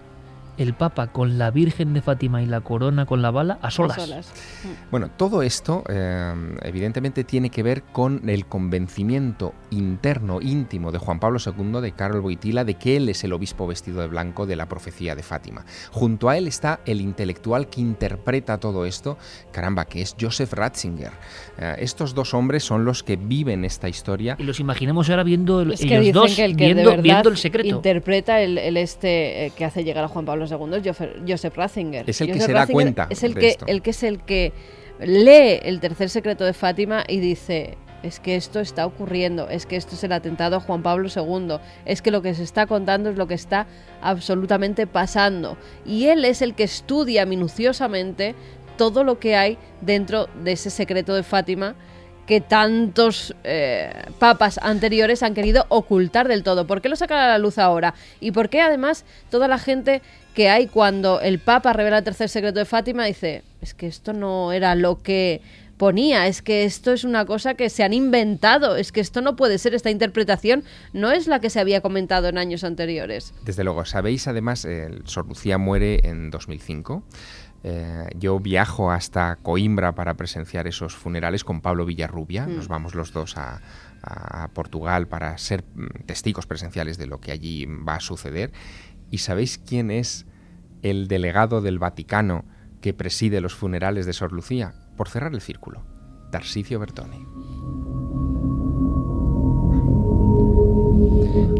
el 0.61 0.73
Papa 0.73 1.07
con 1.07 1.37
la 1.37 1.51
Virgen 1.51 1.93
de 1.93 2.01
Fátima 2.01 2.41
y 2.41 2.45
la 2.45 2.61
corona 2.61 3.05
con 3.05 3.21
la 3.21 3.31
bala 3.31 3.57
a 3.61 3.67
A 3.67 3.71
solas. 3.71 3.97
solas. 4.01 4.33
Bueno, 4.91 5.09
todo 5.17 5.41
esto 5.43 5.83
eh, 5.89 6.33
evidentemente 6.63 7.23
tiene 7.23 7.49
que 7.49 7.63
ver 7.63 7.83
con 7.83 8.29
el 8.29 8.45
convencimiento 8.45 9.53
interno, 9.69 10.39
íntimo 10.41 10.91
de 10.91 10.97
Juan 10.99 11.19
Pablo 11.19 11.39
II, 11.45 11.81
de 11.81 11.91
Carol 11.93 12.21
Boitila, 12.21 12.63
de 12.63 12.75
que 12.75 12.97
él 12.97 13.09
es 13.09 13.23
el 13.23 13.33
obispo 13.33 13.67
vestido 13.67 14.01
de 14.01 14.07
blanco 14.07 14.45
de 14.45 14.55
la 14.55 14.67
profecía 14.67 15.15
de 15.15 15.23
Fátima. 15.23 15.65
Junto 15.91 16.29
a 16.29 16.37
él 16.37 16.47
está 16.47 16.79
el 16.85 17.01
intelectual 17.01 17.67
que 17.69 17.81
interpreta 17.81 18.59
todo 18.59 18.85
esto, 18.85 19.17
caramba, 19.51 19.85
que 19.85 20.01
es 20.01 20.15
Joseph 20.19 20.53
Ratzinger. 20.53 21.11
Eh, 21.57 21.75
estos 21.79 22.13
dos 22.13 22.33
hombres 22.33 22.63
son 22.63 22.85
los 22.85 23.03
que 23.03 23.15
viven 23.15 23.65
esta 23.65 23.87
historia. 23.89 24.35
Y 24.39 24.43
los 24.43 24.59
imaginemos 24.59 25.09
ahora 25.09 25.23
viendo 25.23 25.61
el- 25.61 25.73
Es 25.73 25.79
que 25.81 25.85
ellos 25.87 25.99
dicen 26.01 26.13
dos 26.13 26.35
que 26.35 26.45
el 26.45 26.55
que 26.55 26.65
viendo, 26.65 26.81
de 26.83 26.87
verdad 26.89 27.03
viendo 27.03 27.29
el 27.29 27.37
secreto. 27.37 27.67
interpreta 27.75 28.41
el, 28.41 28.57
el 28.57 28.77
este 28.77 29.45
eh, 29.47 29.51
que 29.55 29.65
hace 29.65 29.83
llegar 29.83 30.03
a 30.03 30.07
Juan 30.07 30.25
Pablo 30.25 30.47
II 30.51 30.81
es 30.83 30.97
Joseph, 31.27 31.55
Ratzinger. 31.55 32.09
Es 32.09 32.21
el 32.21 32.31
que 32.31 32.39
se 32.39 32.51
da 32.51 32.59
Ratzinger 32.59 32.73
cuenta 32.73 33.07
Es 33.09 33.23
el 33.23 33.33
de 33.33 33.39
que, 33.39 33.47
esto. 33.49 33.65
el 33.67 33.81
que 33.81 33.89
es 33.89 34.03
el 34.03 34.23
que 34.23 34.53
lee 34.99 35.59
el 35.63 35.79
tercer 35.79 36.09
secreto 36.09 36.45
de 36.45 36.53
Fátima 36.53 37.03
y 37.07 37.19
dice 37.19 37.77
es 38.03 38.19
que 38.19 38.35
esto 38.35 38.59
está 38.59 38.85
ocurriendo, 38.85 39.47
es 39.49 39.65
que 39.65 39.75
esto 39.75 39.95
es 39.95 40.03
el 40.03 40.11
atentado 40.11 40.55
a 40.55 40.59
Juan 40.59 40.81
Pablo 40.81 41.07
II, 41.15 41.57
es 41.85 42.01
que 42.01 42.11
lo 42.11 42.21
que 42.21 42.33
se 42.33 42.43
está 42.43 42.65
contando 42.65 43.09
es 43.09 43.17
lo 43.17 43.27
que 43.27 43.35
está 43.35 43.67
absolutamente 44.01 44.87
pasando. 44.87 45.57
Y 45.85 46.07
él 46.07 46.25
es 46.25 46.41
el 46.41 46.55
que 46.55 46.63
estudia 46.63 47.25
minuciosamente 47.25 48.35
todo 48.77 49.03
lo 49.03 49.19
que 49.19 49.35
hay 49.35 49.57
dentro 49.81 50.27
de 50.43 50.53
ese 50.53 50.69
secreto 50.69 51.13
de 51.13 51.23
Fátima 51.23 51.75
que 52.25 52.39
tantos 52.39 53.35
eh, 53.43 53.91
papas 54.19 54.59
anteriores 54.61 55.21
han 55.21 55.33
querido 55.33 55.65
ocultar 55.69 56.27
del 56.27 56.43
todo. 56.43 56.65
¿Por 56.65 56.81
qué 56.81 56.87
lo 56.87 56.95
sacan 56.95 57.19
a 57.19 57.27
la 57.27 57.37
luz 57.37 57.57
ahora? 57.57 57.93
¿Y 58.19 58.31
por 58.31 58.49
qué 58.49 58.61
además 58.61 59.05
toda 59.29 59.47
la 59.47 59.57
gente 59.57 60.01
que 60.33 60.49
hay 60.49 60.67
cuando 60.67 61.21
el 61.21 61.39
papa 61.39 61.73
revela 61.73 61.99
el 61.99 62.03
tercer 62.03 62.29
secreto 62.29 62.59
de 62.59 62.65
Fátima 62.65 63.05
dice, 63.05 63.43
es 63.61 63.73
que 63.73 63.87
esto 63.87 64.13
no 64.13 64.51
era 64.51 64.75
lo 64.75 65.01
que 65.01 65.41
ponía, 65.77 66.27
es 66.27 66.43
que 66.43 66.63
esto 66.63 66.93
es 66.93 67.03
una 67.03 67.25
cosa 67.25 67.55
que 67.55 67.69
se 67.69 67.83
han 67.83 67.91
inventado, 67.91 68.75
es 68.75 68.91
que 68.91 68.99
esto 68.99 69.21
no 69.21 69.35
puede 69.35 69.57
ser, 69.57 69.73
esta 69.73 69.89
interpretación 69.89 70.63
no 70.93 71.11
es 71.11 71.25
la 71.25 71.39
que 71.39 71.49
se 71.49 71.59
había 71.59 71.81
comentado 71.81 72.27
en 72.27 72.37
años 72.37 72.63
anteriores. 72.63 73.33
Desde 73.43 73.63
luego, 73.63 73.83
sabéis 73.85 74.27
además, 74.27 74.63
el 74.63 75.07
Sor 75.07 75.27
Lucía 75.27 75.57
muere 75.57 76.01
en 76.03 76.29
2005. 76.29 77.03
Eh, 77.63 78.05
yo 78.15 78.39
viajo 78.39 78.91
hasta 78.91 79.37
Coimbra 79.37 79.93
para 79.93 80.13
presenciar 80.15 80.67
esos 80.67 80.95
funerales 80.95 81.43
con 81.43 81.61
Pablo 81.61 81.85
Villarrubia. 81.85 82.45
Mm. 82.45 82.55
Nos 82.55 82.67
vamos 82.67 82.93
los 82.93 83.11
dos 83.11 83.37
a, 83.37 83.61
a 84.03 84.47
Portugal 84.49 85.07
para 85.07 85.37
ser 85.37 85.63
mm, 85.63 86.05
testigos 86.05 86.45
presenciales 86.45 86.97
de 86.97 87.07
lo 87.07 87.19
que 87.19 87.31
allí 87.31 87.65
va 87.65 87.95
a 87.95 87.99
suceder. 87.99 88.51
¿Y 89.11 89.17
sabéis 89.17 89.57
quién 89.57 89.91
es 89.91 90.25
el 90.81 91.09
delegado 91.09 91.61
del 91.61 91.79
Vaticano 91.79 92.45
que 92.79 92.93
preside 92.93 93.41
los 93.41 93.53
funerales 93.53 94.05
de 94.05 94.13
Sor 94.13 94.31
Lucía? 94.31 94.73
Por 94.95 95.09
cerrar 95.09 95.33
el 95.33 95.41
círculo, 95.41 95.83
Tarsicio 96.31 96.79
Bertone. 96.79 97.27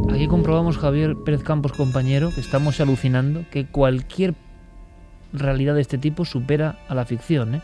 Aquí 0.10 0.28
comprobamos, 0.28 0.78
Javier 0.78 1.18
Pérez 1.26 1.44
Campos, 1.44 1.74
compañero, 1.74 2.34
que 2.34 2.40
estamos 2.40 2.80
alucinando 2.80 3.44
que 3.52 3.68
cualquier 3.68 4.34
realidad 5.34 5.76
de 5.76 5.82
este 5.82 5.98
tipo 5.98 6.24
supera 6.24 6.80
a 6.88 6.96
la 6.96 7.06
ficción. 7.06 7.56
¿eh? 7.56 7.62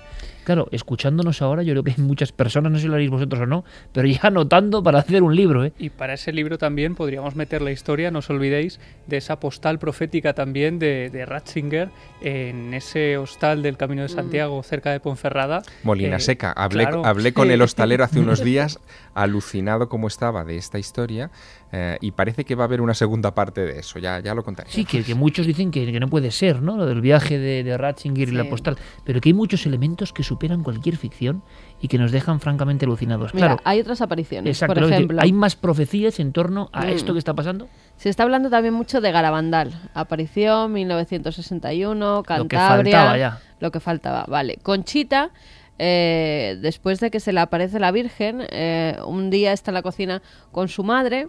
Claro, 0.48 0.70
escuchándonos 0.72 1.42
ahora, 1.42 1.62
yo 1.62 1.74
creo 1.74 1.84
que 1.84 1.92
hay 1.92 2.02
muchas 2.02 2.32
personas, 2.32 2.72
no 2.72 2.78
sé 2.78 2.84
si 2.84 2.88
lo 2.88 2.94
haréis 2.94 3.10
vosotros 3.10 3.42
o 3.42 3.46
no, 3.46 3.66
pero 3.92 4.08
ya 4.08 4.22
anotando 4.24 4.82
para 4.82 5.00
hacer 5.00 5.22
un 5.22 5.36
libro. 5.36 5.66
¿eh? 5.66 5.74
Y 5.78 5.90
para 5.90 6.14
ese 6.14 6.32
libro 6.32 6.58
también 6.58 6.96
podríamos 6.96 7.36
meter 7.36 7.62
la 7.62 7.72
historia, 7.72 8.12
no 8.12 8.20
os 8.20 8.30
olvidéis, 8.30 8.80
de 9.08 9.18
esa 9.18 9.42
postal 9.42 9.78
profética 9.78 10.32
también 10.32 10.80
de, 10.80 11.10
de 11.10 11.26
Ratzinger 11.26 11.90
en 12.22 12.74
ese 12.74 13.18
hostal 13.18 13.62
del 13.62 13.76
Camino 13.76 14.04
de 14.04 14.08
Santiago, 14.08 14.64
cerca 14.64 14.94
de 14.94 15.02
Ponferrada. 15.02 15.64
Molina 15.84 16.16
Eh, 16.16 16.22
Seca. 16.22 16.54
Hablé, 16.54 16.84
claro. 16.86 17.06
hablé 17.06 17.34
con 17.34 17.52
el 17.52 17.62
hostalero 17.62 18.06
hace 18.06 18.20
unos 18.22 18.42
días, 18.42 18.80
alucinado 19.16 19.90
como 19.90 20.08
estaba 20.08 20.46
de 20.46 20.56
esta 20.56 20.80
historia, 20.80 21.30
eh, 21.72 21.98
y 22.02 22.12
parece 22.12 22.46
que 22.46 22.56
va 22.56 22.64
a 22.64 22.68
haber 22.68 22.80
una 22.82 22.94
segunda 22.94 23.34
parte 23.36 23.62
de 23.62 23.80
eso, 23.80 24.00
ya, 24.00 24.20
ya 24.20 24.34
lo 24.34 24.44
contaré. 24.44 24.70
Sí, 24.72 24.86
que, 24.86 25.04
que 25.04 25.16
muchos 25.16 25.46
dicen 25.46 25.70
que, 25.72 25.92
que 25.92 26.00
no 26.00 26.08
puede 26.08 26.32
ser, 26.32 26.62
¿no? 26.62 26.78
Lo 26.78 26.86
del 26.86 27.02
viaje 27.02 27.38
de, 27.40 27.64
de 27.64 27.78
Ratzinger 27.78 28.30
y 28.30 28.32
la 28.32 28.46
postal, 28.46 28.78
pero 29.04 29.20
que 29.22 29.30
hay 29.30 29.34
muchos 29.34 29.66
elementos 29.66 30.14
que 30.14 30.24
superan 30.24 30.64
cualquier 30.64 30.96
ficción 30.98 31.44
y 31.82 31.88
que 31.90 31.98
nos 31.98 32.12
dejan 32.12 32.40
francamente 32.40 32.86
alucinados. 32.86 33.34
Mira, 33.34 33.48
claro, 33.48 33.62
hay 33.66 33.80
otras 33.82 34.02
apariciones. 34.02 34.50
exacto. 34.56 34.76
por 34.82 34.92
ejemplo, 34.92 35.20
hay 35.22 35.34
más 35.34 35.56
profecías 35.56 36.20
en 36.20 36.32
torno 36.32 36.70
a 36.74 36.86
Mm. 36.86 36.90
esto 36.90 37.14
que 37.14 37.20
está 37.20 37.34
pasando. 37.34 37.68
se 37.98 38.10
está 38.10 38.24
hablando 38.24 38.50
también 38.50 38.74
mucho 38.74 39.02
de 39.02 39.12
Garabandal. 39.12 39.90
Aparición 39.94 40.72
1961, 40.74 42.16
Lo 42.18 42.24
que 42.24 42.28
Cantabria. 42.28 42.98
faltaba 42.98 43.18
ya. 43.18 43.40
Lo 43.60 43.72
que 43.72 43.80
faltaba, 43.80 44.26
vale. 44.28 44.58
Conchita, 44.64 45.32
eh, 45.80 46.58
después 46.62 47.00
de 47.00 47.12
que 47.12 47.20
se 47.20 47.34
le 47.34 47.40
aparece 47.40 47.80
la 47.80 47.92
Virgen, 47.92 48.44
eh, 48.50 48.98
un 49.06 49.30
día 49.30 49.52
está 49.54 49.72
en 49.72 49.76
la 49.76 49.82
cocina 49.82 50.22
con 50.52 50.68
su 50.68 50.84
madre, 50.84 51.28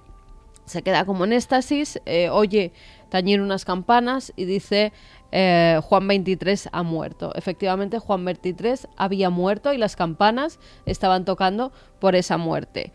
se 0.69 0.83
queda 0.83 1.05
como 1.05 1.25
en 1.25 1.33
éxtasis, 1.33 2.01
eh, 2.07 2.29
oye 2.31 2.73
tañir 3.09 3.41
unas 3.41 3.65
campanas 3.65 4.33
y 4.37 4.45
dice 4.45 4.93
eh, 5.33 5.81
Juan 5.83 6.07
23 6.09 6.69
ha 6.73 6.83
muerto. 6.83 7.33
Efectivamente, 7.35 7.99
Juan 7.99 8.25
23 8.25 8.89
había 8.97 9.31
muerto 9.31 9.73
y 9.73 9.79
las 9.79 9.97
campanas 9.97 10.59
estaban 10.87 11.25
tocando 11.25 11.73
por 12.01 12.15
esa 12.15 12.37
muerte. 12.39 12.93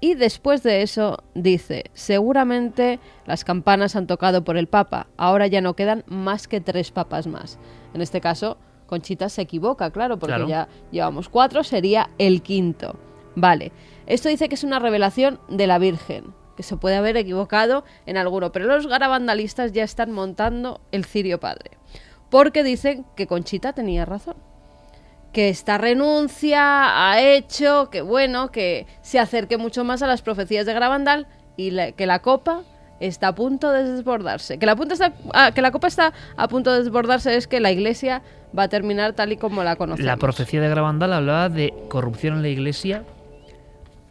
Y 0.00 0.14
después 0.14 0.62
de 0.62 0.82
eso 0.82 1.18
dice, 1.34 1.84
seguramente 1.94 2.98
las 3.24 3.44
campanas 3.44 3.96
han 3.96 4.06
tocado 4.06 4.44
por 4.44 4.56
el 4.56 4.66
Papa, 4.68 5.06
ahora 5.16 5.46
ya 5.46 5.60
no 5.60 5.74
quedan 5.74 6.04
más 6.06 6.48
que 6.48 6.60
tres 6.60 6.90
papas 6.90 7.26
más. 7.26 7.58
En 7.94 8.02
este 8.02 8.20
caso, 8.20 8.58
Conchita 8.86 9.28
se 9.28 9.42
equivoca, 9.42 9.90
claro, 9.90 10.18
porque 10.18 10.34
Claro. 10.34 10.48
ya 10.48 10.68
llevamos 10.92 11.28
cuatro, 11.28 11.64
sería 11.64 12.10
el 12.18 12.42
quinto. 12.42 12.96
Vale, 13.36 13.72
esto 14.06 14.28
dice 14.28 14.48
que 14.48 14.54
es 14.54 14.64
una 14.64 14.78
revelación 14.78 15.40
de 15.48 15.66
la 15.66 15.78
Virgen, 15.78 16.34
que 16.56 16.62
se 16.62 16.76
puede 16.76 16.96
haber 16.96 17.16
equivocado 17.16 17.84
en 18.06 18.16
alguno, 18.16 18.52
pero 18.52 18.66
los 18.66 18.86
garabandalistas 18.86 19.72
ya 19.72 19.84
están 19.84 20.12
montando 20.12 20.80
el 20.90 21.04
cirio 21.04 21.38
padre, 21.38 21.72
porque 22.30 22.64
dicen 22.64 23.04
que 23.14 23.26
Conchita 23.26 23.72
tenía 23.72 24.04
razón 24.04 24.36
que 25.32 25.50
esta 25.50 25.76
renuncia 25.76 27.10
ha 27.10 27.20
hecho 27.20 27.90
que 27.90 28.00
bueno 28.00 28.50
que 28.50 28.86
se 29.02 29.18
acerque 29.18 29.58
mucho 29.58 29.84
más 29.84 30.00
a 30.00 30.06
las 30.06 30.22
profecías 30.22 30.64
de 30.64 30.72
Garabandal 30.72 31.26
y 31.58 31.92
que 31.92 32.06
la 32.06 32.20
copa 32.20 32.62
está 33.00 33.28
a 33.28 33.34
punto 33.34 33.70
de 33.70 33.84
desbordarse. 33.84 34.58
Que 34.58 34.64
la, 34.66 34.76
punta 34.76 34.94
está, 34.94 35.12
ah, 35.34 35.52
que 35.52 35.60
la 35.60 35.72
copa 35.72 35.88
está 35.88 36.14
a 36.36 36.48
punto 36.48 36.72
de 36.72 36.78
desbordarse 36.80 37.36
es 37.36 37.46
que 37.46 37.60
la 37.60 37.70
iglesia 37.70 38.22
va 38.56 38.64
a 38.64 38.68
terminar 38.68 39.12
tal 39.12 39.32
y 39.32 39.36
como 39.36 39.62
la 39.62 39.76
conocemos. 39.76 40.06
La 40.06 40.16
profecía 40.16 40.60
de 40.60 40.68
Gravandal 40.68 41.12
hablaba 41.12 41.48
de 41.48 41.74
corrupción 41.88 42.36
en 42.36 42.42
la 42.42 42.48
iglesia, 42.48 43.04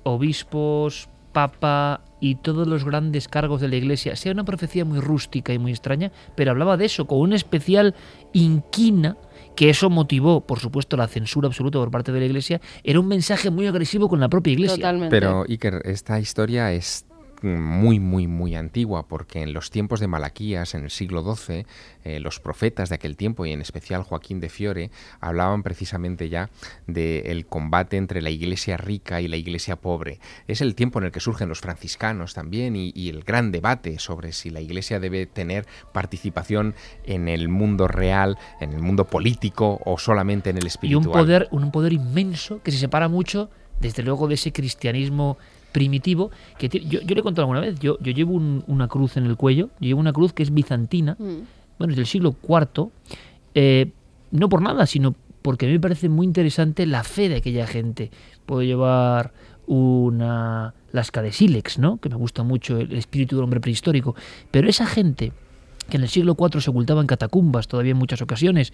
obispos, 0.03 1.09
papa 1.31 2.01
y 2.19 2.35
todos 2.35 2.67
los 2.67 2.85
grandes 2.85 3.27
cargos 3.27 3.61
de 3.61 3.67
la 3.67 3.75
iglesia. 3.75 4.15
Sea 4.15 4.31
una 4.31 4.45
profecía 4.45 4.85
muy 4.85 4.99
rústica 4.99 5.53
y 5.53 5.59
muy 5.59 5.71
extraña, 5.71 6.11
pero 6.35 6.51
hablaba 6.51 6.77
de 6.77 6.85
eso 6.85 7.05
con 7.05 7.19
una 7.19 7.35
especial 7.35 7.95
inquina 8.33 9.17
que 9.55 9.69
eso 9.69 9.89
motivó, 9.89 10.41
por 10.41 10.59
supuesto, 10.59 10.97
la 10.97 11.07
censura 11.07 11.47
absoluta 11.47 11.79
por 11.79 11.91
parte 11.91 12.11
de 12.11 12.19
la 12.19 12.25
iglesia. 12.25 12.61
Era 12.83 12.99
un 12.99 13.07
mensaje 13.07 13.49
muy 13.49 13.67
agresivo 13.67 14.09
con 14.09 14.19
la 14.19 14.29
propia 14.29 14.53
iglesia. 14.53 14.75
Totalmente. 14.75 15.09
Pero 15.09 15.45
Iker, 15.47 15.81
esta 15.85 16.19
historia 16.19 16.73
es 16.73 17.04
muy, 17.41 17.99
muy, 17.99 18.27
muy 18.27 18.55
antigua, 18.55 19.07
porque 19.07 19.41
en 19.41 19.53
los 19.53 19.71
tiempos 19.71 19.99
de 19.99 20.07
Malaquías, 20.07 20.73
en 20.75 20.83
el 20.83 20.91
siglo 20.91 21.35
XII, 21.35 21.65
eh, 22.03 22.19
los 22.19 22.39
profetas 22.39 22.89
de 22.89 22.95
aquel 22.95 23.17
tiempo, 23.17 23.45
y 23.45 23.51
en 23.51 23.61
especial 23.61 24.03
Joaquín 24.03 24.39
de 24.39 24.49
Fiore, 24.49 24.91
hablaban 25.19 25.63
precisamente 25.63 26.29
ya 26.29 26.49
del 26.87 27.45
combate 27.45 27.97
entre 27.97 28.21
la 28.21 28.29
iglesia 28.29 28.77
rica 28.77 29.21
y 29.21 29.27
la 29.27 29.37
iglesia 29.37 29.75
pobre. 29.75 30.19
Es 30.47 30.61
el 30.61 30.75
tiempo 30.75 30.99
en 30.99 31.05
el 31.05 31.11
que 31.11 31.19
surgen 31.19 31.49
los 31.49 31.61
franciscanos 31.61 32.33
también 32.33 32.75
y, 32.75 32.91
y 32.95 33.09
el 33.09 33.23
gran 33.23 33.51
debate 33.51 33.99
sobre 33.99 34.31
si 34.31 34.49
la 34.49 34.61
iglesia 34.61 34.99
debe 34.99 35.25
tener 35.25 35.65
participación 35.93 36.75
en 37.05 37.27
el 37.27 37.49
mundo 37.49 37.87
real, 37.87 38.37
en 38.59 38.73
el 38.73 38.81
mundo 38.81 39.05
político 39.05 39.79
o 39.85 39.97
solamente 39.97 40.49
en 40.49 40.57
el 40.57 40.65
y 40.65 40.67
espiritual. 40.67 41.07
un 41.07 41.13
poder, 41.13 41.47
un 41.51 41.71
poder 41.71 41.93
inmenso 41.93 42.61
que 42.61 42.71
se 42.71 42.77
separa 42.77 43.07
mucho, 43.07 43.49
desde 43.79 44.03
luego, 44.03 44.27
de 44.27 44.35
ese 44.35 44.51
cristianismo 44.51 45.37
primitivo. 45.75 46.31
que 46.57 46.69
yo, 46.69 47.01
yo 47.01 47.13
le 47.15 47.19
he 47.19 47.23
contado 47.23 47.43
alguna 47.43 47.59
vez, 47.59 47.77
yo, 47.81 47.97
yo 47.99 48.13
llevo 48.13 48.33
un- 48.33 48.63
una 48.67 48.87
cruz 48.87 49.17
en 49.17 49.25
el 49.25 49.35
cuello, 49.35 49.69
yo 49.81 49.87
llevo 49.89 49.99
una 49.99 50.13
cruz 50.13 50.31
que 50.31 50.41
es 50.41 50.53
bizantina, 50.53 51.17
Mm. 51.19 51.41
bueno, 51.77 51.91
es 51.91 51.97
del 51.97 52.05
siglo 52.05 52.33
IV, 52.47 52.89
eh, 53.55 53.91
no 54.31 54.47
por 54.47 54.61
nada, 54.61 54.85
sino 54.85 55.13
porque 55.41 55.65
a 55.65 55.67
mí 55.67 55.73
me 55.73 55.79
parece 55.81 56.07
muy 56.07 56.25
interesante 56.25 56.85
la 56.85 57.03
fe 57.03 57.27
de 57.27 57.35
aquella 57.35 57.67
gente. 57.67 58.09
Puedo 58.45 58.63
llevar 58.63 59.33
una 59.67 60.73
lasca 60.93 61.21
de 61.21 61.31
sílex, 61.33 61.77
¿no? 61.77 61.97
Que 61.97 62.07
me 62.09 62.15
gusta 62.15 62.43
mucho 62.43 62.77
el 62.77 62.93
espíritu 62.93 63.35
del 63.35 63.43
hombre 63.43 63.59
prehistórico. 63.59 64.15
Pero 64.51 64.69
esa 64.69 64.85
gente 64.85 65.33
que 65.89 65.97
en 65.97 66.03
el 66.03 66.09
siglo 66.09 66.35
IV 66.39 66.61
se 66.61 66.69
ocultaba 66.69 67.01
en 67.01 67.07
catacumbas 67.07 67.67
todavía 67.67 67.91
en 67.91 67.97
muchas 67.97 68.21
ocasiones 68.21 68.73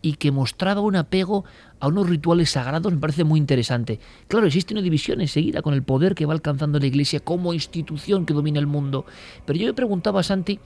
y 0.00 0.14
que 0.14 0.32
mostraba 0.32 0.80
un 0.80 0.96
apego 0.96 1.44
a 1.80 1.88
unos 1.88 2.08
rituales 2.08 2.50
sagrados 2.50 2.92
me 2.92 2.98
parece 2.98 3.24
muy 3.24 3.38
interesante. 3.38 4.00
Claro, 4.28 4.46
existe 4.46 4.74
una 4.74 4.82
división 4.82 5.20
enseguida 5.20 5.62
con 5.62 5.74
el 5.74 5.82
poder 5.82 6.14
que 6.14 6.26
va 6.26 6.34
alcanzando 6.34 6.78
la 6.78 6.86
Iglesia 6.86 7.20
como 7.20 7.54
institución 7.54 8.26
que 8.26 8.34
domina 8.34 8.58
el 8.58 8.66
mundo. 8.66 9.06
Pero 9.46 9.58
yo 9.58 9.66
me 9.66 9.74
preguntaba 9.74 10.22
Santi, 10.22 10.58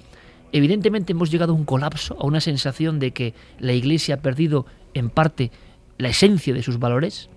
evidentemente 0.52 1.12
hemos 1.12 1.30
llegado 1.30 1.52
a 1.52 1.56
un 1.56 1.64
colapso, 1.64 2.16
a 2.20 2.26
una 2.26 2.40
sensación 2.40 2.98
de 2.98 3.12
que 3.12 3.34
la 3.58 3.72
Iglesia 3.72 4.16
ha 4.16 4.22
perdido 4.22 4.66
en 4.94 5.10
parte 5.10 5.50
la 5.98 6.08
esencia 6.08 6.54
de 6.54 6.62
sus 6.62 6.78
valores, 6.78 7.28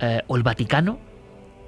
eh, 0.00 0.22
o 0.28 0.36
el 0.36 0.42
Vaticano, 0.42 0.98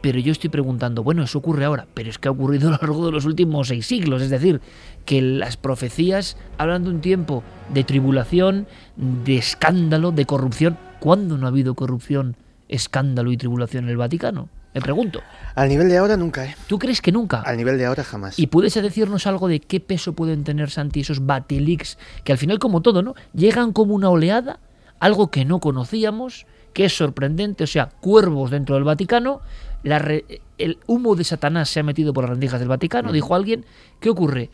pero 0.01 0.19
yo 0.19 0.33
estoy 0.33 0.51
preguntando, 0.51 1.03
bueno, 1.03 1.23
eso 1.23 1.39
ocurre 1.39 1.65
ahora, 1.65 1.87
pero 1.95 2.11
es 2.11 2.19
que 2.19 2.29
ha 2.29 2.31
ocurrido 2.31 2.69
a 2.69 2.73
lo 2.73 2.79
largo 2.79 3.07
de 3.07 3.13
los 3.13 3.25
últimos 3.25 3.69
seis 3.69 3.87
siglos, 3.87 4.23
es 4.23 4.31
decir, 4.31 4.61
que 5.05 5.23
las 5.23 5.57
profecías 5.57 6.37
hablan 6.59 6.85
de 6.85 6.91
un 6.91 7.01
tiempo 7.01 7.43
de 7.73 7.85
tribulación, 7.85 8.67
de 8.97 9.37
escándalo, 9.37 10.13
de 10.13 10.27
corrupción. 10.27 10.79
¿Cuándo 10.99 11.39
no 11.39 11.47
ha 11.47 11.51
habido 11.51 11.75
corrupción, 11.75 12.37
escándalo 12.69 13.33
y 13.33 13.37
tribulación 13.37 13.85
en 13.85 13.91
el 13.91 13.97
Vaticano? 13.97 14.49
Me 14.73 14.81
pregunto. 14.81 15.21
Al 15.57 15.69
nivel 15.69 15.89
de 15.89 15.99
ahora 15.99 16.17
nunca, 16.17 16.45
¿eh? 16.45 16.55
¿Tú 16.69 16.79
crees 16.79 17.01
que 17.01 17.11
nunca? 17.11 17.41
Al 17.41 17.57
nivel 17.57 17.77
de 17.77 17.87
ahora 17.87 18.05
jamás. 18.05 18.39
¿Y 18.39 18.47
puedes 18.47 18.75
decirnos 18.75 19.27
algo 19.27 19.49
de 19.49 19.59
qué 19.59 19.81
peso 19.81 20.13
pueden 20.13 20.45
tener, 20.45 20.71
Santi, 20.71 21.01
esos 21.01 21.27
Batilix, 21.27 21.99
que 22.23 22.33
al 22.33 22.39
final, 22.39 22.61
como 22.61 22.81
todo, 22.81 23.03
¿no? 23.03 23.15
Llegan 23.35 23.73
como 23.73 23.95
una 23.95 24.11
oleada, 24.11 24.61
algo 25.01 25.31
que 25.31 25.45
no 25.45 25.59
conocíamos, 25.59 26.47
que 26.73 26.85
es 26.85 26.97
sorprendente, 26.97 27.65
o 27.65 27.67
sea, 27.67 27.89
cuervos 28.01 28.51
dentro 28.51 28.77
del 28.77 28.85
Vaticano, 28.85 29.41
la 29.83 29.99
re- 29.99 30.25
el 30.59 30.79
humo 30.87 31.15
de 31.17 31.25
Satanás 31.25 31.69
se 31.71 31.81
ha 31.81 31.83
metido 31.83 32.13
por 32.13 32.25
las 32.25 32.31
rendijas 32.31 32.61
del 32.61 32.69
Vaticano, 32.69 33.13
dijo 33.13 33.35
alguien. 33.35 33.65
¿Qué 34.01 34.11
ocurre? 34.11 34.51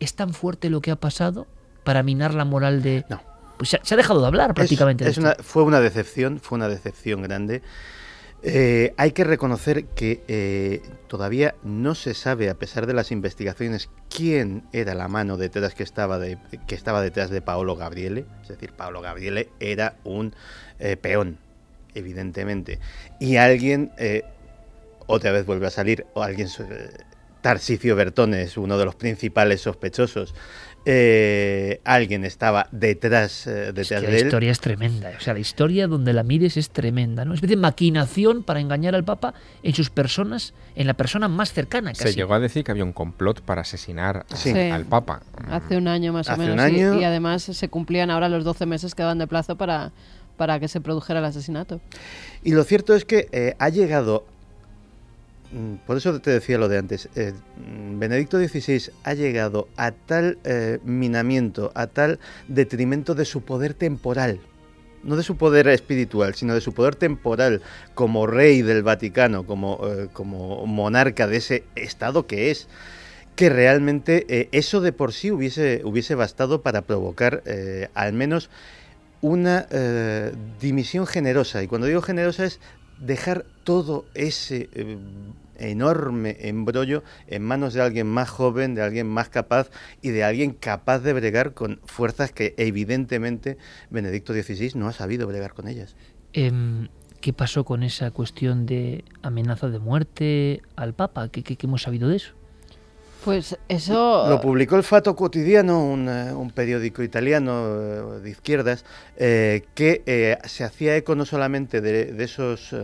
¿Es 0.00 0.14
tan 0.14 0.34
fuerte 0.34 0.70
lo 0.70 0.80
que 0.80 0.90
ha 0.90 0.96
pasado 0.96 1.46
para 1.84 2.02
minar 2.02 2.34
la 2.34 2.44
moral 2.44 2.82
de...? 2.82 3.04
No. 3.08 3.20
Pues 3.56 3.68
se, 3.70 3.78
se 3.82 3.94
ha 3.94 3.96
dejado 3.96 4.20
de 4.20 4.26
hablar 4.26 4.52
prácticamente. 4.54 5.08
es 5.08 5.16
una- 5.18 5.36
fue 5.40 5.62
una 5.62 5.80
decepción, 5.80 6.40
fue 6.40 6.56
una 6.56 6.68
decepción 6.68 7.22
grande. 7.22 7.62
Eh, 8.46 8.92
hay 8.98 9.12
que 9.12 9.24
reconocer 9.24 9.86
que 9.86 10.22
eh, 10.28 10.82
todavía 11.06 11.54
no 11.62 11.94
se 11.94 12.12
sabe, 12.12 12.50
a 12.50 12.54
pesar 12.54 12.86
de 12.86 12.92
las 12.92 13.10
investigaciones, 13.10 13.88
quién 14.14 14.64
era 14.72 14.94
la 14.94 15.08
mano 15.08 15.38
detrás 15.38 15.74
que 15.74 15.82
estaba, 15.82 16.18
de, 16.18 16.36
que 16.66 16.74
estaba 16.74 17.00
detrás 17.00 17.30
de 17.30 17.40
Paolo 17.40 17.74
Gabriele. 17.76 18.26
Es 18.42 18.48
decir, 18.48 18.72
Paolo 18.72 19.00
Gabriele 19.00 19.48
era 19.60 19.94
un 20.04 20.34
eh, 20.78 20.96
peón, 20.98 21.38
evidentemente. 21.94 22.80
Y 23.18 23.36
alguien, 23.36 23.92
otra 25.06 25.32
vez 25.32 25.46
vuelve 25.46 25.66
a 25.66 25.70
salir, 25.70 26.06
o 26.14 26.22
alguien, 26.22 26.48
eh, 26.48 26.90
Tarsicio 27.40 27.94
Bertone 27.94 28.42
es 28.42 28.56
uno 28.56 28.78
de 28.78 28.84
los 28.86 28.94
principales 28.94 29.60
sospechosos. 29.60 30.34
eh, 30.86 31.80
alguien 31.84 32.24
estaba 32.26 32.68
detrás, 32.70 33.46
eh, 33.46 33.68
Es 33.68 33.74
detrás 33.74 34.00
que 34.02 34.06
de 34.06 34.12
la 34.12 34.18
él. 34.18 34.24
historia 34.26 34.52
es 34.52 34.60
tremenda. 34.60 35.12
O 35.16 35.20
sea, 35.20 35.32
la 35.32 35.40
historia 35.40 35.86
donde 35.86 36.12
la 36.12 36.22
mires 36.22 36.58
es 36.58 36.68
tremenda, 36.68 37.24
¿no? 37.24 37.30
Una 37.30 37.36
especie 37.36 37.56
de 37.56 37.62
maquinación 37.62 38.42
para 38.42 38.60
engañar 38.60 38.94
al 38.94 39.02
Papa 39.02 39.32
en 39.62 39.72
sus 39.74 39.88
personas, 39.88 40.52
en 40.76 40.86
la 40.86 40.92
persona 40.92 41.26
más 41.26 41.54
cercana, 41.54 41.94
Se 41.94 42.04
casi. 42.04 42.16
llegó 42.16 42.34
a 42.34 42.38
decir 42.38 42.64
que 42.64 42.70
había 42.70 42.84
un 42.84 42.92
complot 42.92 43.40
para 43.40 43.62
asesinar 43.62 44.26
Sí. 44.34 44.50
al 44.50 44.84
Papa. 44.84 45.22
Hace 45.48 45.78
un 45.78 45.88
año 45.88 46.12
más 46.12 46.28
o 46.28 46.32
Hace 46.32 46.42
un 46.42 46.48
menos. 46.56 46.70
y- 46.70 46.74
año. 46.82 47.00
Y, 47.00 47.04
además 47.04 47.42
se 47.44 47.68
cumplían 47.70 48.10
ahora 48.10 48.28
los 48.28 48.44
12 48.44 48.66
meses 48.66 48.94
que 48.94 49.02
daban 49.04 49.16
de 49.18 49.26
plazo 49.26 49.56
para, 49.56 49.92
para 50.36 50.60
que 50.60 50.68
se 50.68 50.82
produjera 50.82 51.20
el 51.20 51.24
asesinato. 51.24 51.80
Y 52.42 52.52
lo 52.52 52.62
cierto 52.62 52.94
es 52.94 53.06
que 53.06 53.28
eh, 53.32 53.54
ha 53.58 53.70
llegado, 53.70 54.26
por 55.86 55.96
eso 55.96 56.20
te 56.20 56.30
decía 56.30 56.58
lo 56.58 56.68
de 56.68 56.78
antes, 56.78 57.08
eh, 57.14 57.32
mm, 57.56 57.98
Benedicto 57.98 58.38
XVI 58.38 58.90
ha 59.04 59.14
llegado 59.14 59.68
a 59.76 59.92
tal 59.92 60.38
eh, 60.44 60.78
minamiento, 60.84 61.70
a 61.74 61.86
tal 61.86 62.18
detrimento 62.48 63.14
de 63.14 63.24
su 63.24 63.42
poder 63.42 63.74
temporal, 63.74 64.40
no 65.04 65.16
de 65.16 65.22
su 65.22 65.36
poder 65.36 65.68
espiritual, 65.68 66.34
sino 66.34 66.54
de 66.54 66.60
su 66.60 66.72
poder 66.72 66.96
temporal 66.96 67.62
como 67.94 68.26
rey 68.26 68.62
del 68.62 68.82
Vaticano, 68.82 69.46
como, 69.46 69.80
eh, 69.86 70.08
como 70.12 70.66
monarca 70.66 71.26
de 71.26 71.36
ese 71.36 71.64
Estado 71.76 72.26
que 72.26 72.50
es, 72.50 72.66
que 73.36 73.48
realmente 73.48 74.48
eso 74.52 74.80
de 74.80 74.92
por 74.92 75.12
sí 75.12 75.30
hubiese, 75.32 75.82
hubiese 75.84 76.14
bastado 76.14 76.62
para 76.62 76.82
provocar 76.82 77.42
al 77.92 78.12
menos 78.12 78.48
una 79.22 79.66
dimisión 80.60 81.04
generosa. 81.04 81.60
Y 81.60 81.66
cuando 81.66 81.88
digo 81.88 82.00
generosa 82.00 82.44
es 82.44 82.60
dejar 83.00 83.44
todo 83.64 84.04
ese 84.14 84.68
enorme 85.58 86.36
embrollo 86.40 87.02
en 87.26 87.42
manos 87.42 87.74
de 87.74 87.82
alguien 87.82 88.06
más 88.06 88.30
joven, 88.30 88.74
de 88.74 88.82
alguien 88.82 89.06
más 89.06 89.28
capaz 89.28 89.70
y 90.02 90.10
de 90.10 90.24
alguien 90.24 90.52
capaz 90.52 91.00
de 91.00 91.12
bregar 91.12 91.54
con 91.54 91.80
fuerzas 91.84 92.32
que 92.32 92.54
evidentemente 92.56 93.58
Benedicto 93.90 94.32
XVI 94.32 94.72
no 94.74 94.88
ha 94.88 94.92
sabido 94.92 95.26
bregar 95.26 95.54
con 95.54 95.68
ellas. 95.68 95.96
Em, 96.32 96.88
¿Qué 97.20 97.32
pasó 97.32 97.64
con 97.64 97.82
esa 97.82 98.10
cuestión 98.10 98.66
de 98.66 99.04
amenaza 99.22 99.68
de 99.68 99.78
muerte 99.78 100.60
al 100.76 100.92
Papa? 100.92 101.28
¿Qué, 101.28 101.56
hemos 101.62 101.82
sabido 101.82 102.08
de 102.08 102.16
eso? 102.16 102.34
Pues 103.24 103.56
eso... 103.68 104.28
Lo 104.28 104.40
publicó 104.42 104.76
el 104.76 104.82
Fato 104.82 105.16
Quotidiano, 105.16 105.86
un, 105.86 106.06
eh, 106.06 106.34
periódico 106.54 107.02
italiano 107.02 107.80
eh, 107.80 108.20
de 108.20 108.30
izquierdas, 108.30 108.84
eh, 109.16 109.64
que 109.74 110.38
se 110.44 110.64
hacía 110.64 110.96
eco 110.96 111.14
no 111.14 111.24
solamente 111.24 111.80
de 111.80 112.22
esos 112.22 112.74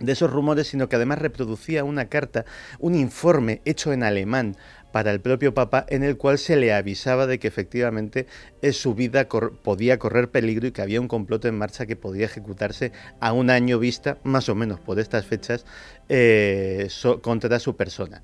de 0.00 0.12
esos 0.12 0.30
rumores, 0.30 0.68
sino 0.68 0.88
que 0.88 0.96
además 0.96 1.18
reproducía 1.18 1.84
una 1.84 2.06
carta, 2.06 2.44
un 2.78 2.94
informe 2.94 3.60
hecho 3.64 3.92
en 3.92 4.02
alemán 4.02 4.56
para 4.92 5.10
el 5.10 5.20
propio 5.20 5.52
Papa 5.52 5.84
en 5.88 6.02
el 6.02 6.16
cual 6.16 6.38
se 6.38 6.56
le 6.56 6.72
avisaba 6.72 7.26
de 7.26 7.38
que 7.38 7.48
efectivamente 7.48 8.26
eh, 8.62 8.72
su 8.72 8.94
vida 8.94 9.28
podía 9.28 9.98
correr 9.98 10.30
peligro 10.30 10.66
y 10.66 10.72
que 10.72 10.80
había 10.80 11.00
un 11.00 11.08
complot 11.08 11.44
en 11.44 11.58
marcha 11.58 11.84
que 11.84 11.96
podía 11.96 12.24
ejecutarse 12.24 12.92
a 13.20 13.32
un 13.32 13.50
año 13.50 13.78
vista, 13.78 14.18
más 14.22 14.48
o 14.48 14.54
menos 14.54 14.80
por 14.80 14.98
estas 14.98 15.26
fechas, 15.26 15.66
eh, 16.08 16.88
contra 17.20 17.58
su 17.58 17.76
persona. 17.76 18.22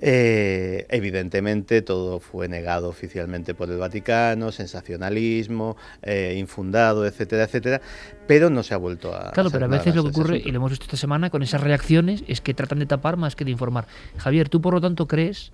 Eh, 0.00 0.86
evidentemente 0.90 1.82
todo 1.82 2.20
fue 2.20 2.46
negado 2.48 2.88
oficialmente 2.88 3.54
por 3.54 3.68
el 3.68 3.78
Vaticano, 3.78 4.52
sensacionalismo, 4.52 5.76
eh, 6.02 6.36
infundado, 6.38 7.04
etcétera, 7.04 7.44
etcétera, 7.44 7.80
pero 8.28 8.48
no 8.48 8.62
se 8.62 8.74
ha 8.74 8.76
vuelto 8.76 9.12
a... 9.12 9.32
Claro, 9.32 9.50
pero 9.50 9.64
a 9.64 9.68
veces 9.68 9.96
lo 9.96 10.04
que 10.04 10.10
ocurre, 10.10 10.38
y 10.44 10.52
lo 10.52 10.58
hemos 10.58 10.70
visto 10.70 10.84
esta 10.84 10.96
semana, 10.96 11.30
con 11.30 11.42
esas 11.42 11.60
reacciones 11.60 12.22
es 12.28 12.40
que 12.40 12.54
tratan 12.54 12.78
de 12.78 12.86
tapar 12.86 13.16
más 13.16 13.34
que 13.34 13.44
de 13.44 13.50
informar. 13.50 13.88
Javier, 14.18 14.48
tú 14.48 14.60
por 14.60 14.74
lo 14.74 14.80
tanto 14.80 15.08
crees 15.08 15.50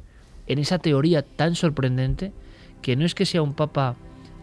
en 0.47 0.59
esa 0.59 0.79
teoría 0.79 1.23
tan 1.23 1.55
sorprendente 1.55 2.33
que 2.83 2.97
no 2.97 3.07
es 3.07 3.15
que 3.15 3.25
sea 3.25 3.41
un 3.41 3.55
papa 3.55 3.97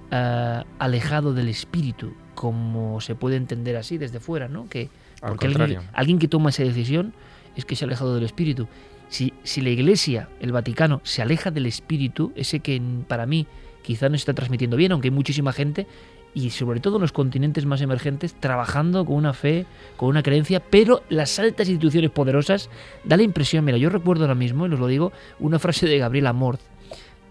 eh, 0.09 0.63
alejado 0.79 1.33
del 1.35 1.47
espíritu, 1.47 2.13
como 2.33 3.01
se 3.01 3.13
puede 3.13 3.35
entender 3.35 3.77
así 3.77 3.99
desde 3.99 4.19
fuera, 4.19 4.47
¿no? 4.47 4.67
Que, 4.67 4.89
porque 5.21 5.45
alguien, 5.45 5.79
alguien 5.93 6.17
que 6.17 6.27
toma 6.27 6.49
esa 6.49 6.63
decisión 6.63 7.13
es 7.55 7.65
que 7.65 7.75
se 7.75 7.85
ha 7.85 7.87
alejado 7.87 8.15
del 8.15 8.23
espíritu. 8.23 8.67
Si, 9.11 9.33
si 9.43 9.59
la 9.59 9.71
Iglesia, 9.71 10.29
el 10.39 10.53
Vaticano, 10.53 11.01
se 11.03 11.21
aleja 11.21 11.51
del 11.51 11.65
espíritu, 11.65 12.31
ese 12.33 12.61
que 12.61 12.81
para 13.09 13.25
mí 13.25 13.45
quizá 13.81 14.07
no 14.07 14.15
está 14.15 14.33
transmitiendo 14.33 14.77
bien, 14.77 14.93
aunque 14.93 15.09
hay 15.09 15.13
muchísima 15.13 15.51
gente, 15.51 15.85
y 16.33 16.51
sobre 16.51 16.79
todo 16.79 16.95
en 16.95 17.01
los 17.01 17.11
continentes 17.11 17.65
más 17.65 17.81
emergentes, 17.81 18.33
trabajando 18.33 19.03
con 19.05 19.17
una 19.17 19.33
fe, 19.33 19.65
con 19.97 20.07
una 20.07 20.23
creencia, 20.23 20.61
pero 20.61 21.03
las 21.09 21.37
altas 21.39 21.67
instituciones 21.67 22.09
poderosas 22.09 22.69
da 23.03 23.17
la 23.17 23.23
impresión, 23.23 23.65
mira, 23.65 23.77
yo 23.77 23.89
recuerdo 23.89 24.23
ahora 24.23 24.33
mismo, 24.33 24.65
y 24.65 24.71
os 24.71 24.79
lo 24.79 24.87
digo, 24.87 25.11
una 25.41 25.59
frase 25.59 25.87
de 25.87 25.97
Gabriel 25.97 26.27
Amorth, 26.27 26.61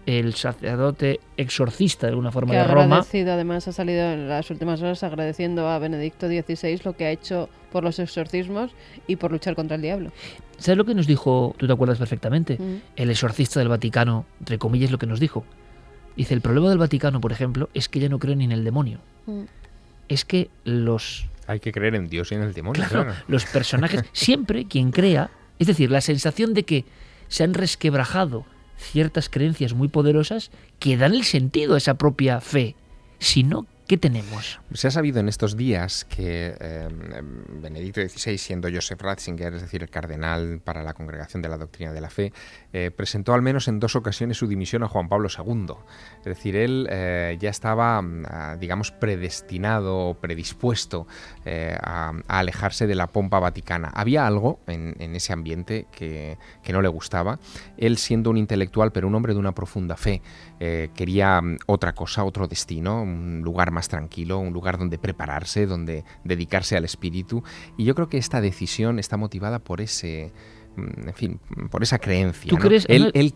el 0.07 0.35
sacerdote 0.35 1.21
exorcista 1.37 2.07
de 2.07 2.13
alguna 2.13 2.33
forma 2.33 2.55
de 2.55 2.65
Roma. 2.65 3.05
además 3.13 3.69
ha 3.69 3.73
salido 3.73 4.11
en 4.13 4.29
las 4.29 4.51
últimas 4.51 4.81
horas 4.81 5.03
agradeciendo 5.03 5.69
a 5.69 5.79
Benedicto 5.79 6.27
XVI 6.27 6.81
lo 6.85 6.95
que 6.95 7.07
ha 7.07 7.11
hecho 7.11 7.49
por 7.71 7.85
los 7.85 7.99
exorcismos 7.99 8.73
y 9.07 9.17
por 9.17 9.31
luchar 9.31 9.55
contra 9.55 9.77
el 9.77 9.83
diablo. 9.83 10.11
¿Sabes 10.59 10.79
lo 10.79 10.85
que 10.85 10.95
nos 10.95 11.07
dijo? 11.07 11.55
Tú 11.57 11.67
te 11.67 11.73
acuerdas 11.73 11.99
perfectamente. 11.99 12.59
Mm. 12.59 12.83
El 12.97 13.11
exorcista 13.11 13.61
del 13.61 13.69
Vaticano, 13.69 14.27
entre 14.41 14.59
comillas, 14.59 14.91
lo 14.91 14.99
que 14.99 15.07
nos 15.07 15.21
dijo. 15.21 15.45
Dice, 16.17 16.35
el 16.35 16.41
problema 16.41 16.69
del 16.69 16.79
Vaticano, 16.79 17.21
por 17.21 17.33
ejemplo, 17.33 17.71
es 17.73 17.89
que 17.89 18.01
ya 18.01 18.09
no 18.09 18.19
creen 18.19 18.39
ni 18.39 18.45
en 18.45 18.53
el 18.53 18.65
demonio. 18.65 18.99
Mm. 19.27 19.45
Es 20.09 20.25
que 20.25 20.51
los... 20.65 21.27
Hay 21.47 21.61
que 21.61 21.73
creer 21.73 21.95
en 21.95 22.09
Dios 22.09 22.33
y 22.33 22.35
en 22.35 22.43
el 22.43 22.53
demonio. 22.53 22.85
claro. 22.89 23.13
los 23.29 23.45
personajes, 23.47 24.05
siempre 24.13 24.67
quien 24.67 24.91
crea, 24.91 25.31
es 25.59 25.67
decir, 25.67 25.91
la 25.91 26.01
sensación 26.01 26.53
de 26.53 26.65
que 26.65 26.85
se 27.29 27.45
han 27.45 27.55
resquebrajado 27.55 28.45
ciertas 28.81 29.29
creencias 29.29 29.75
muy 29.75 29.89
poderosas 29.89 30.51
que 30.79 30.97
dan 30.97 31.15
el 31.15 31.25
sentido 31.25 31.75
a 31.75 31.79
esa 31.79 31.95
propia 31.95 32.41
fe. 32.41 32.75
Si 33.19 33.43
no, 33.43 33.67
¿Qué 33.91 33.97
tenemos? 33.97 34.61
Se 34.73 34.87
ha 34.87 34.93
sabido 34.93 35.19
en 35.19 35.29
estos 35.29 35.57
días 35.57 36.05
que 36.05 36.55
em, 36.61 37.61
Benedicto 37.61 38.01
XVI, 38.01 38.39
siendo 38.39 38.69
Joseph 38.73 39.03
Ratzinger, 39.03 39.53
es 39.55 39.63
decir, 39.63 39.83
el 39.83 39.91
cardenal 39.91 40.61
para 40.63 40.85
la 40.85 40.95
Congregación 40.95 41.43
de 41.43 41.49
la 41.49 41.59
Doctrina 41.59 41.93
de 41.93 42.01
la 42.01 42.09
Fe, 42.09 42.33
eh, 42.73 42.93
presentó 42.97 43.35
al 43.35 43.43
menos 43.43 43.67
en 43.67 43.81
dos 43.81 43.97
ocasiones 43.97 44.37
su 44.37 44.47
dimisión 44.47 44.85
a 44.85 44.89
Juan 44.89 45.09
Pablo 45.09 45.29
II. 45.29 45.75
Es 46.19 46.25
decir, 46.25 46.55
él 46.55 46.87
eh, 46.89 47.37
ya 47.41 47.51
estaba, 47.51 48.01
mm, 48.01 48.61
digamos, 48.61 48.93
predestinado 48.93 50.17
predispuesto 50.21 51.09
eh, 51.45 51.77
a, 51.83 52.13
alejarse 52.29 52.87
de 52.87 52.95
la 52.95 53.09
pompa 53.09 53.41
vaticana. 53.41 53.91
Había 53.93 54.25
algo 54.25 54.61
en, 54.69 55.17
ese 55.17 55.33
ambiente 55.33 55.89
que, 55.91 56.39
que, 56.63 56.73
no 56.73 56.81
le 56.81 56.89
gustaba. 56.89 57.41
Él, 57.77 57.99
siendo 57.99 58.31
un 58.31 58.37
intelectual, 58.37 58.93
pero 58.93 59.09
un 59.09 59.17
hombre 59.17 59.35
de 59.35 59.41
una 59.41 59.51
profunda 59.53 59.97
fe, 59.97 60.23
quería 60.61 61.41
mm, 61.41 61.59
otra 61.67 61.93
cosa, 61.93 62.23
otro 62.23 62.47
destino, 62.47 63.03
un 63.03 63.41
lugar 63.43 63.73
más 63.73 63.80
tranquilo, 63.89 64.39
un 64.39 64.53
lugar 64.53 64.79
donde 64.79 64.99
prepararse, 64.99 65.67
donde 65.67 66.05
dedicarse 66.25 66.77
al 66.77 66.85
espíritu. 66.85 67.43
Y 67.77 67.85
yo 67.85 67.95
creo 67.95 68.09
que 68.09 68.19
esta 68.19 68.41
decisión 68.41 68.99
está 68.99 69.17
motivada 69.17 69.59
por 69.59 69.81
ese, 69.81 70.33
mm, 70.77 71.09
en 71.09 71.15
fin, 71.15 71.41
por 71.71 71.83
esa 71.83 71.99
creencia. 71.99 72.53
Él, 72.89 73.35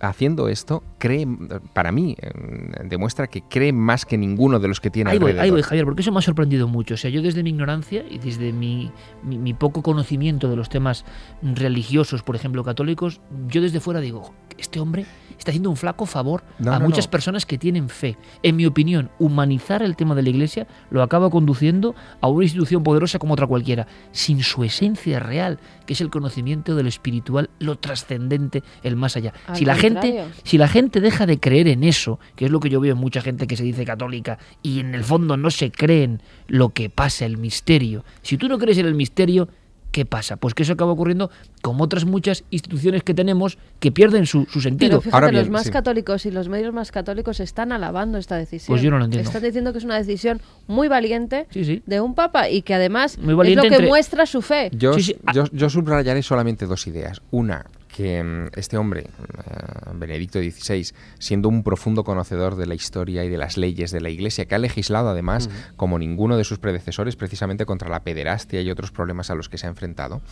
haciendo 0.00 0.48
esto 0.48 0.82
cree, 0.98 1.26
para 1.72 1.92
mí, 1.92 2.16
mm, 2.16 2.88
demuestra 2.88 3.26
que 3.26 3.42
cree 3.42 3.72
más 3.72 4.04
que 4.06 4.18
ninguno 4.18 4.58
de 4.58 4.68
los 4.68 4.80
que 4.80 4.90
tiene 4.90 5.10
ahí 5.10 5.16
alrededor. 5.16 5.42
ahí 5.42 5.50
voy, 5.50 5.62
Javier, 5.62 5.84
porque 5.84 6.02
eso 6.02 6.12
me 6.12 6.18
ha 6.18 6.22
sorprendido 6.22 6.68
mucho. 6.68 6.94
O 6.94 6.96
sea, 6.96 7.10
yo 7.10 7.22
desde 7.22 7.42
mi 7.42 7.50
ignorancia 7.50 8.04
y 8.08 8.18
desde 8.18 8.52
mi, 8.52 8.90
mi 9.22 9.54
poco 9.54 9.82
conocimiento 9.82 10.48
de 10.48 10.56
los 10.56 10.68
temas 10.68 11.04
religiosos, 11.42 12.22
por 12.22 12.36
ejemplo, 12.36 12.64
católicos, 12.64 13.20
yo 13.48 13.60
desde 13.60 13.80
fuera 13.80 14.00
digo, 14.00 14.34
este 14.58 14.80
hombre 14.80 15.06
está 15.44 15.50
haciendo 15.50 15.68
un 15.68 15.76
flaco 15.76 16.06
favor 16.06 16.42
a 16.66 16.78
muchas 16.78 17.06
personas 17.06 17.44
que 17.44 17.58
tienen 17.58 17.90
fe. 17.90 18.16
En 18.42 18.56
mi 18.56 18.64
opinión, 18.64 19.10
humanizar 19.18 19.82
el 19.82 19.94
tema 19.94 20.14
de 20.14 20.22
la 20.22 20.30
Iglesia 20.30 20.66
lo 20.90 21.02
acaba 21.02 21.28
conduciendo 21.28 21.94
a 22.22 22.28
una 22.28 22.44
institución 22.44 22.82
poderosa 22.82 23.18
como 23.18 23.34
otra 23.34 23.46
cualquiera, 23.46 23.86
sin 24.10 24.42
su 24.42 24.64
esencia 24.64 25.20
real, 25.20 25.58
que 25.84 25.92
es 25.92 26.00
el 26.00 26.08
conocimiento 26.08 26.74
de 26.74 26.82
lo 26.82 26.88
espiritual, 26.88 27.50
lo 27.58 27.76
trascendente, 27.76 28.62
el 28.82 28.96
más 28.96 29.16
allá. 29.16 29.34
si 29.52 29.66
la 29.66 29.76
gente, 29.76 30.24
si 30.44 30.56
la 30.56 30.66
gente 30.66 31.02
deja 31.02 31.26
de 31.26 31.38
creer 31.38 31.68
en 31.68 31.84
eso, 31.84 32.18
que 32.36 32.46
es 32.46 32.50
lo 32.50 32.58
que 32.58 32.70
yo 32.70 32.80
veo 32.80 32.94
en 32.94 32.98
mucha 32.98 33.20
gente 33.20 33.46
que 33.46 33.58
se 33.58 33.64
dice 33.64 33.84
católica 33.84 34.38
y 34.62 34.80
en 34.80 34.94
el 34.94 35.04
fondo 35.04 35.36
no 35.36 35.50
se 35.50 35.70
creen 35.70 36.22
lo 36.46 36.70
que 36.70 36.88
pasa, 36.88 37.26
el 37.26 37.36
misterio. 37.36 38.02
Si 38.22 38.38
tú 38.38 38.48
no 38.48 38.56
crees 38.56 38.78
en 38.78 38.86
el 38.86 38.94
misterio, 38.94 39.50
¿Qué 39.94 40.04
pasa? 40.04 40.36
Pues 40.36 40.54
que 40.54 40.64
eso 40.64 40.72
acaba 40.72 40.90
ocurriendo 40.90 41.30
como 41.62 41.84
otras 41.84 42.04
muchas 42.04 42.42
instituciones 42.50 43.04
que 43.04 43.14
tenemos 43.14 43.58
que 43.78 43.92
pierden 43.92 44.26
su, 44.26 44.44
sentido. 44.60 45.00
Pero 45.00 45.14
Ahora 45.14 45.30
los 45.30 45.48
más 45.50 45.70
católicos 45.70 46.26
y 46.26 46.32
los 46.32 46.48
medios 46.48 46.74
más 46.74 46.90
católicos 46.90 47.38
están 47.38 47.70
alabando 47.70 48.18
esta 48.18 48.34
decisión. 48.34 48.74
Pues 48.74 48.82
yo 48.82 48.90
no 48.90 48.98
lo 48.98 49.04
entiendo. 49.04 49.28
Están 49.28 49.44
diciendo 49.44 49.70
que 49.70 49.78
es 49.78 49.84
una 49.84 49.96
decisión 49.96 50.40
muy 50.66 50.88
valiente 50.88 51.46
de 51.86 52.00
un 52.00 52.16
papa 52.16 52.48
y 52.48 52.62
que 52.62 52.74
además 52.74 53.16
es 53.18 53.54
lo 53.54 53.62
que 53.62 53.86
muestra 53.86 54.26
su 54.26 54.42
fe. 54.42 54.68
Yo, 54.72 54.96
yo, 55.32 55.44
yo 55.52 55.70
subrayaré 55.70 56.24
solamente 56.24 56.66
dos 56.66 56.88
ideas. 56.88 57.22
Una, 57.30 57.64
que 57.94 58.22
mm, 58.24 58.48
este 58.56 58.76
hombre, 58.76 59.02
eh, 59.02 59.90
Benedicto 59.94 60.40
XVI, 60.40 60.92
siendo 61.20 61.48
un 61.48 61.62
profundo 61.62 62.02
conocedor 62.02 62.56
de 62.56 62.66
la 62.66 62.74
historia 62.74 63.24
y 63.24 63.28
de 63.28 63.38
las 63.38 63.56
leyes 63.56 63.92
de 63.92 64.00
la 64.00 64.10
Iglesia, 64.10 64.46
que 64.46 64.56
ha 64.56 64.58
legislado 64.58 65.08
además 65.08 65.48
como 65.76 65.98
ninguno 65.98 66.36
de 66.36 66.42
sus 66.42 66.58
predecesores 66.58 67.14
precisamente 67.14 67.66
contra 67.66 67.88
la 67.88 68.02
pederastia 68.02 68.60
y 68.60 68.70
otros 68.70 68.90
problemas 68.90 69.30
a 69.30 69.36
los 69.36 69.48
que 69.48 69.58
se 69.58 69.66
ha 69.66 69.70
enfrentado, 69.70 70.22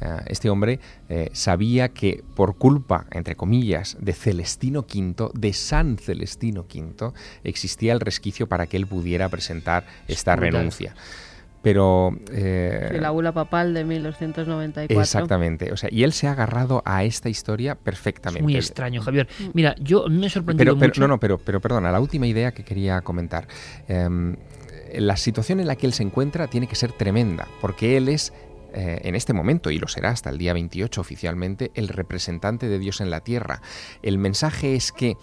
eh, 0.00 0.20
este 0.26 0.48
hombre 0.48 0.80
eh, 1.10 1.28
sabía 1.34 1.90
que 1.90 2.24
por 2.34 2.56
culpa, 2.56 3.06
entre 3.10 3.36
comillas, 3.36 3.98
de 4.00 4.14
Celestino 4.14 4.80
V, 4.80 5.32
de 5.34 5.52
San 5.52 5.98
Celestino 5.98 6.62
V, 6.62 7.12
existía 7.44 7.92
el 7.92 8.00
resquicio 8.00 8.48
para 8.48 8.66
que 8.66 8.78
él 8.78 8.86
pudiera 8.86 9.28
presentar 9.28 9.84
esta 10.08 10.34
renuncia 10.34 10.94
pero... 11.62 12.16
Eh, 12.32 12.98
la 13.00 13.10
bula 13.10 13.32
papal 13.32 13.72
de 13.74 13.84
1294. 13.84 15.00
Exactamente, 15.00 15.72
o 15.72 15.76
sea, 15.76 15.88
y 15.92 16.02
él 16.02 16.12
se 16.12 16.26
ha 16.26 16.32
agarrado 16.32 16.82
a 16.84 17.04
esta 17.04 17.28
historia 17.28 17.74
perfectamente. 17.74 18.42
muy 18.42 18.56
extraño, 18.56 19.00
Javier. 19.00 19.28
Mira, 19.54 19.74
yo 19.80 20.06
me 20.08 20.26
he 20.26 20.30
sorprendido 20.30 20.76
pero, 20.76 20.88
mucho... 20.88 21.00
No, 21.00 21.08
no, 21.08 21.20
pero, 21.20 21.38
pero 21.38 21.60
perdona, 21.60 21.90
la 21.92 22.00
última 22.00 22.26
idea 22.26 22.52
que 22.52 22.64
quería 22.64 23.00
comentar. 23.02 23.46
Em, 23.88 24.36
la 24.94 25.16
situación 25.16 25.60
en 25.60 25.66
la 25.66 25.76
que 25.76 25.86
él 25.86 25.92
se 25.92 26.02
encuentra 26.02 26.48
tiene 26.48 26.66
que 26.66 26.74
ser 26.74 26.92
tremenda, 26.92 27.46
porque 27.60 27.96
él 27.96 28.08
es 28.08 28.32
eh, 28.74 29.00
en 29.04 29.14
este 29.14 29.32
momento, 29.32 29.70
y 29.70 29.78
lo 29.78 29.86
será 29.86 30.10
hasta 30.10 30.30
el 30.30 30.38
día 30.38 30.52
28 30.54 31.00
oficialmente, 31.00 31.70
el 31.74 31.88
representante 31.88 32.68
de 32.68 32.78
Dios 32.78 33.00
en 33.00 33.10
la 33.10 33.20
tierra. 33.20 33.60
El 34.02 34.18
mensaje 34.18 34.74
es 34.74 34.92
que 34.92 35.16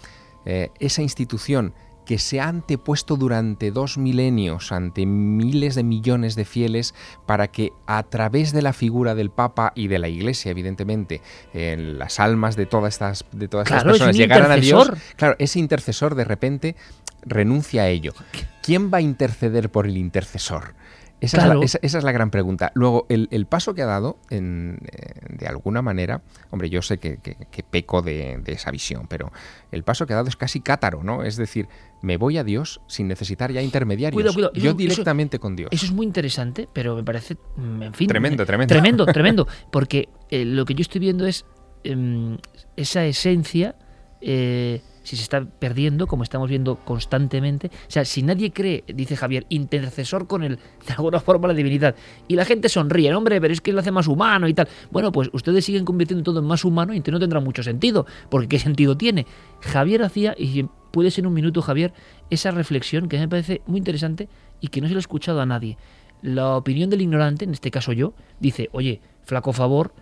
eh, 0.46 0.70
esa 0.78 1.02
institución 1.02 1.74
que 2.10 2.18
se 2.18 2.40
ha 2.40 2.48
antepuesto 2.48 3.14
durante 3.14 3.70
dos 3.70 3.96
milenios 3.96 4.72
ante 4.72 5.06
miles 5.06 5.76
de 5.76 5.84
millones 5.84 6.34
de 6.34 6.44
fieles 6.44 6.92
para 7.24 7.46
que 7.52 7.72
a 7.86 8.02
través 8.02 8.50
de 8.52 8.62
la 8.62 8.72
figura 8.72 9.14
del 9.14 9.30
Papa 9.30 9.70
y 9.76 9.86
de 9.86 10.00
la 10.00 10.08
Iglesia, 10.08 10.50
evidentemente, 10.50 11.22
en 11.54 12.00
las 12.00 12.18
almas 12.18 12.56
de 12.56 12.66
todas 12.66 12.94
estas, 12.94 13.24
de 13.30 13.46
todas 13.46 13.68
estas 13.68 13.84
Claro, 13.84 13.92
personas 13.92 14.16
llegaran 14.16 14.50
a 14.50 14.56
Dios, 14.56 14.90
claro, 15.14 15.36
ese 15.38 15.60
intercesor 15.60 16.16
de 16.16 16.24
repente 16.24 16.74
renuncia 17.22 17.82
a 17.82 17.88
ello. 17.88 18.12
¿Quién 18.60 18.90
va 18.92 18.98
a 18.98 19.02
interceder 19.02 19.70
por 19.70 19.86
el 19.86 19.96
intercesor? 19.96 20.74
Esa, 21.20 21.36
es, 21.42 21.44
la, 21.48 21.64
esa- 21.64 21.78
esa 21.82 21.98
es 21.98 22.04
la 22.04 22.12
gran 22.12 22.30
pregunta. 22.30 22.72
Luego, 22.74 23.06
el, 23.10 23.28
el 23.30 23.44
paso 23.46 23.74
que 23.74 23.82
ha 23.82 23.86
dado, 23.86 24.18
en, 24.30 24.78
eh, 24.90 25.12
de 25.38 25.46
alguna 25.46 25.82
manera, 25.82 26.22
hombre, 26.50 26.70
yo 26.70 26.80
sé 26.82 26.98
que, 26.98 27.18
que- 27.18 27.36
que 27.50 27.62
peco 27.62 28.00
de, 28.00 28.38
de 28.42 28.52
esa 28.52 28.70
visión, 28.70 29.06
pero 29.08 29.30
el 29.70 29.82
paso 29.84 30.06
que 30.06 30.14
ha 30.14 30.16
dado 30.16 30.28
es 30.28 30.36
casi 30.36 30.60
cátaro, 30.60 31.02
¿no? 31.02 31.22
Es 31.22 31.36
decir, 31.36 31.68
me 32.00 32.16
voy 32.16 32.38
a 32.38 32.44
Dios 32.44 32.80
sin 32.86 33.06
necesitar 33.08 33.52
ya 33.52 33.60
intermediarios. 33.60 34.34
Yo 34.34 34.50
Eso- 34.54 34.74
directamente 34.74 35.38
con 35.38 35.56
Dios. 35.56 35.68
Eso 35.72 35.84
es 35.86 35.92
muy 35.92 36.06
interesante, 36.06 36.68
pero 36.72 36.96
me 36.96 37.04
parece, 37.04 37.36
mm, 37.56 37.82
en 37.82 37.94
fin... 37.94 38.08
Tremendo, 38.08 38.42
eh, 38.42 38.46
tremendo. 38.46 38.72
Tremendo, 38.74 39.06
tremendo. 39.12 39.46
Porque 39.70 40.08
eh, 40.30 40.44
lo 40.46 40.64
que 40.64 40.74
yo 40.74 40.80
estoy 40.82 41.00
viendo 41.00 41.26
es 41.26 41.44
em, 41.84 42.38
esa 42.76 43.04
esencia, 43.04 43.76
eh, 44.22 44.80
si 45.02 45.16
se 45.16 45.22
está 45.22 45.44
perdiendo, 45.44 46.06
como 46.06 46.22
estamos 46.22 46.48
viendo 46.48 46.76
constantemente. 46.76 47.68
O 47.68 47.90
sea, 47.90 48.04
si 48.04 48.22
nadie 48.22 48.52
cree, 48.52 48.84
dice 48.86 49.16
Javier, 49.16 49.46
intercesor 49.48 50.26
con 50.26 50.42
el, 50.42 50.56
de 50.86 50.92
alguna 50.96 51.20
forma, 51.20 51.48
la 51.48 51.54
divinidad, 51.54 51.94
y 52.28 52.36
la 52.36 52.44
gente 52.44 52.68
sonríe, 52.68 53.10
"No, 53.10 53.18
hombre, 53.18 53.40
pero 53.40 53.52
es 53.52 53.60
que 53.60 53.72
lo 53.72 53.80
hace 53.80 53.90
más 53.90 54.06
humano 54.06 54.48
y 54.48 54.54
tal. 54.54 54.68
Bueno, 54.90 55.12
pues 55.12 55.30
ustedes 55.32 55.64
siguen 55.64 55.84
convirtiendo 55.84 56.22
todo 56.22 56.40
en 56.40 56.46
más 56.46 56.64
humano 56.64 56.92
y 56.92 56.96
entonces 56.96 57.12
no 57.12 57.20
tendrá 57.20 57.40
mucho 57.40 57.62
sentido, 57.62 58.06
porque 58.28 58.48
¿qué 58.48 58.58
sentido 58.58 58.96
tiene? 58.96 59.26
Javier 59.60 60.02
hacía, 60.02 60.34
y 60.38 60.64
puede 60.90 61.10
ser 61.10 61.26
un 61.26 61.34
minuto, 61.34 61.62
Javier, 61.62 61.92
esa 62.30 62.50
reflexión 62.50 63.08
que 63.08 63.18
me 63.18 63.28
parece 63.28 63.62
muy 63.66 63.78
interesante 63.78 64.28
y 64.60 64.68
que 64.68 64.80
no 64.80 64.88
se 64.88 64.94
lo 64.94 64.98
he 64.98 65.00
escuchado 65.00 65.40
a 65.40 65.46
nadie. 65.46 65.78
La 66.22 66.56
opinión 66.56 66.90
del 66.90 67.00
ignorante, 67.00 67.44
en 67.44 67.52
este 67.52 67.70
caso 67.70 67.92
yo, 67.92 68.12
dice, 68.40 68.68
oye, 68.72 69.00
flaco 69.22 69.52
favor, 69.52 69.94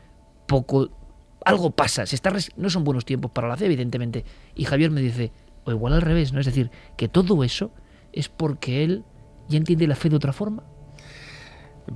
poco... 0.46 0.90
Algo 1.45 1.70
pasa, 1.70 2.05
se 2.07 2.16
está 2.16 2.32
no 2.57 2.70
son 2.70 2.84
buenos 2.84 3.05
tiempos 3.05 3.30
para 3.30 3.49
la 3.49 3.57
fe, 3.57 3.66
evidentemente. 3.66 4.24
Y 4.55 4.64
Javier 4.64 4.91
me 4.91 5.01
dice, 5.01 5.32
o 5.64 5.70
igual 5.70 5.93
al 5.93 6.03
revés, 6.03 6.32
¿no? 6.32 6.41
Es 6.41 6.47
decir, 6.47 6.70
que 6.97 7.09
todo 7.09 7.45
eso 7.45 7.70
es 8.12 8.28
porque 8.28 8.84
él 8.84 9.05
ya 9.49 9.59
entiende 9.59 9.86
la 9.86 9.95
fe 9.95 10.09
de 10.09 10.16
otra 10.16 10.32
forma. 10.32 10.64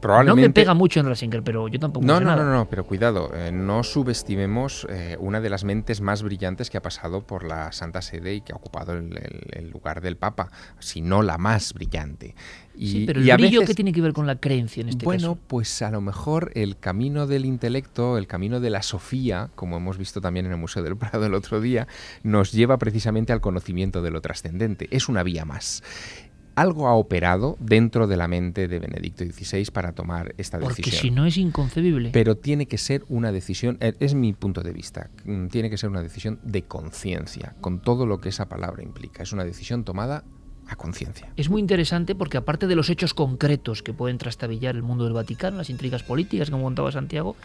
No 0.00 0.36
me 0.36 0.50
pega 0.50 0.74
mucho 0.74 1.00
en 1.00 1.06
Ratzinger, 1.06 1.42
pero 1.42 1.68
yo 1.68 1.78
tampoco 1.78 2.06
No, 2.06 2.18
sé 2.18 2.24
no, 2.24 2.30
nada. 2.30 2.44
no, 2.44 2.52
no, 2.52 2.68
pero 2.68 2.84
cuidado, 2.84 3.30
eh, 3.34 3.52
no 3.52 3.82
subestimemos 3.82 4.86
eh, 4.90 5.16
una 5.20 5.40
de 5.40 5.50
las 5.50 5.64
mentes 5.64 6.00
más 6.00 6.22
brillantes 6.22 6.70
que 6.70 6.78
ha 6.78 6.82
pasado 6.82 7.26
por 7.26 7.44
la 7.44 7.72
Santa 7.72 8.02
Sede 8.02 8.34
y 8.34 8.40
que 8.40 8.52
ha 8.52 8.56
ocupado 8.56 8.92
el, 8.92 9.16
el- 9.16 9.46
el 9.52 9.70
lugar 9.70 10.00
del 10.00 10.16
Papa, 10.16 10.50
si 10.78 11.00
no 11.02 11.22
la 11.22 11.38
más 11.38 11.72
brillante. 11.74 12.34
Y, 12.74 12.88
Sí, 12.88 13.04
pero 13.06 13.20
y 13.20 13.24
el 13.24 13.30
a 13.32 13.36
brillo 13.36 13.60
veces- 13.60 13.68
que 13.68 13.74
tiene 13.74 13.92
que 13.92 14.00
ver 14.00 14.12
con 14.14 14.26
la 14.26 14.36
creencia 14.36 14.80
en 14.80 14.88
este 14.88 15.04
bueno, 15.04 15.34
caso. 15.34 15.38
pues 15.46 15.82
a 15.82 15.90
lo 15.90 16.00
mejor 16.00 16.52
el 16.54 16.78
camino 16.78 17.26
del 17.26 17.44
intelecto, 17.44 18.16
el 18.16 18.26
camino 18.26 18.60
de 18.60 18.70
la 18.70 18.82
Sofía, 18.82 19.50
como 19.54 19.76
hemos 19.76 19.98
visto 19.98 20.20
también 20.22 20.46
en 20.46 20.52
el 20.52 20.58
Museo 20.58 20.82
del 20.82 20.96
Prado 20.96 21.26
el 21.26 21.34
otro 21.34 21.60
día, 21.60 21.86
nos 22.22 22.50
lleva 22.52 22.78
precisamente 22.78 23.32
al 23.32 23.40
conocimiento 23.42 24.00
de 24.00 24.10
lo 24.10 24.20
trascendente. 24.22 24.88
Es 24.90 25.08
una 25.10 25.22
vía 25.22 25.44
más. 25.44 25.82
Algo 26.54 26.88
ha 26.88 26.94
operado 26.94 27.56
dentro 27.60 28.06
de 28.06 28.16
la 28.16 28.28
mente 28.28 28.68
de 28.68 28.78
Benedicto 28.78 29.24
XVI 29.24 29.70
para 29.72 29.92
tomar 29.92 30.34
esta 30.38 30.58
Porque 30.58 30.82
decisión. 30.82 31.02
si 31.02 31.10
no 31.10 31.26
es 31.26 31.36
inconcebible. 31.36 32.10
Pero 32.12 32.36
tiene 32.36 32.66
que 32.66 32.78
ser 32.78 33.04
una 33.08 33.32
decisión, 33.32 33.78
eh, 33.80 33.94
es 34.00 34.14
mi 34.14 34.32
punto 34.32 34.62
de 34.62 34.72
vista, 34.72 35.10
mm, 35.24 35.46
tiene 35.48 35.70
que 35.70 35.78
ser 35.78 35.88
una 35.88 36.02
decisión 36.02 36.38
de 36.42 36.62
conciencia, 36.62 37.54
con 37.60 37.80
todo 37.80 38.06
lo 38.06 38.20
que 38.20 38.28
esa 38.28 38.48
palabra 38.48 38.82
implica. 38.82 39.22
Es 39.22 39.32
una 39.32 39.44
decisión 39.44 39.84
tomada 39.84 40.24
a 40.68 40.76
conciencia. 40.76 41.32
Es 41.36 41.50
muy 41.50 41.60
interesante 41.60 42.14
porque 42.14 42.36
aparte 42.36 42.66
de 42.66 42.76
los 42.76 42.88
hechos 42.90 43.14
concretos 43.14 43.82
que 43.82 43.92
pueden 43.92 44.18
trastabillar 44.18 44.74
el 44.74 44.82
mundo 44.82 45.04
del 45.04 45.12
Vaticano, 45.12 45.56
las 45.56 45.70
intrigas 45.70 46.02
políticas, 46.02 46.50
como 46.50 46.64
contaba 46.64 46.92
Santiago, 46.92 47.36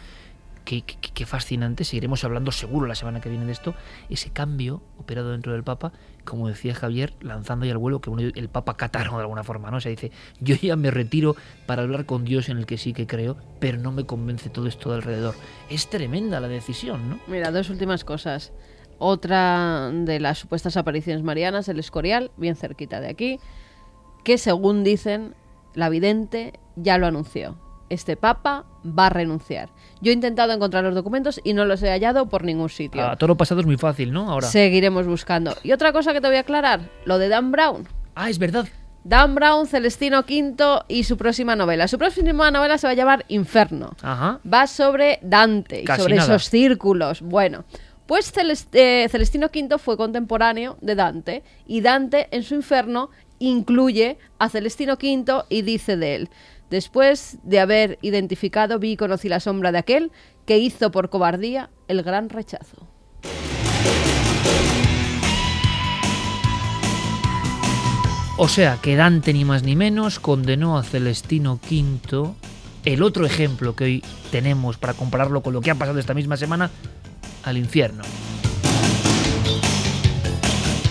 qué, 0.68 1.26
fascinante, 1.26 1.84
seguiremos 1.84 2.24
hablando 2.24 2.52
seguro 2.52 2.86
la 2.86 2.94
semana 2.94 3.20
que 3.20 3.30
viene 3.30 3.46
de 3.46 3.52
esto, 3.52 3.74
ese 4.10 4.30
cambio 4.30 4.82
operado 4.98 5.32
dentro 5.32 5.52
del 5.52 5.64
Papa, 5.64 5.92
como 6.24 6.48
decía 6.48 6.74
Javier, 6.74 7.14
lanzando 7.20 7.64
ya 7.64 7.72
al 7.72 7.78
vuelo 7.78 8.00
que 8.00 8.10
el 8.10 8.48
Papa 8.48 8.76
cataro 8.76 9.16
de 9.16 9.22
alguna 9.22 9.44
forma, 9.44 9.70
¿no? 9.70 9.78
O 9.78 9.80
sea, 9.80 9.90
dice, 9.90 10.12
yo 10.40 10.56
ya 10.56 10.76
me 10.76 10.90
retiro 10.90 11.36
para 11.66 11.82
hablar 11.82 12.04
con 12.04 12.24
Dios 12.24 12.50
en 12.50 12.58
el 12.58 12.66
que 12.66 12.76
sí 12.76 12.92
que 12.92 13.06
creo, 13.06 13.38
pero 13.60 13.78
no 13.78 13.92
me 13.92 14.04
convence 14.04 14.50
todo 14.50 14.66
esto 14.66 14.90
de 14.90 14.96
alrededor. 14.96 15.34
Es 15.70 15.88
tremenda 15.88 16.38
la 16.40 16.48
decisión, 16.48 17.08
¿no? 17.08 17.18
Mira, 17.26 17.50
dos 17.50 17.70
últimas 17.70 18.04
cosas. 18.04 18.52
Otra 18.98 19.90
de 19.92 20.20
las 20.20 20.38
supuestas 20.38 20.76
apariciones 20.76 21.22
marianas, 21.22 21.68
el 21.68 21.78
Escorial, 21.78 22.30
bien 22.36 22.56
cerquita 22.56 23.00
de 23.00 23.08
aquí, 23.08 23.40
que 24.24 24.36
según 24.36 24.84
dicen, 24.84 25.34
la 25.74 25.88
vidente 25.88 26.58
ya 26.76 26.98
lo 26.98 27.06
anunció. 27.06 27.56
Este 27.90 28.16
papa 28.16 28.64
va 28.86 29.06
a 29.06 29.10
renunciar. 29.10 29.70
Yo 30.00 30.10
he 30.10 30.14
intentado 30.14 30.52
encontrar 30.52 30.84
los 30.84 30.94
documentos 30.94 31.40
y 31.42 31.52
no 31.54 31.64
los 31.64 31.82
he 31.82 31.88
hallado 31.90 32.28
por 32.28 32.44
ningún 32.44 32.68
sitio. 32.68 33.04
A 33.04 33.16
toro 33.16 33.36
pasado 33.36 33.60
es 33.60 33.66
muy 33.66 33.76
fácil, 33.76 34.12
¿no? 34.12 34.30
Ahora. 34.30 34.46
Seguiremos 34.46 35.06
buscando. 35.06 35.54
Y 35.62 35.72
otra 35.72 35.92
cosa 35.92 36.12
que 36.12 36.20
te 36.20 36.28
voy 36.28 36.36
a 36.36 36.40
aclarar, 36.40 36.80
lo 37.04 37.18
de 37.18 37.28
Dan 37.28 37.50
Brown. 37.50 37.88
Ah, 38.14 38.28
es 38.30 38.38
verdad. 38.38 38.66
Dan 39.04 39.34
Brown, 39.34 39.66
Celestino 39.66 40.20
V 40.20 40.82
y 40.88 41.04
su 41.04 41.16
próxima 41.16 41.56
novela. 41.56 41.88
Su 41.88 41.98
próxima 41.98 42.50
novela 42.50 42.76
se 42.78 42.86
va 42.86 42.90
a 42.90 42.94
llamar 42.94 43.24
Inferno. 43.28 43.96
Ajá. 44.02 44.40
Va 44.52 44.66
sobre 44.66 45.18
Dante 45.22 45.82
y 45.82 45.86
sobre 45.86 46.16
nada. 46.16 46.34
esos 46.34 46.50
círculos. 46.50 47.22
Bueno, 47.22 47.64
pues 48.06 48.32
Celest- 48.34 48.68
eh, 48.74 49.08
Celestino 49.10 49.46
V 49.46 49.78
fue 49.78 49.96
contemporáneo 49.96 50.76
de 50.82 50.94
Dante 50.94 51.42
y 51.66 51.80
Dante 51.80 52.28
en 52.32 52.42
su 52.42 52.54
Inferno 52.54 53.10
incluye 53.38 54.18
a 54.38 54.48
Celestino 54.48 54.94
V 54.94 55.44
y 55.48 55.62
dice 55.62 55.96
de 55.96 56.14
él. 56.16 56.30
Después 56.70 57.38
de 57.42 57.60
haber 57.60 57.98
identificado, 58.02 58.78
vi 58.78 58.92
y 58.92 58.96
conocí 58.96 59.28
la 59.28 59.40
sombra 59.40 59.72
de 59.72 59.78
aquel 59.78 60.12
que 60.44 60.58
hizo 60.58 60.90
por 60.90 61.08
cobardía 61.08 61.70
el 61.88 62.02
gran 62.02 62.28
rechazo. 62.28 62.86
O 68.36 68.46
sea, 68.46 68.78
que 68.80 68.94
Dante 68.94 69.32
ni 69.32 69.44
más 69.44 69.64
ni 69.64 69.74
menos 69.74 70.20
condenó 70.20 70.78
a 70.78 70.84
Celestino 70.84 71.58
V, 71.68 72.34
el 72.84 73.02
otro 73.02 73.26
ejemplo 73.26 73.74
que 73.74 73.84
hoy 73.84 74.04
tenemos 74.30 74.76
para 74.76 74.94
compararlo 74.94 75.42
con 75.42 75.54
lo 75.54 75.60
que 75.60 75.72
ha 75.72 75.74
pasado 75.74 75.98
esta 75.98 76.14
misma 76.14 76.36
semana, 76.36 76.70
al 77.42 77.56
infierno. 77.56 78.04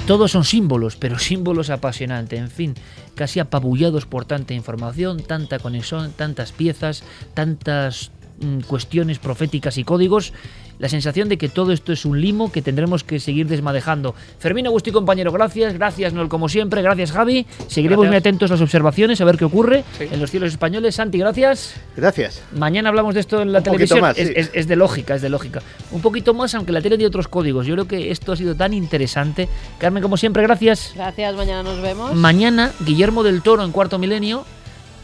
Todos 0.08 0.32
son 0.32 0.44
símbolos, 0.44 0.96
pero 0.96 1.20
símbolos 1.20 1.70
apasionantes, 1.70 2.40
en 2.40 2.50
fin, 2.50 2.76
casi 3.18 3.42
apabullados 3.42 4.06
por 4.06 4.24
tanta 4.24 4.54
información, 4.54 5.22
tanta 5.22 5.60
conexión, 5.60 6.14
tantas 6.14 6.54
piezas, 6.54 7.04
tantas 7.34 8.12
mm, 8.40 8.60
cuestiones 8.62 9.20
proféticas 9.20 9.78
y 9.78 9.84
códigos. 9.84 10.32
La 10.80 10.90
sensación 10.90 11.28
de 11.30 11.38
que 11.38 11.50
todo 11.50 11.72
esto 11.72 11.92
es 11.92 12.06
un 12.06 12.22
limo 12.22 12.52
que 12.52 12.62
tendremos 12.62 13.04
que 13.04 13.20
seguir 13.20 13.48
desmadejando. 13.48 14.14
Fermín 14.40 14.68
Agustí, 14.68 14.92
compañero, 14.92 15.32
gracias. 15.32 15.74
Gracias, 15.74 16.14
Noel, 16.14 16.28
como 16.28 16.50
siempre. 16.50 16.82
Gracias, 16.82 17.12
Javi. 17.12 17.46
Seguiremos 17.68 18.04
Gracias. 18.06 18.12
muy 18.12 18.18
atentos 18.18 18.52
a 18.52 18.54
las 18.54 18.62
observaciones, 18.62 19.20
a 19.22 19.26
ver 19.26 19.38
qué 19.38 19.46
ocurre 19.46 19.84
Sí. 19.98 20.06
en 20.12 20.20
los 20.20 20.30
cielos 20.30 20.52
españoles. 20.52 20.96
Santi, 20.96 21.18
gracias. 21.18 21.74
Gracias. 21.96 22.42
Mañana 22.56 22.90
hablamos 22.90 23.14
de 23.16 23.22
esto 23.22 23.42
en 23.42 23.52
la 23.52 23.60
Un 23.60 23.64
poquito 23.66 23.96
televisión. 23.96 24.02
más, 24.02 24.18
es, 24.18 24.28
sí. 24.28 24.34
es- 24.36 24.52
es 24.54 24.68
de 24.68 24.76
lógica, 24.76 25.16
es 25.16 25.22
de 25.22 25.30
lógica. 25.30 25.62
Un 25.92 26.02
poquito 26.02 26.34
más, 26.34 26.54
aunque 26.56 26.72
la 26.72 26.82
tele 26.82 26.98
tiene 26.98 27.08
otros 27.08 27.28
códigos. 27.28 27.66
Yo 27.66 27.74
creo 27.74 27.88
que 27.88 28.12
esto 28.12 28.32
ha 28.32 28.36
sido 28.36 28.56
tan 28.56 28.74
interesante. 28.74 29.50
Carmen, 29.80 30.04
como 30.04 30.18
siempre, 30.18 30.44
gracias. 30.44 30.92
Gracias, 30.96 31.36
mañana 31.36 31.64
nos 31.64 31.82
vemos. 31.82 32.14
Mañana, 32.14 32.72
Guillermo 32.86 33.24
del 33.24 33.42
Toro 33.42 33.64
en 33.64 33.72
Cuarto 33.72 33.98
Milenio, 34.00 34.46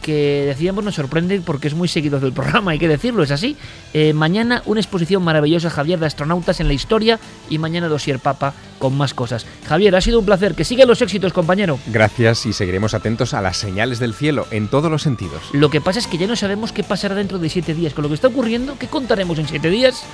que 0.04 0.44
decíamos 0.46 0.84
nos 0.84 0.96
sorprende 0.96 1.40
porque 1.40 1.66
es 1.66 1.72
muy 1.72 1.88
seguido 1.88 2.20
del 2.20 2.34
programa, 2.34 2.72
hay 2.72 2.78
que 2.78 2.88
decirlo, 2.88 3.22
es 3.22 3.30
así. 3.30 3.56
Eh, 3.94 4.12
mañana 4.12 4.62
una 4.66 4.78
exposición 4.78 5.24
maravillosa, 5.24 5.70
Javier, 5.70 5.98
de 5.98 6.04
astronautas 6.04 6.60
en 6.60 6.68
la 6.68 6.74
historia 6.74 7.18
y 7.48 7.56
mañana 7.56 7.88
Dosier 7.88 8.18
Papa 8.18 8.52
con 8.78 8.94
más 8.98 9.14
cosas. 9.14 9.46
Javier, 9.66 9.96
ha 9.96 10.02
sido 10.02 10.18
un 10.18 10.26
placer. 10.26 10.54
Que 10.54 10.64
sigan 10.64 10.88
los 10.88 11.00
éxitos, 11.00 11.32
compañero. 11.32 11.78
Gracias 11.86 12.44
y 12.44 12.52
seguiremos 12.52 12.92
atentos 12.92 13.32
a 13.32 13.40
las 13.40 13.56
señales 13.56 13.98
del 13.98 14.12
cielo 14.12 14.46
en 14.50 14.68
todos 14.68 14.90
los 14.90 15.00
sentidos. 15.00 15.40
Lo 15.52 15.70
que 15.70 15.80
pasa 15.80 16.00
es 16.00 16.06
que 16.06 16.18
ya 16.18 16.26
no 16.26 16.36
sabemos 16.36 16.72
qué 16.72 16.84
pasará 16.84 17.14
dentro 17.14 17.38
de 17.38 17.48
siete 17.48 17.72
días. 17.72 17.94
Con 17.94 18.02
lo 18.02 18.10
que 18.10 18.16
está 18.16 18.28
ocurriendo, 18.28 18.76
¿qué 18.78 18.88
contaremos 18.88 19.38
en 19.38 19.48
siete 19.48 19.70
días? 19.70 20.04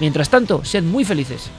Mientras 0.00 0.28
tanto, 0.28 0.64
sean 0.64 0.88
muy 0.88 1.04
felices. 1.04 1.50